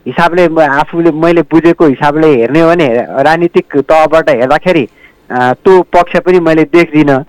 हिसाबले 0.05 0.49
आफूले 0.65 1.11
मैले 1.13 1.41
बुझेको 1.45 1.85
हिसाबले 1.87 2.35
हेर्ने 2.35 2.61
हो 2.61 2.69
भने 2.69 2.87
राजनीतिक 3.21 3.77
तहबाट 3.85 4.29
हेर्दाखेरि 4.33 4.85
त्यो 5.29 5.81
पक्ष 5.93 6.17
पनि 6.25 6.39
मैले 6.41 6.63
देख्दिनँ। 6.73 7.23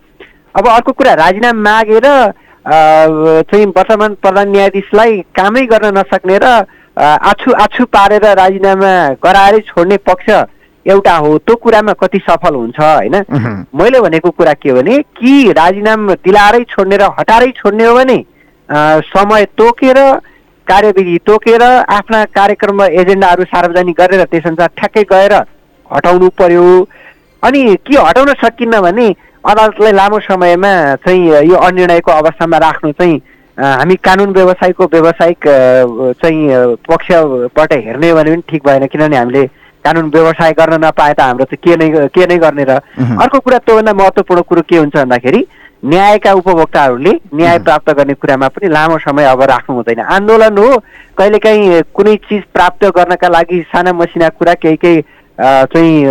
अब 0.57 0.69
अर्को 0.69 0.93
कुरा 0.93 1.15
राजीनामा 1.21 1.71
मागेर 1.71 2.07
चाहिँ 2.69 3.67
वर्तमान 3.67 4.15
प्रधान 4.23 4.49
न्यायाधीशलाई 4.51 5.21
कामै 5.37 5.65
गर्न 5.67 5.97
नसक्ने 5.99 6.39
र 6.43 6.47
आछु 6.97 7.53
आछु 7.65 7.85
पारेर 7.89 8.25
राजीनामा 8.37 8.93
गराएरै 9.25 9.61
छोड्ने 9.67 9.97
पक्ष 10.05 10.29
एउटा 10.87 11.15
हो 11.17 11.31
त्यो 11.39 11.55
कुरामा 11.57 11.93
कति 11.93 12.19
सफल 12.29 12.55
हुन्छ 12.55 12.81
होइन? 12.81 13.17
मैले 13.73 14.01
भनेको 14.01 14.31
कुरा 14.31 14.53
के 14.55 14.71
हो 14.71 14.77
भने 14.77 14.99
कि 15.17 15.53
राजीनामा 15.53 16.15
दिलाएरै 16.25 16.65
छोड्ने 16.69 16.97
र 16.97 17.09
हटाएरै 17.19 17.51
छोड्ने 17.57 17.85
हो 17.85 17.95
भने 17.95 18.19
समय 19.09 19.45
तोकेर 19.57 19.99
कार्यविधि 20.67 21.19
तोकेर 21.27 21.63
आफ्ना 21.63 22.25
कार्यक्रम 22.37 22.83
र 22.83 22.91
एजेन्डाहरू 23.01 23.45
सार्वजनिक 23.49 23.97
गरेर 24.01 24.25
त्यसअनुसार 24.29 24.69
ठ्याक्कै 24.77 25.05
गएर 25.13 25.35
हटाउनु 25.91 26.29
पर्यो। 26.39 26.65
अनि 27.43 27.61
के 27.87 27.97
हटाउन 27.99 28.33
सकिन्न 28.45 28.81
भने 28.81 29.09
अदालतलाई 29.45 29.93
लामो 29.93 30.19
समयमा 30.21 30.73
चाहिँ 31.07 31.47
यो 31.47 31.57
अनिर्णयको 31.57 32.11
अवस्थामा 32.13 32.59
राख्नु 32.59 32.93
चाहिँ 32.99 33.17
हामी 33.59 33.95
कानुन 34.03 34.31
व्यवसायको 34.35 34.85
व्यावसायिक 34.93 35.47
चाहिँ 36.23 36.41
पक्षबाट 36.89 37.73
हेर्ने 37.73 38.13
भने 38.15 38.31
पनि 38.31 38.43
ठिक 38.51 38.63
भएन 38.67 38.87
किनभने 38.87 39.17
हामीले 39.17 39.47
कानुन 39.85 40.11
व्यवसाय 40.11 40.53
गर्न 40.59 40.85
नपाए 40.85 41.13
त 41.15 41.21
हाम्रो 41.21 41.45
चाहिँ 41.45 41.63
के 41.65 41.77
नै 41.79 42.09
के 42.11 42.27
नै 42.27 42.39
गर्ने 42.39 42.65
र। 42.65 42.81
अर्को 42.99 43.39
कुरा 43.39 43.59
त्योभन्दा 43.63 43.93
महत्त्वपूर्ण 43.95 44.43
कुरो 44.43 44.63
के 44.69 44.77
हुन्छ 44.77 44.97
भन्दाखेरि 44.97 45.47
न्यायका 45.87 46.33
उपभोक्ताहरूले 46.35 47.13
न्याय 47.35 47.59
प्राप्त 47.63 47.91
गर्ने 47.95 48.15
कुरामा 48.19 48.49
पनि 48.51 48.69
लामो 48.75 48.99
समय 48.99 49.25
अब 49.25 49.43
राख्नु 49.43 49.77
हुँदैन। 49.77 50.01
आन्दोलन 50.03 50.59
हो 50.59 50.69
कहिलेकाहीँ 51.19 51.83
कुनै 51.95 52.15
चिज 52.27 52.43
प्राप्त 52.55 52.85
गर्नका 52.97 53.29
लागि 53.29 53.63
साना 53.71 53.93
मसिना 53.95 54.29
कुरा 54.35 54.55
केही 54.63 54.77
केही 54.83 55.03
चाहिँ 55.39 56.05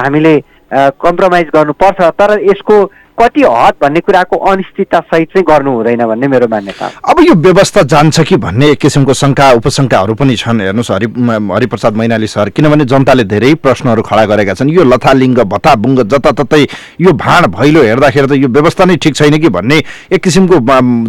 हामीले 0.00 0.34
कम्प्रोमाइज 0.72 1.46
गर्नुपर्छ 1.54 2.00
तर 2.20 2.40
यसको 2.42 2.84
कति 3.20 3.42
हद 3.42 3.74
भन्ने 3.82 4.00
कुराको 4.00 4.36
अनिश्चितता 4.50 4.98
सहित 5.00 5.28
चाहिँ 5.28 5.44
गर्नु 5.44 5.70
हुँदैन 5.70 6.04
भन्ने 6.06 6.28
मेरो 6.28 6.46
मान्यता 6.48 6.86
अब 7.04 7.20
यो 7.20 7.34
व्यवस्था 7.36 7.82
जान्छ 7.92 8.20
कि 8.28 8.36
भन्ने 8.36 8.70
एक 8.70 8.78
किसिमको 8.80 9.14
शङ्का 9.14 9.50
उपशङ्काहरू 9.52 10.14
पनि 10.14 10.36
छन्। 10.36 10.60
हेर्नुहोस् 10.60 10.90
हरि 10.90 11.06
हरिप्रसाद 11.52 11.96
मैनाली 11.96 12.26
सर 12.26 12.48
किनभने 12.56 12.84
जनताले 12.84 13.24
धेरै 13.24 13.52
प्रश्नहरू 13.60 14.02
खडा 14.02 14.24
गरेका 14.24 14.54
छन्। 14.54 14.70
यो 14.70 14.84
लथालिङ्ग 14.84 15.38
भत्ताबुङ्ग 15.52 16.02
जताततै 16.08 16.62
यो 17.00 17.12
भाँड 17.12 17.46
भैलो 17.52 17.82
हेर्दाखेरि 17.82 18.26
त 18.26 18.32
यो 18.40 18.48
व्यवस्था 18.48 18.84
नै 18.84 18.96
ठिक 18.96 19.14
छैन 19.16 19.38
कि 19.38 19.48
भन्ने 19.52 19.82
एक 20.12 20.22
किसिमको 20.24 20.56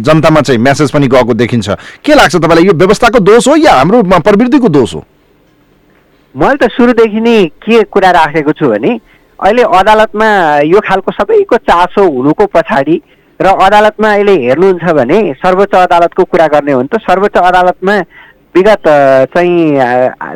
जनतामा 0.04 0.40
चाहिँ 0.42 0.60
म्यासेज 0.60 0.90
पनि 0.92 1.08
गएको 1.08 1.34
देखिन्छ। 1.34 1.68
के 2.04 2.14
लाग्छ 2.14 2.36
तपाईँलाई? 2.36 2.64
यो 2.66 2.72
व्यवस्थाको 2.76 3.18
दोष 3.24 3.48
हो 3.48 3.56
या 3.56 3.72
हाम्रो 3.72 4.02
प्रवृत्तिको 4.20 4.68
दोष 4.68 4.94
हो? 4.94 5.04
मैले 6.34 6.56
त 6.60 6.68
सुरुदेखि 6.76 7.20
नै 7.20 7.44
के 7.64 7.82
कुरा 7.88 8.10
राखेको 8.10 8.52
छु 8.52 8.68
भने 8.68 8.92
अहिले 9.38 9.62
अदालतमा 9.78 10.28
यो 10.66 10.80
खालको 10.80 11.12
सबैको 11.12 11.56
चासो 11.68 12.02
हुनुको 12.08 12.46
पछाडि 12.54 12.96
र 13.40 13.46
अदालतमा 13.66 14.12
अहिले 14.12 14.34
हेर्नुहुन्छ 14.42 14.92
भने 14.98 15.18
सर्वोच्च 15.42 15.74
अदालतको 15.76 16.24
कुरा 16.24 16.46
गर्ने 16.54 16.72
हो 16.72 16.78
भने 16.78 16.88
त 16.88 17.00
सर्वोच्च 17.02 17.36
अदालतमा 17.38 17.96
विगत 18.54 18.84
चाहिँ 19.34 19.56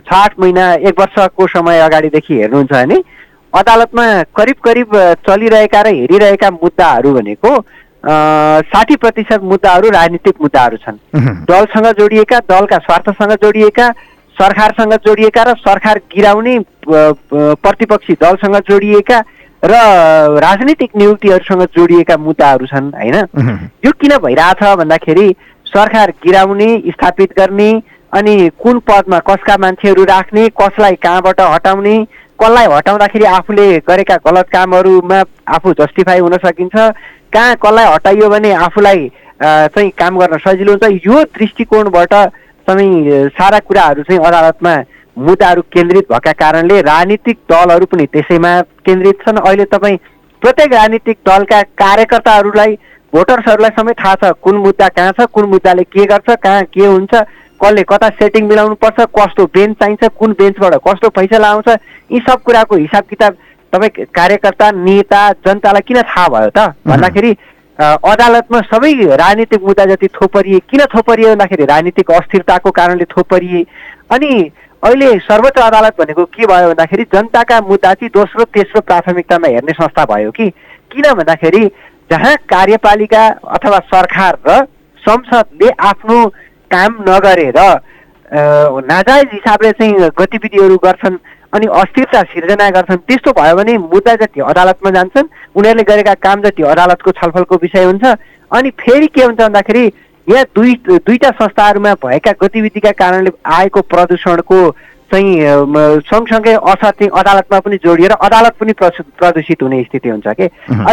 छ 0.00 0.12
आठ 0.14 0.38
महिना 0.40 0.72
एक 0.88 1.00
वर्षको 1.00 1.46
समय 1.46 1.80
अगाडिदेखि 1.80 2.34
हेर्नुहुन्छ 2.34 2.72
भने 2.72 2.98
अदालतमा 3.52 4.06
करिब 4.36 4.56
करिब 4.64 4.96
चलिरहेका 5.28 5.80
र 5.82 5.94
हेरिरहेका 5.94 6.50
मुद्दाहरू 6.52 7.12
भनेको 7.14 7.52
साठी 8.72 8.96
प्रतिशत 8.96 9.42
मुद्दाहरू 9.52 9.88
राजनीतिक 9.90 10.34
मुद्दाहरू 10.42 10.76
छन्। 10.78 10.98
दलसँग 11.46 11.86
जोडिएका 11.98 12.38
दलका 12.50 12.78
स्वार्थसँग 12.86 13.32
जोडिएका 13.42 13.88
सरकारसँग 14.36 14.92
जोडिएका 15.06 15.42
र 15.42 15.54
सरकार 15.58 15.98
गिराउने 16.14 16.58
प्रतिपक्षी 16.86 18.14
दलसँग 18.14 18.56
जोडिएका 18.68 19.18
र 19.62 19.74
राजनीतिक 20.38 20.90
नियुक्तिहरूसँग 20.96 21.62
जोडिएका 21.76 22.16
मुद्दाहरू 22.18 22.66
छन् 22.66 22.92
होइन? 22.94 23.16
यो 23.84 23.92
किन 23.92 24.16
भइरहेछ 24.18 24.62
भन्दाखेरि 24.78 25.26
सरकार 25.66 26.10
गिराउने 26.24 26.68
स्थापित 26.88 27.32
गर्ने 27.38 27.70
अनि 28.12 28.36
कुन 28.62 28.78
पदमा 28.88 29.18
कसका 29.26 29.56
मान्छेहरू 29.56 30.04
राख्ने 30.04 30.48
कसलाई 30.60 30.94
कहाँबाट 31.02 31.40
हटाउने 31.42 31.96
कसलाई 32.38 32.66
हटाउँदाखेरि 32.66 33.24
आफूले 33.24 33.66
गरेका 33.88 34.16
गलत 34.24 34.48
कामहरूमा 34.52 35.22
आफू 35.48 35.72
जस्टिफाई 35.80 36.18
हुन 36.18 36.36
सकिन्छ 36.44 36.76
कहाँ 37.32 37.54
कसलाई 37.56 37.92
हटाइयो 37.94 38.28
भने 38.30 38.52
आफूलाई 38.62 39.08
चाहिँ 39.40 39.90
काम 39.98 40.18
गर्न 40.18 40.38
सजिलो 40.44 40.72
हुन्छ 40.74 41.06
यो 41.06 41.22
दृष्टिकोणबाट 41.34 42.14
चाहिँ 42.66 43.28
सारा 43.38 43.58
कुराहरू 43.68 44.02
चाहिँ 44.02 44.20
अदालतमा 44.26 44.74
मुद्दाहरू 45.16 45.62
केन्द्रित 45.72 46.12
भएका 46.12 46.32
कारणले 46.40 46.80
राजनीतिक 46.82 47.38
दलहरू 47.50 47.86
पनि 47.86 48.06
त्यसैमा 48.12 48.60
केन्द्रित 48.86 49.22
छन्। 49.22 49.38
अहिले 49.38 49.64
तपाईँ 49.72 49.96
प्रत्येक 50.42 50.74
राजनीतिक 50.74 51.16
दलका 51.26 51.62
कार्यकर्ताहरूलाई 51.82 52.74
भोटर्सहरूलाई 53.12 53.70
समेत 53.78 53.98
थाहा 53.98 54.14
छ 54.22 54.32
कुन 54.42 54.56
मुद्दा 54.66 54.88
कहाँ 54.96 55.12
छ 55.18 55.26
कुन 55.32 55.48
मुद्दाले 55.50 55.82
के 55.88 56.04
गर्छ 56.06 56.36
कहाँ 56.42 56.62
के 56.74 56.86
हुन्छ 56.86 57.14
कसले 57.60 57.82
कता 57.88 58.08
सेटिङ 58.20 58.46
मिलाउनु 58.48 58.74
पर्छ 58.76 59.06
कस्तो 59.16 59.44
बेन्च 59.54 59.76
चाहिन्छ 59.80 60.08
कुन 60.18 60.32
बेन्चबाट 60.38 60.74
कस्तो 60.86 61.08
फैसला 61.16 61.48
आउँछ 61.48 61.68
यी 62.12 62.18
सब 62.28 62.42
कुराको 62.44 62.76
हिसाब 62.76 63.04
किताब 63.10 63.36
तपाईँ 63.72 64.04
कार्यकर्ता 64.14 64.70
नेता 64.76 65.20
जनतालाई 65.46 65.84
किन 65.88 66.02
थाहा 66.02 66.28
भयो 66.28 66.50
त? 66.50 66.74
भन्दाखेरि 66.86 67.32
अदालतमा 67.78 68.60
सबै 68.72 68.92
राजनीतिक 69.16 69.62
मुद्दा 69.62 69.84
जति 69.84 70.08
थोपरिए 70.14 70.58
किन 70.70 70.84
थोपरिए 70.94 71.28
भन्दाखेरि 71.28 71.64
राजनीतिक 71.66 72.10
अस्थिरताको 72.10 72.70
कारणले 72.70 73.04
थोपरिए। 73.04 73.64
अनि 74.10 74.30
अहिले 74.82 75.08
सर्वोच्च 75.20 75.58
अदालत 75.60 75.96
भनेको 76.00 76.24
के 76.24 76.46
भयो 76.46 76.68
भन्दाखेरि 76.68 77.04
जनताका 77.14 77.60
मुद्दा 77.68 77.92
चाहिँ 77.94 78.10
दोस्रो 78.14 78.44
तेस्रो 78.54 78.80
प्राथमिकतामा 78.80 79.48
हेर्ने 79.48 79.72
संस्था 79.72 80.04
भयो 80.08 80.30
कि? 80.30 80.48
किन 80.90 81.12
भन्दाखेरि 81.12 81.64
जहाँ 82.10 82.34
कार्यपालिका 82.48 83.26
अथवा 83.54 83.78
सरकार 83.92 84.38
र 84.48 84.64
संसदले 85.02 85.70
आफ्नो 85.88 86.26
काम 86.70 86.96
नगरेर 87.08 87.58
नाजायज 88.86 89.28
हिसाबले 89.32 89.70
चाहिँ 89.72 90.10
गतिविधिहरू 90.18 90.76
गर्छन् 90.84 91.16
अनि 91.54 91.66
अस्थिरता 91.72 92.22
सिर्जना 92.32 92.70
गर्छन्। 92.70 92.96
त्यस्तो 93.06 93.30
भयो 93.32 93.56
भने 93.56 93.76
मुद्दा 93.78 94.14
जति 94.16 94.40
अदालतमा 94.42 94.90
जान्छन्। 94.90 95.28
उनीहरूले 95.54 95.84
गरेका 95.84 96.14
काम 96.16 96.42
जति 96.42 96.62
अदालतको 96.64 97.10
छलफलको 97.12 97.54
विषय 97.62 97.84
हुन्छ। 97.84 98.04
अनि 98.50 98.70
फेरि 98.80 99.06
के 99.06 99.22
हुन्छ 99.22 99.40
भन्दाखेरि 99.40 99.84
यहाँ 100.26 100.44
दुई 100.54 100.74
दुईटा 100.88 101.30
संस्थाहरूमा 101.38 101.94
भएका 102.02 102.32
गतिविधिका 102.42 102.90
कारणले 102.98 103.30
आएको 103.46 103.80
प्रदूषणको 103.82 104.58
चाहिँ 105.06 106.02
सँगसँगै 106.02 106.52
असर 106.52 106.90
चाहिँ 106.90 107.10
अदालतमा 107.14 107.58
पनि 107.62 107.76
जोडिएर 107.78 108.12
अदालत 108.18 108.54
पनि 108.60 108.72
प्रदूषित 108.74 109.62
हुने 109.62 109.82
स्थिति 109.84 110.08
हुन्छ 110.08 110.26
कि? 110.26 110.46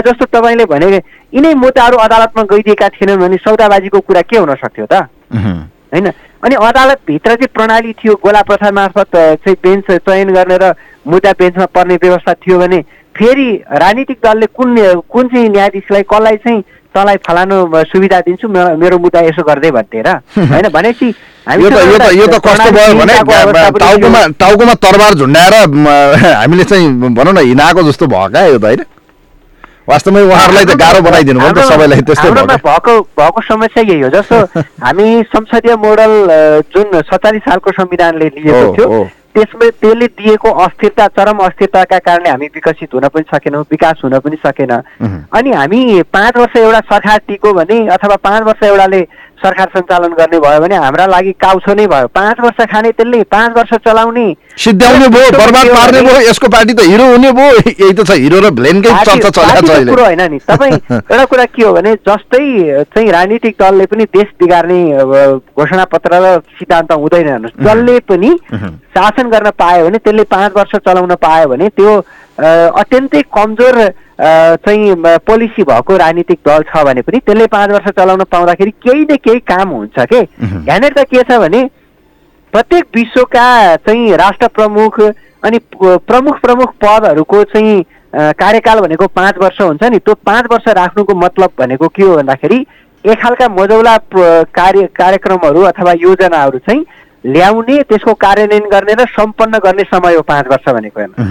जस्तो 0.05 0.25
तपाईँले 0.29 0.65
भने 0.69 1.01
यिनै 1.33 1.53
मुद्दाहरू 1.57 1.97
अदालतमा 1.97 2.43
गइदिएका 2.45 2.89
थिएनन् 2.93 3.21
भने 3.21 3.37
सौदाबाजीको 3.41 3.99
कुरा 3.99 4.21
के 4.21 4.37
हुन 4.37 4.53
सक्थ्यो 4.53 4.85
त? 4.85 5.09
होइन? 5.33 6.07
अनि 6.43 6.55
अदालतभित्र 6.59 7.35
चाहिँ 7.35 7.53
प्रणाली 7.53 7.91
थियो 7.93 8.13
गोला 8.23 8.41
प्रथा 8.41 8.71
मार्फत 8.71 9.15
चाहिँ 9.15 9.55
बेन्च 9.63 9.91
चयन 10.03 10.33
गर्ने 10.33 10.57
र 10.61 10.73
मुद्दा 11.07 11.31
बेन्चमा 11.39 11.65
पर्ने 11.75 11.95
व्यवस्था 12.03 12.33
थियो 12.33 12.59
भने 12.59 12.79
फेरि 13.15 13.47
राजनीतिक 13.73 14.17
दलले 14.23 14.45
कुन 14.57 14.75
कुन 15.09 15.27
चाहिँ 15.27 15.49
न्यायाधीशलाई 15.49 16.03
कसलाई 16.03 16.37
चाहिँ 16.37 16.61
तँलाई 16.95 17.17
फलानु 17.25 17.57
सुविधा 17.91 18.19
दिन्छु 18.19 18.47
मेरो 18.49 18.97
मुद्दा 18.99 19.19
यसो 19.21 19.43
गर्दै 19.43 19.71
भन्थे 19.71 20.01
र। 20.01 20.09
होइन 20.37 20.67
भनेपछि 20.69 21.07
यो 21.07 21.69
त 21.69 21.79
यो 21.89 21.97
त 21.97 22.11
यो 22.13 22.25
त 22.27 22.37
कस्तो 22.43 22.69
भयो 22.71 22.93
भने 22.93 24.23
टाउकोमा 24.35 24.73
तरबार 24.83 25.13
झुन्डाएर 25.13 25.53
हामीले 26.41 26.63
चाहिँ 26.63 27.13
भनौँ 27.13 27.33
न 27.33 27.37
हिँडाएको 27.47 27.83
जस्तो 27.83 28.07
भयो 28.07 28.29
क्या 28.29 28.45
यो 28.45 28.57
त 28.59 28.63
होइन? 28.65 28.83
वास्तवमै 29.89 30.21
उहाँहरूलाई 30.23 30.65
त 30.65 30.75
गाह्रो 30.79 31.01
बनाइदिनु 31.03 31.39
भयो 31.39 31.51
नि 31.51 31.59
त 31.59 31.67
सबैलाई 31.67 32.01
त्यस्तै। 32.07 32.31
भएको 32.63 32.93
भएको 33.19 33.41
समस्या 33.47 33.83
यही 33.83 34.01
हो 34.01 34.09
जस्तो 34.15 34.37
हामी 34.85 35.07
संसदीय 35.27 35.75
मोडल 35.75 36.13
जुन 36.71 36.87
सत्तालिस 37.11 37.43
सालको 37.43 37.71
संविधानले 37.81 38.27
लिएको 38.37 38.63
थियो। 38.75 38.87
त्यसमा 39.33 39.67
त्यसले 39.81 40.07
दिएको 40.13 40.49
अस्थिरता 40.63 41.07
चरम 41.17 41.37
अस्थिरताका 41.43 41.97
कारणले 41.99 42.29
हामी 42.29 42.47
विकसित 42.55 42.93
हुन 42.93 43.07
पनि 43.11 43.25
सकेनौँ 43.33 43.61
विकास 43.71 44.01
हुन 44.03 44.17
पनि 44.23 44.37
सकेन 44.45 44.71
अनि 44.71 45.51
हामी 45.51 45.81
पाँच 46.13 46.37
वर्ष 46.37 46.55
एउटा 46.61 46.79
सरकार 46.91 47.17
टिको 47.27 47.53
भने 47.53 47.77
अथवा 47.97 48.15
पाँच 48.23 48.43
वर्ष 48.47 48.63
एउटाले 48.63 49.01
सरकार 49.43 49.69
सञ्चालन 49.75 50.13
गर्ने 50.19 50.39
भयो 50.39 50.59
भने 50.61 50.75
हाम्रा 50.75 51.05
लागि 51.05 51.31
काउछो 51.39 51.73
नै 51.73 51.87
भयो। 51.87 52.07
पाँच 52.15 52.39
वर्ष 52.43 52.65
खाने 52.71 52.91
त्यसले 52.91 53.23
पाँच 53.27 53.57
वर्ष 53.57 53.73
चलाउने। 53.85 54.25
सिद्ध्याउने 54.63 55.07
भयो 55.15 55.31
बर्बाद 55.37 55.67
पार्ने 55.75 56.01
भयो 56.01 56.19
यसको 56.29 56.47
पार्टी 56.47 56.73
त 56.73 56.87
हिरो 56.87 57.05
हुने 57.11 57.31
भयो 57.31 57.51
यही 57.51 57.93
त 57.93 58.07
छ 58.07 58.17
हिरो 58.23 58.39
र 58.39 58.51
भिलेनकै 58.53 58.89
चर्चा 59.03 59.29
चलेको 59.29 59.67
छ 59.67 59.89
कुरो 59.89 60.03
होइन 60.03 60.21
नि 60.31 60.39
तपाईँ 60.47 60.73
एउटा 60.93 61.25
कुरा 61.25 61.45
के 61.51 61.63
हो 61.63 61.73
भने 61.73 61.93
जस्तै 62.07 62.43
चाहिँ 62.93 63.11
राजनीतिक 63.11 63.55
दलले 63.59 63.85
पनि 63.91 64.05
देश 64.15 64.29
बिगार्ने 64.39 64.79
घोषणा 65.53 65.85
पत्र 65.91 66.21
र 66.23 66.39
सिद्धान्त 66.59 66.91
हुँदैन 66.93 67.47
जसले 67.59 67.99
पनि 68.09 68.31
शासन 68.95 69.29
गर्न 69.29 69.49
पायो 69.57 69.85
भने 69.85 69.97
त्यसले 69.97 70.23
पाँच 70.29 70.51
वर्ष 70.57 70.75
चलाउन 70.87 71.15
पायो 71.19 71.47
भने 71.49 71.69
त्यो 71.77 71.93
अत्यन्तै 72.39 73.21
कमजोर 73.33 73.75
चाहिँ 74.65 74.95
पोलिसी 75.25 75.63
भएको 75.63 75.97
राजनीतिक 75.97 76.39
दल 76.47 76.63
छ 76.69 76.83
भने 76.85 77.01
पनि 77.01 77.19
त्यसले 77.19 77.45
पाँच 77.47 77.69
वर्ष 77.71 77.87
चलाउन 77.97 78.23
पाउँदाखेरि 78.31 78.71
केही 78.71 79.01
न 79.01 79.15
केही 79.17 79.39
काम 79.41 79.69
हुन्छ 79.69 79.99
के? 79.99 80.19
यहाँनिर 80.19 80.93
त 80.97 81.05
के 81.09 81.23
छ 81.23 81.39
भने 81.39 81.63
प्रत्येक 82.53 82.85
विश्वका 82.95 83.75
चाहिँ 83.77 84.15
राष्ट्र 84.17 84.47
प्रमुख 84.47 84.99
अनि 85.01 85.59
प्रमुख 85.73 86.39
प्रमुख 86.41 86.73
पदहरूको 86.83 87.43
चाहिँ 87.53 87.81
कार्यकाल 88.13 88.79
भनेको 88.79 89.07
पाँच 89.07 89.37
वर्ष 89.37 89.61
हुन्छ 89.61 89.83
नि। 89.83 89.99
त्यो 89.99 90.13
पाँच 90.25 90.45
वर्ष 90.51 90.67
राख्नुको 90.77 91.13
मतलब 91.15 91.49
भनेको 91.59 91.87
के 91.87 92.03
हो 92.03 92.15
भन्दाखेरि 92.17 92.65
एक 93.03 93.21
खालका 93.21 93.47
मजौला 93.49 93.97
कार्य 94.53 94.87
कार्यक्रमहरू 94.95 95.61
अथवा 95.69 95.91
योजनाहरू 95.99 96.57
चाहिँ 96.59 96.85
ल्याउने 97.25 97.81
त्यसको 97.89 98.13
कार्यान्वयन 98.19 98.69
गर्ने 98.69 98.93
र 98.93 99.05
सम्पन्न 99.09 99.57
गर्ने 99.63 99.83
समय 99.83 100.15
हो 100.15 100.21
पाँच 100.21 100.47
वर्ष 100.47 100.69
भनेको 100.73 100.99
हेर्नु 100.99 101.23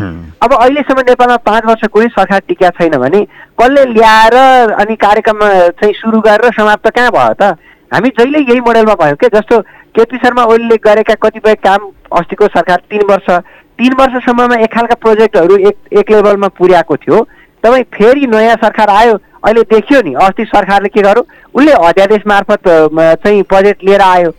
अब 0.43 0.53
अहिलेसम्म 0.55 1.01
नेपालमा 1.09 1.37
पाँच 1.49 1.65
वर्ष 1.67 1.85
कुनै 1.93 2.09
सरकार 2.17 2.41
टिका 2.49 2.69
छैन 2.79 2.97
भने 2.99 3.21
कसले 3.61 3.85
ल्याएर 3.93 4.37
अनि 4.73 4.97
कार्यक्रम 4.97 5.39
चाहिँ 5.81 5.95
सुरु 5.95 6.21
गरेर 6.21 6.53
समाप्त 6.57 6.91
कहाँ 6.91 7.11
भयो 7.13 7.35
त? 7.41 7.57
हामी 7.91 8.09
जहिले 8.19 8.39
यही 8.41 8.61
मोडेलमा 8.61 8.95
भयौँ 8.95 9.17
के? 9.21 9.29
जस्तो 9.29 9.61
केपी 9.93 10.17
शर्मा 10.17 10.45
ओलीले 10.49 10.77
गरेका 10.81 11.15
कतिपय 11.23 11.55
काम 11.61 11.81
अस्तिको 12.19 12.47
सरकार 12.49 12.83
तिन 12.91 13.05
वर्ष 13.11 13.29
तिन 13.77 13.93
वर्षसम्ममा 14.01 14.57
एक 14.65 14.73
खालका 14.73 14.95
प्रोजेक्टहरू 14.97 15.57
एक 15.69 15.77
एक 15.93 16.11
लेभलमा 16.11 16.49
पुर्याएको 16.57 16.97
थियो। 16.97 17.21
तपाईँ 17.63 17.85
फेरि 17.93 18.27
नयाँ 18.27 18.57
सरकार 18.63 18.91
आयो 18.91 19.15
अहिले 19.45 19.63
देखियो 19.69 20.01
नि 20.03 20.13
अस्ति 20.25 20.45
सरकारले 20.45 20.89
के 20.89 21.03
गर्यो? 21.03 21.27
उसले 21.55 21.73
अध्यादेश 21.73 22.23
मार्फत 22.27 22.69
चाहिँ 23.25 23.43
बजेट 23.53 23.85
लिएर 23.85 24.01
आयो। 24.01 24.31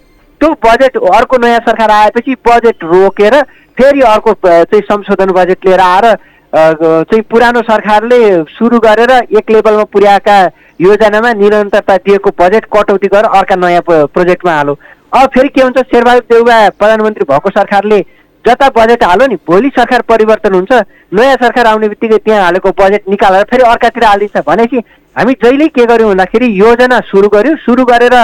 त्यो 0.44 0.54
बजेट 0.64 0.98
अर्को 1.10 1.38
नयाँ 1.40 1.60
सरकार 1.64 1.92
आएपछि 1.92 2.34
बजेट 2.46 2.84
रोकेर 2.84 3.36
फेरि 3.78 4.02
अर्को 4.04 4.34
चाहिँ 4.44 4.82
संशोधन 4.84 5.32
बजेट 5.32 5.66
लिएर 5.66 5.80
आएर 5.80 6.06
चाहिँ 6.54 7.22
पुरानो 7.32 7.62
सरकारले 7.64 8.20
सुरु 8.52 8.80
गरेर 8.80 9.12
एक 9.32 9.52
लेभलमा 9.52 9.84
पुर्याएका 9.94 10.36
योजनामा 10.82 11.32
निरन्तरता 11.34 11.96
दिएको 12.04 12.30
बजेट 12.42 12.66
कटौती 12.76 13.08
गरेर 13.08 13.38
अर्का 13.40 13.56
नयाँ 13.56 13.82
प्रोजेक्टमा 13.88 14.56
हालो। 14.56 14.78
अब 15.14 15.30
फेरि 15.34 15.50
के 15.50 15.62
हुन्छ 15.62 15.80
शेरबहादुर 15.80 16.28
देउवा 16.30 16.60
प्रधानमन्त्री 16.76 17.26
भएको 17.32 17.50
सरकारले 17.50 18.02
जता 18.46 18.70
बजेट 18.76 19.04
हाल्यो 19.04 19.28
नि 19.28 19.36
भोलि 19.48 19.72
सरकार 19.80 20.02
परिवर्तन 20.12 20.54
हुन्छ 20.54 20.84
नयाँ 21.14 21.40
सरकार 21.40 21.66
आउने 21.68 21.88
बित्तिकै 21.88 22.18
त्यहाँ 22.20 22.44
हालेको 22.44 22.76
बजेट 22.84 23.10
निकालेर 23.10 23.44
फेरि 23.52 23.70
अर्कातिर 23.72 24.04
हालिदिन्छ। 24.04 24.46
भनेपछि 24.48 24.84
हामी 25.16 25.34
जहिले 25.44 25.68
के 25.72 25.86
गर्यौँ 25.88 26.10
भन्दाखेरि 26.12 26.54
योजना 26.60 27.00
सुरु 27.08 27.28
गर्यौँ 27.32 27.58
सुरु 27.66 27.86
गरेर 27.88 28.16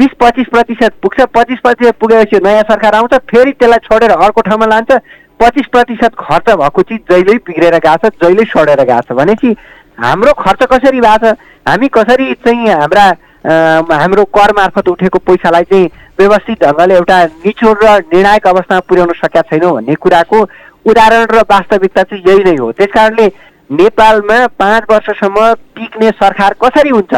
बिस 0.00 0.12
पच्चिस 0.20 0.46
प्रतिशत 0.48 0.92
पुग्छ 1.02 1.20
पच्चिस 1.34 1.58
प्रतिशत 1.60 1.94
पुगेपछि 2.00 2.38
नयाँ 2.44 2.62
सरकार 2.64 2.94
आउँछ 2.94 3.14
फेरि 3.30 3.52
त्यसलाई 3.52 3.78
छोडेर 3.84 4.10
अर्को 4.12 4.40
ठाउँमा 4.40 4.66
लान्छ। 4.66 4.90
पच्चिस 5.40 5.66
प्रतिशत 5.72 6.14
खर्च 6.18 6.48
भएको 6.56 6.82
चिज 6.88 7.00
जहिल्यै 7.10 7.36
बिग्रेर 7.44 7.76
गएको 7.76 8.08
छ 8.08 8.12
जहिल्यै 8.22 8.46
सडेर 8.48 8.80
गएको 8.82 9.00
छ। 9.04 9.12
भनेपछि 9.12 9.50
हाम्रो 10.00 10.32
खर्च 10.40 10.62
कसरी 10.72 11.00
भएको 11.00 11.26
छ? 11.26 11.36
हामी 11.68 11.88
कसरी 11.92 12.32
चाहिँ 12.40 12.68
हाम्रा 12.80 13.06
हाम्रो 13.92 14.24
कर 14.32 14.52
मार्फत 14.56 14.88
उठेको 14.88 15.18
पैसालाई 15.20 15.64
चाहिँ 15.68 15.86
व्यवस्थित 16.18 16.64
ढङ्गले 16.64 16.94
एउटा 16.94 17.24
निचोड 17.44 17.84
र 17.84 17.96
निर्णायक 18.08 18.46
अवस्थामा 18.48 18.88
पुर्याउन 18.88 19.12
सकेका 19.20 19.42
छैनौँ 19.52 19.72
भन्ने 19.74 19.94
कुराको 20.00 20.38
उदाहरण 20.88 21.24
र 21.28 21.44
वास्तविकता 21.44 22.02
चाहिँ 22.02 22.24
यही 22.26 22.44
नै 22.44 22.56
हो। 22.56 22.72
त्यस 22.72 22.92
कारणले 22.96 23.26
नेपालमा 23.70 24.46
पाँच 24.60 24.82
वर्षसम्म 24.90 25.52
टिक्ने 25.76 26.10
सरकार 26.20 26.54
कसरी 26.64 26.90
हुन्छ? 26.90 27.12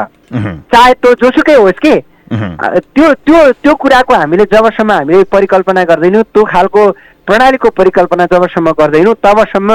चाहे 0.73 0.93
त्यो 0.95 1.15
जोसुकै 1.23 1.55
होस् 1.57 1.83
कि 1.83 1.95
त्यो 2.33 3.13
त्यो 3.27 3.41
त्यो 3.53 3.75
कुराको 3.77 4.15
हामीले 4.15 4.45
जबसम्म 4.53 4.93
हामीले 4.93 5.23
परिकल्पना 5.33 5.83
गर्दैनौँ 5.85 6.23
त्यो 6.25 6.45
खालको 6.45 6.83
प्रणालीको 7.29 7.69
परिकल्पना 7.77 8.25
जबसम्म 8.33 8.71
गर्दैनौँ 8.81 9.15
तबसम्म 9.25 9.73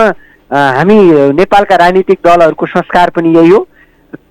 हामी 0.77 0.97
नेपालका 1.37 1.75
राजनीतिक 1.75 2.19
दलहरूको 2.25 2.65
संस्कार 2.65 3.09
पनि 3.15 3.35
यही 3.37 3.49
हो। 3.49 3.59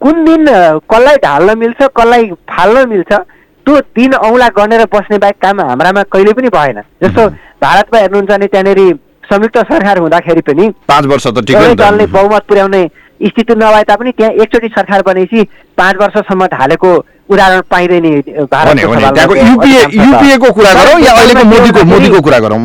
कुन 0.03 0.24
दिन 0.24 0.45
कसलाई 0.91 1.16
ढाल्न 1.24 1.59
मिल्छ 1.59 1.81
कसलाई 1.97 2.31
फाल्न 2.51 2.89
मिल्छ 2.89 3.12
त्यो 3.12 3.81
दिन 3.97 4.14
औँला 4.16 4.49
गनेर 4.59 4.85
बस्ने 4.93 5.18
बाहेक 5.18 5.37
काम 5.43 5.61
हाम्रामा 5.61 6.03
कहिले 6.12 6.33
पनि 6.33 6.49
भएन। 6.49 6.81
जस्तो 7.03 7.29
भारतमा 7.62 7.99
हेर्नुहुन्छ 8.01 8.31
भने 8.31 8.47
त्यहाँनिर 8.47 8.81
संयुक्त 9.27 9.59
सरकार 9.70 9.99
हुँदाखेरि 9.99 10.41
पनि 10.49 10.68
पाँच 10.89 11.07
वर्ष 11.07 11.27
त। 11.27 11.39
दलले 11.51 12.07
बहुमत 12.07 12.43
पुर्याउने 12.49 12.83
स्थिति 13.23 13.55
नभए 13.55 13.83
तापनि 13.89 14.11
त्यहाँ 14.12 14.33
एकचोटि 14.33 14.69
सरकार 14.69 15.03
बनेपछि 15.07 15.43
पाँच 15.79 15.97
वर्षसम्म 16.01 16.47
ढालेको 16.55 16.91
उदाहरण 17.31 17.61
पाइँदैन 17.71 18.05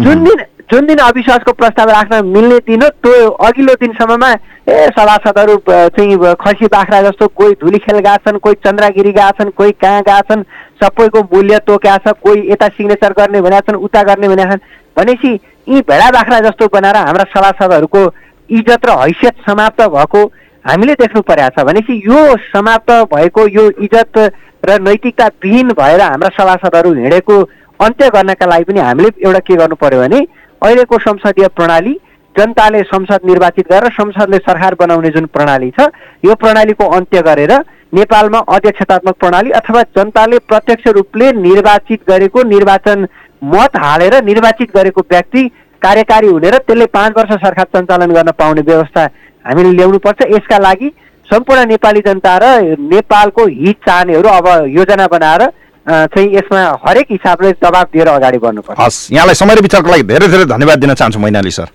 जुन 0.03 0.23
दिन 0.23 0.45
जुन 0.71 0.85
दिन 0.87 0.97
अविश्वासको 1.03 1.51
प्रस्ताव 1.51 1.89
राख्न 1.89 2.25
मिल्ने 2.25 2.57
दिन 2.67 2.81
हो 2.81 2.89
त्यो 3.03 3.29
अघिल्लो 3.45 3.73
दिनसम्ममा 3.79 4.29
ए 4.31 4.87
सभासदहरू 4.97 5.55
चाहिँ 5.67 6.33
खसी 6.41 6.65
बाख्रा 6.71 7.01
जस्तो 7.01 7.27
कोही 7.27 7.53
धुलीखेल 7.61 7.97
गएका 7.97 8.15
छन् 8.27 8.37
कोही 8.39 8.55
चन्द्रगिरी 8.65 9.11
गएका 9.11 9.31
छन् 9.39 9.49
कोही 9.57 9.71
कहाँ 9.81 10.01
गएका 10.01 10.19
छन् 10.29 10.43
सबैको 10.83 11.21
मूल्य 11.33 11.57
तोक्या 11.67 11.97
छ 12.07 12.13
कोही 12.23 12.51
यता 12.51 12.67
सिग्नेचर 12.77 13.13
गर्ने 13.17 13.41
भनेका 13.41 13.71
छन् 13.71 13.83
उता 13.83 14.03
गर्ने 14.03 14.27
भनेका 14.27 14.49
छन्। 14.51 14.63
भनेपछि 14.97 15.31
यी 15.67 15.81
भेडा 15.89 16.09
बाख्रा 16.11 16.39
जस्तो 16.47 16.67
बनाएर 16.73 16.97
हाम्रा 16.97 17.25
सभासदहरूको 17.35 18.01
इज्जत 18.49 18.85
र 18.85 18.89
हैसियत 19.01 19.35
समाप्त 19.49 19.81
भएको 19.91 20.21
हामीले 20.65 20.93
देख्नु 20.95 21.21
परेको 21.23 21.49
छ 21.53 21.65
भनेपछि 21.65 21.93
यो 22.05 22.19
समाप्त 22.47 22.91
भएको 23.11 23.47
यो 23.49 23.69
इज्जत 23.81 24.17
र 24.63 24.77
नैतिकता 24.81 25.27
विहीन 25.43 25.69
भएर 25.73 26.01
हाम्रा 26.01 26.29
सभासदहरू 26.33 26.93
हिँडेको 26.95 27.37
अन्त्य 27.79 28.09
गर्नका 28.09 28.45
लागि 28.45 28.63
पनि 28.63 28.79
हामीले 28.81 29.09
एउटा 29.19 29.39
के 29.41 29.55
गर्नु 29.55 29.75
पर्यो 29.77 30.01
भने 30.01 30.19
अहिलेको 30.61 30.97
संसदीय 31.01 31.47
प्रणाली 31.55 31.93
जनताले 32.35 32.81
संसद 32.85 33.25
निर्वाचित 33.25 33.71
गरेर 33.71 33.91
संसदले 33.93 34.37
सरकार 34.39 34.75
बनाउने 34.79 35.09
जुन 35.15 35.25
प्रणाली 35.33 35.71
छ 35.71 35.87
यो 36.23 36.35
प्रणालीको 36.37 36.89
अन्त्य 36.97 37.21
गरेर 37.21 37.53
नेपालमा 37.93 38.39
अध्यक्षतात्मक 38.49 39.15
प्रणाली 39.19 39.51
अथवा 39.53 39.81
जनताले 39.97 40.37
प्रत्यक्ष 40.47 40.87
रूपले 40.93 41.31
निर्वाचित 41.39 42.05
गरेको 42.09 42.43
निर्वाचन 42.49 43.05
मत 43.47 43.77
हालेर 43.77 44.23
निर्वाचित 44.23 44.75
गरेको 44.75 45.01
व्यक्ति 45.11 45.47
कार्यकारी 45.81 46.27
हुने 46.27 46.49
र 46.49 46.57
त्यसले 46.61 46.85
पाँच 46.93 47.17
वर्ष 47.17 47.33
सरकार 47.39 47.67
सञ्चालन 47.71 48.11
गर्न 48.13 48.31
पाउने 48.37 48.61
व्यवस्था 48.63 49.07
हामीले 49.45 49.71
ल्याउनुपर्छ। 49.77 50.19
यसका 50.35 50.57
लागि 50.57 50.89
सम्पूर्ण 51.27 51.65
नेपाली 51.67 52.01
जनता 52.05 52.37
र 52.43 52.45
नेपालको 52.91 53.45
हित 53.47 53.77
चाहनेहरू 53.87 54.29
अब 54.29 54.47
योजना 54.77 55.07
बनाएर 55.07 55.41
चाहिँ 55.85 56.29
यसमा 56.35 56.61
हरेक 56.85 57.07
हिसाबले 57.11 57.51
दबाब 57.63 57.87
दिएर 57.93 58.07
अगाडि 58.09 58.37
बढ्नुपर्छ। 58.37 58.79
हस् 58.79 58.99
यहाँलाई 59.13 59.35
समय 59.35 59.55
विचारको 59.61 59.89
लागि 59.89 60.03
धेरै 60.03 60.27
धेरै 60.27 60.45
धन्यवाद 60.45 60.79
दिन 60.79 60.93
चाहन्छु 60.93 61.19
मैनाली 61.19 61.51
सर। 61.51 61.67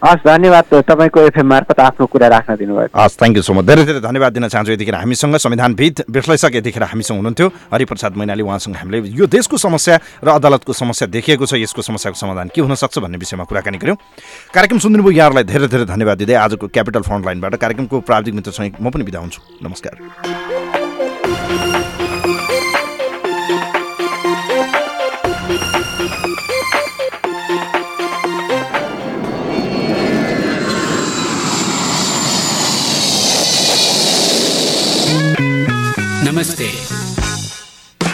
हस् 0.00 0.24
धन्यवाद 0.24 0.64
तपाईँको 0.88 1.20
एफएम 1.20 1.46
मार्फत 1.46 1.80
आफ्नो 1.80 2.06
कुरा 2.08 2.28
राख्न 2.32 2.56
दिनुभयो। 2.56 2.88
हस् 2.96 3.16
थ्याङ्क 3.20 3.36
यू 3.36 3.42
सो 3.44 3.52
मच 3.52 3.64
धेरै 3.68 3.84
धेरै 3.84 4.00
धन्यवाद 4.00 4.32
दिन 4.32 4.48
चाहन्छु 4.48 4.72
यतिखेर 4.72 4.94
हामीसँग। 4.96 5.36
संविधानविद 5.36 6.04
विश्लेषक 6.08 6.54
यतिखेर 6.56 6.82
हामीसँग 6.88 7.16
हुनुहुन्थ्यो। 7.20 7.48
हरिप्रसाद 7.68 8.16
मैनाली 8.16 8.42
उहाँसँग 8.42 8.76
हामीले 8.80 9.12
यो 9.12 9.26
देशको 9.28 9.56
समस्या 9.60 10.24
र 10.24 10.28
अदालतको 10.40 10.72
समस्या 10.72 11.08
देखिएको 11.12 11.44
छ। 11.44 11.60
यसको 11.60 11.82
समस्याको 11.84 12.16
समाधान 12.16 12.48
के 12.48 12.60
हुनसक्छ 12.64 12.96
भन्ने 12.96 13.18
विषयमा 13.20 13.44
कुराकानी 13.44 13.76
गऱ्यौँ 13.76 13.96
कार्यक्रम 14.56 14.78
सुनिदिनुभयो 14.80 15.12
यहाँहरूलाई। 15.20 15.44
धेरै 15.44 15.68
धेरै 15.68 15.84
धन्यवाद 15.84 16.16
दिँदै 16.24 16.34
आजको 16.48 16.66
क्यापिटल 16.72 17.02
फ्रन्ट 17.04 17.24
लाइनबाट 17.26 17.54
कार्यक्रमको 17.60 18.00
प्राविधिक 18.00 18.34
मित्रसँग 18.40 18.80
म 18.80 18.88
पनि 18.88 19.04
बिदा 19.04 19.20
हुन्छु। 19.20 19.40
नमस्कार। 19.60 19.94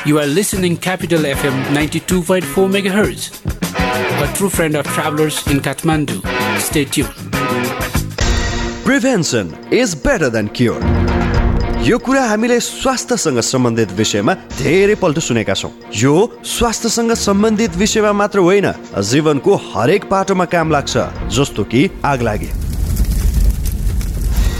You 0.06 0.20
are 0.20 0.26
listening 0.26 0.76
Capital 0.76 1.22
FM 1.22 1.56
92.4 1.74 2.42
MHz. 2.80 3.22
A 4.24 4.36
true 4.36 4.48
friend 4.48 4.76
of 4.76 4.86
travelers 4.86 5.44
in 5.48 5.58
Kathmandu. 5.60 6.18
Stay 6.60 6.84
tuned. 6.84 7.16
Prevention 8.84 9.50
is 9.72 9.94
better 10.04 10.28
than 10.36 10.46
cure 10.56 10.84
यो 11.86 11.98
कुरा 12.06 12.22
हामीले 12.28 12.58
स्वास्थ्यसँग 12.60 13.40
सम्बन्धित 13.48 13.92
विषयमा 14.00 14.34
धेरै 14.58 14.94
पल्ट 15.02 15.18
सुनेका 15.28 15.54
छौँ 15.62 15.70
यो 16.02 16.14
स्वास्थ्यसँग 16.52 17.12
सम्बन्धित 17.26 17.76
विषयमा 17.82 18.12
मात्र 18.20 18.38
होइन 18.46 18.72
जीवनको 19.10 19.56
हरेक 19.72 20.04
पाटोमा 20.10 20.44
काम 20.54 20.70
लाग्छ 20.76 20.96
जस्तो 21.38 21.64
कि 21.74 21.88
आग 22.12 22.22
लागे 22.28 22.65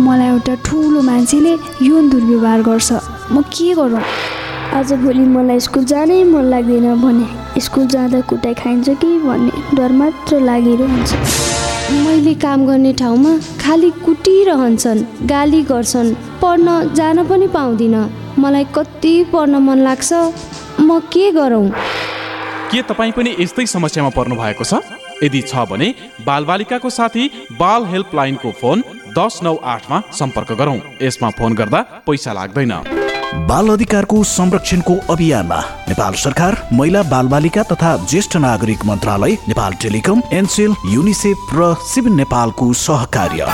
मलाई 0.00 0.28
एउटा 0.28 0.54
ठुलो 0.64 1.00
मान्छेले 1.02 1.52
यौन 1.82 2.08
दुर्व्यवहार 2.10 2.62
गर्छ। 2.62 2.92
म 3.32 3.42
के 3.48 3.74
गरौँ? 3.74 4.02
आज 4.76 4.92
भोलि 5.02 5.24
मलाई 5.34 5.60
स्कुल 5.60 5.84
जानै 5.84 6.22
मन 6.24 6.44
लाग्दैन 6.52 6.86
भने 7.02 7.60
स्कुल 7.60 7.86
जाँदा 7.86 8.20
कुटाइ 8.28 8.54
खाइन्छ 8.54 8.88
कि 9.00 9.10
भन्ने 9.18 9.76
डर 9.76 9.92
मात्र 9.92 10.40
लागिरहन्छ 10.40 11.10
मैले 12.04 12.34
काम 12.44 12.66
गर्ने 12.66 12.92
ठाउँमा 13.00 13.32
खालि 13.62 13.90
कुटिरहन्छन् 14.04 15.04
गाली 15.26 15.62
गर्छन् 15.70 16.14
पढ्न 16.42 16.68
जान 16.94 17.24
पनि 17.28 17.46
पाउँदिनँ। 17.48 18.04
मलाई 18.38 18.64
कति 18.76 19.14
पढ्न 19.32 19.62
मन 19.62 19.78
लाग्छ। 19.78 20.12
म 20.80 21.00
के 21.12 21.30
गरौँ? 21.32 21.68
के 22.70 22.82
तपाईँ 22.82 23.12
पनि 23.12 23.36
यस्तै 23.40 23.66
समस्यामा 23.66 24.10
पर्नु 24.12 24.34
भएको 24.36 24.64
छ? 24.64 24.82
यदि 25.22 25.40
छ 25.40 25.64
भने 25.70 25.88
बालबालिकाको 26.26 26.90
साथी 26.90 27.30
बाल 27.56 27.84
हेल्पलाइनको 27.86 28.50
फोन 28.60 28.82
दस 29.18 29.38
नौ 29.42 29.54
आठमा 29.64 30.00
सम्पर्क 30.12 30.52
गरौँ। 30.52 30.78
यसमा 31.02 31.28
फोन 31.38 31.54
गर्दा 31.54 31.80
पैसा 32.06 32.32
लाग्दैन। 32.32 32.72
बाल 33.48 33.68
अधिकारको 33.68 34.22
संरक्षणको 34.24 34.94
अभियानमा 35.12 35.60
नेपाल 35.88 36.14
सरकार 36.24 36.56
महिला 36.72 37.02
बालबालिका 37.12 37.62
तथा 37.72 37.96
ज्येष्ठ 38.10 38.36
नागरिक 38.36 38.84
मन्त्रालय 38.84 39.32
नेपाल 39.48 39.72
टेलिकम 39.82 40.22
एनसेल 40.32 40.74
युनिसेफ 40.86 41.54
र 41.54 41.74
सिभिल 41.86 42.12
नेपालको 42.12 42.72
सहकार्य। 42.82 43.46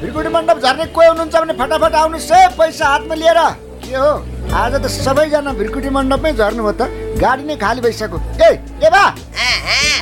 भिरकुटी 0.00 0.28
मण्डप 0.28 0.58
झर्ने 0.58 0.86
कोही 0.90 1.08
हुनुहुन्छ 1.08 1.36
भने 1.36 1.54
फटाफट 1.54 1.94
आउनुहोस् 1.94 2.32
है 2.32 2.48
पैसा 2.58 2.88
हातमा 2.88 3.14
लिएर? 3.14 3.40
के 3.84 3.96
हो? 3.96 4.12
आज 4.54 4.74
त 4.74 4.86
सबैजना 4.90 5.52
भिरकुटी 5.54 5.90
मण्डपमै 5.90 6.32
झर्नु 6.32 6.62
भयो 6.62 6.72
त। 6.72 6.90
गाडी 7.22 7.42
नै 7.44 7.56
खाली 7.56 7.80
भइसक्यो। 7.80 8.18
ए 8.42 8.50
ए 8.82 8.90
बा! 8.90 9.04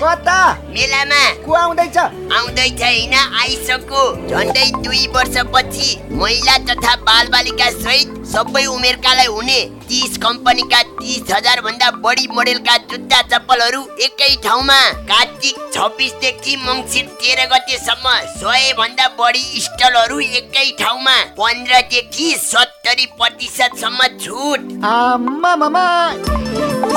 कता 0.03 0.41
मेलामा। 0.69 1.23
को 1.45 1.53
आउँदैछ 1.55 1.97
आउँदैछ 1.97 2.83
होइन 2.83 3.15
आइसक्यो। 3.15 4.03
झन्डै 4.29 4.71
दुई 4.85 5.07
वर्षपछि 5.15 5.89
महिला 6.13 6.57
तथा 6.69 6.95
बालबालिका 7.09 7.71
सहित 7.73 8.09
सबै 8.29 8.65
उमेरकालाई 8.67 9.27
हुने। 9.27 9.61
तिस 9.89 10.17
कम्पनीका 10.23 10.81
तिस 10.91 11.31
हजार 11.31 11.61
भन्दा 11.63 11.91
बढी 12.05 12.27
मोडेलका 12.31 12.77
जुत्ता 12.91 13.21
चप्पलहरू 13.29 13.81
एकै 14.07 14.35
ठाउँमा। 14.45 14.81
कार्तिक 15.11 15.57
छब्बिसदेखि 15.75 16.57
मङ्सिर 16.65 17.05
तेह्र 17.21 17.47
गतेसम्म 17.53 18.13
सय 18.35 18.73
भन्दा 18.79 19.07
बढी 19.21 19.45
स्टलहरू 19.63 20.19
एकै 20.21 20.67
ठाउँमा। 20.81 21.17
पन्ध्रदेखि 21.39 22.29
सत्तरी 22.43 23.07
प्रतिशतसम्म 23.17 24.01
छुट। 24.21 24.61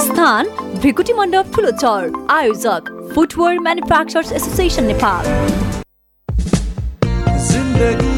स्थान 0.01 0.43
भ्रिकुटी 0.77 1.13
मण्डप 1.13 1.55
ठुलो 1.55 1.71
चर 1.73 2.11
आयोजक 2.31 2.93
फुटवेयर 3.15 3.59
म्यानुफ्याक्चर्स 3.59 4.31
एसोसिएसन 4.33 4.85
नेपाल। 4.85 5.23
जिन्दगीको 7.41 8.10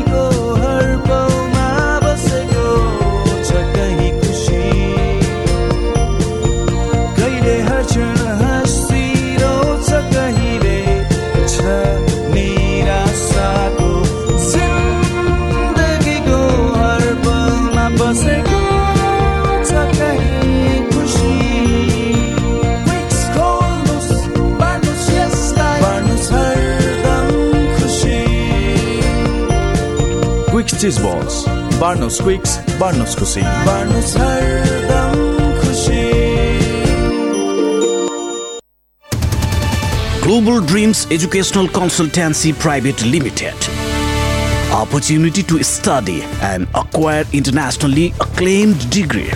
Global 40.23 40.59
Dreams 40.59 41.07
Educational 41.09 41.67
Consultancy 41.67 42.51
Private 42.59 43.05
Limited. 43.05 43.53
Opportunity 44.73 45.41
to 45.43 45.63
study 45.63 46.21
and 46.41 46.67
acquire 46.75 47.23
internationally 47.31 48.07
acclaimed 48.19 48.89
degree. 48.89 49.31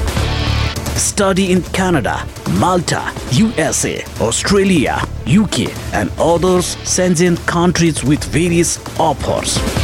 Study 0.98 1.54
in 1.54 1.62
Canada, 1.72 2.28
Malta, 2.60 3.10
USA, 3.32 4.04
Australia, 4.20 5.00
UK, 5.26 5.74
and 5.94 6.12
others 6.20 6.66
sending 6.84 7.38
countries 7.46 8.04
with 8.04 8.22
various 8.26 8.80
offers 9.00 9.77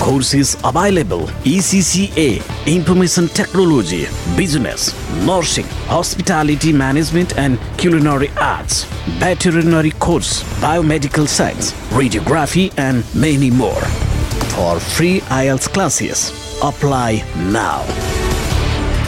Courses 0.00 0.56
available 0.64 1.26
ECCA, 1.44 2.40
Information 2.66 3.28
Technology, 3.28 4.06
Business, 4.34 4.94
Nursing, 5.26 5.66
Hospitality 5.88 6.72
Management 6.72 7.36
and 7.36 7.58
Culinary 7.76 8.30
Arts, 8.38 8.84
Veterinary 9.20 9.90
Course, 9.90 10.42
Biomedical 10.62 11.28
Science, 11.28 11.72
Radiography, 11.90 12.72
and 12.78 13.04
many 13.14 13.50
more. 13.50 13.82
For 14.56 14.80
free 14.80 15.20
IELTS 15.20 15.68
classes, 15.68 16.30
apply 16.62 17.22
now. 17.52 17.84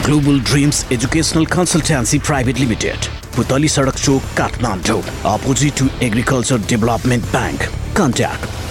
Global 0.05 0.40
Dreams 0.40 0.84
Educational 0.90 1.47
Consultancy 1.47 2.22
Private 2.22 2.61
Limited, 2.61 2.99
Putali 3.32 3.66
Sadak 3.66 3.97
Chowk, 3.97 4.20
Kathmandu, 4.36 5.03
opposite 5.24 5.74
to 5.74 5.90
Agriculture 6.05 6.59
Development 6.59 7.22
Bank. 7.32 7.66
Contact 7.95 8.62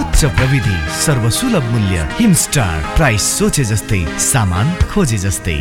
उच्च 0.00 0.24
प्रविधि 0.36 0.76
सर्वसुलभ 1.04 1.64
मूल्य 1.72 2.08
Himstar 2.18 2.94
price 2.96 3.22
सोचे 3.38 3.64
जस्तै 3.72 4.04
सामान 4.30 4.72
खोजे 4.92 5.18
जस्तै 5.26 5.58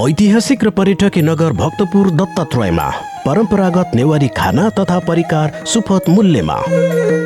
ऐतिहासिक 0.05 0.63
र 0.63 0.69
पर्यटकीय 0.77 1.23
नगर 1.23 1.51
भक्तपुर 1.61 2.09
दत्तात्रेयमा 2.19 2.87
परम्परागत 3.25 3.91
नेवारी 3.95 4.27
खाना 4.37 4.69
तथा 4.69 4.97
परिकार 4.99 5.63
सुपथ 5.65 6.09
मूल्यमा। 6.09 6.57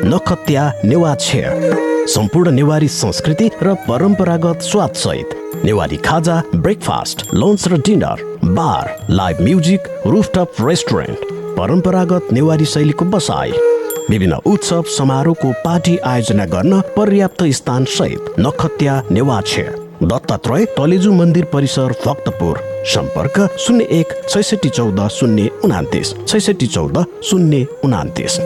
नखत्या 0.04 0.62
नेवा 0.84 1.14
छेर 1.16 2.06
सम्पूर्ण 2.08 2.50
नेवारी 2.50 2.88
संस्कृति 2.88 3.48
र 3.62 3.74
परम्परागत 3.88 4.62
स्वादसहित 4.62 5.62
नेवारी 5.64 5.96
खाजा 6.06 6.40
ब्रेकफास्ट 6.54 7.26
लन्च 7.34 7.66
र 7.68 7.80
dinner 7.86 8.22
bar 8.46 8.96
live 9.10 9.40
music 9.40 9.88
rooftop 10.06 10.64
restaurant 10.68 11.26
परम्परागत 11.58 12.32
नेवारी 12.32 12.64
शैलीको 12.64 13.04
बसाई 13.10 13.52
विभिन्न 14.10 14.40
उत्सव 14.46 14.82
समारोहको 14.96 15.52
पार्टी 15.64 15.96
आयोजना 16.06 16.44
गर्न 16.54 16.80
पर्याप्त 16.96 17.44
स्थान 17.58 17.84
सहित 17.98 18.34
नखत्या 18.38 19.02
नेवाछे 19.10 19.89
दत्तात्रय 20.02 20.64
तलेजु 20.76 21.12
मन्दिर 21.12 21.44
परिसर 21.44 21.92
भक्तपुर 22.06 22.58
सम्पर्क 22.88 23.38
शून्य 23.58 23.84
एक 23.90 24.12
छैसठी 24.28 24.68
चौध 24.68 25.00
शून्य 25.10 25.48
उनातिस 25.64 26.12
छैसठी 26.26 26.66
चौध 26.66 26.98
शून्य 27.24 27.66
उनातिस। 27.84 28.38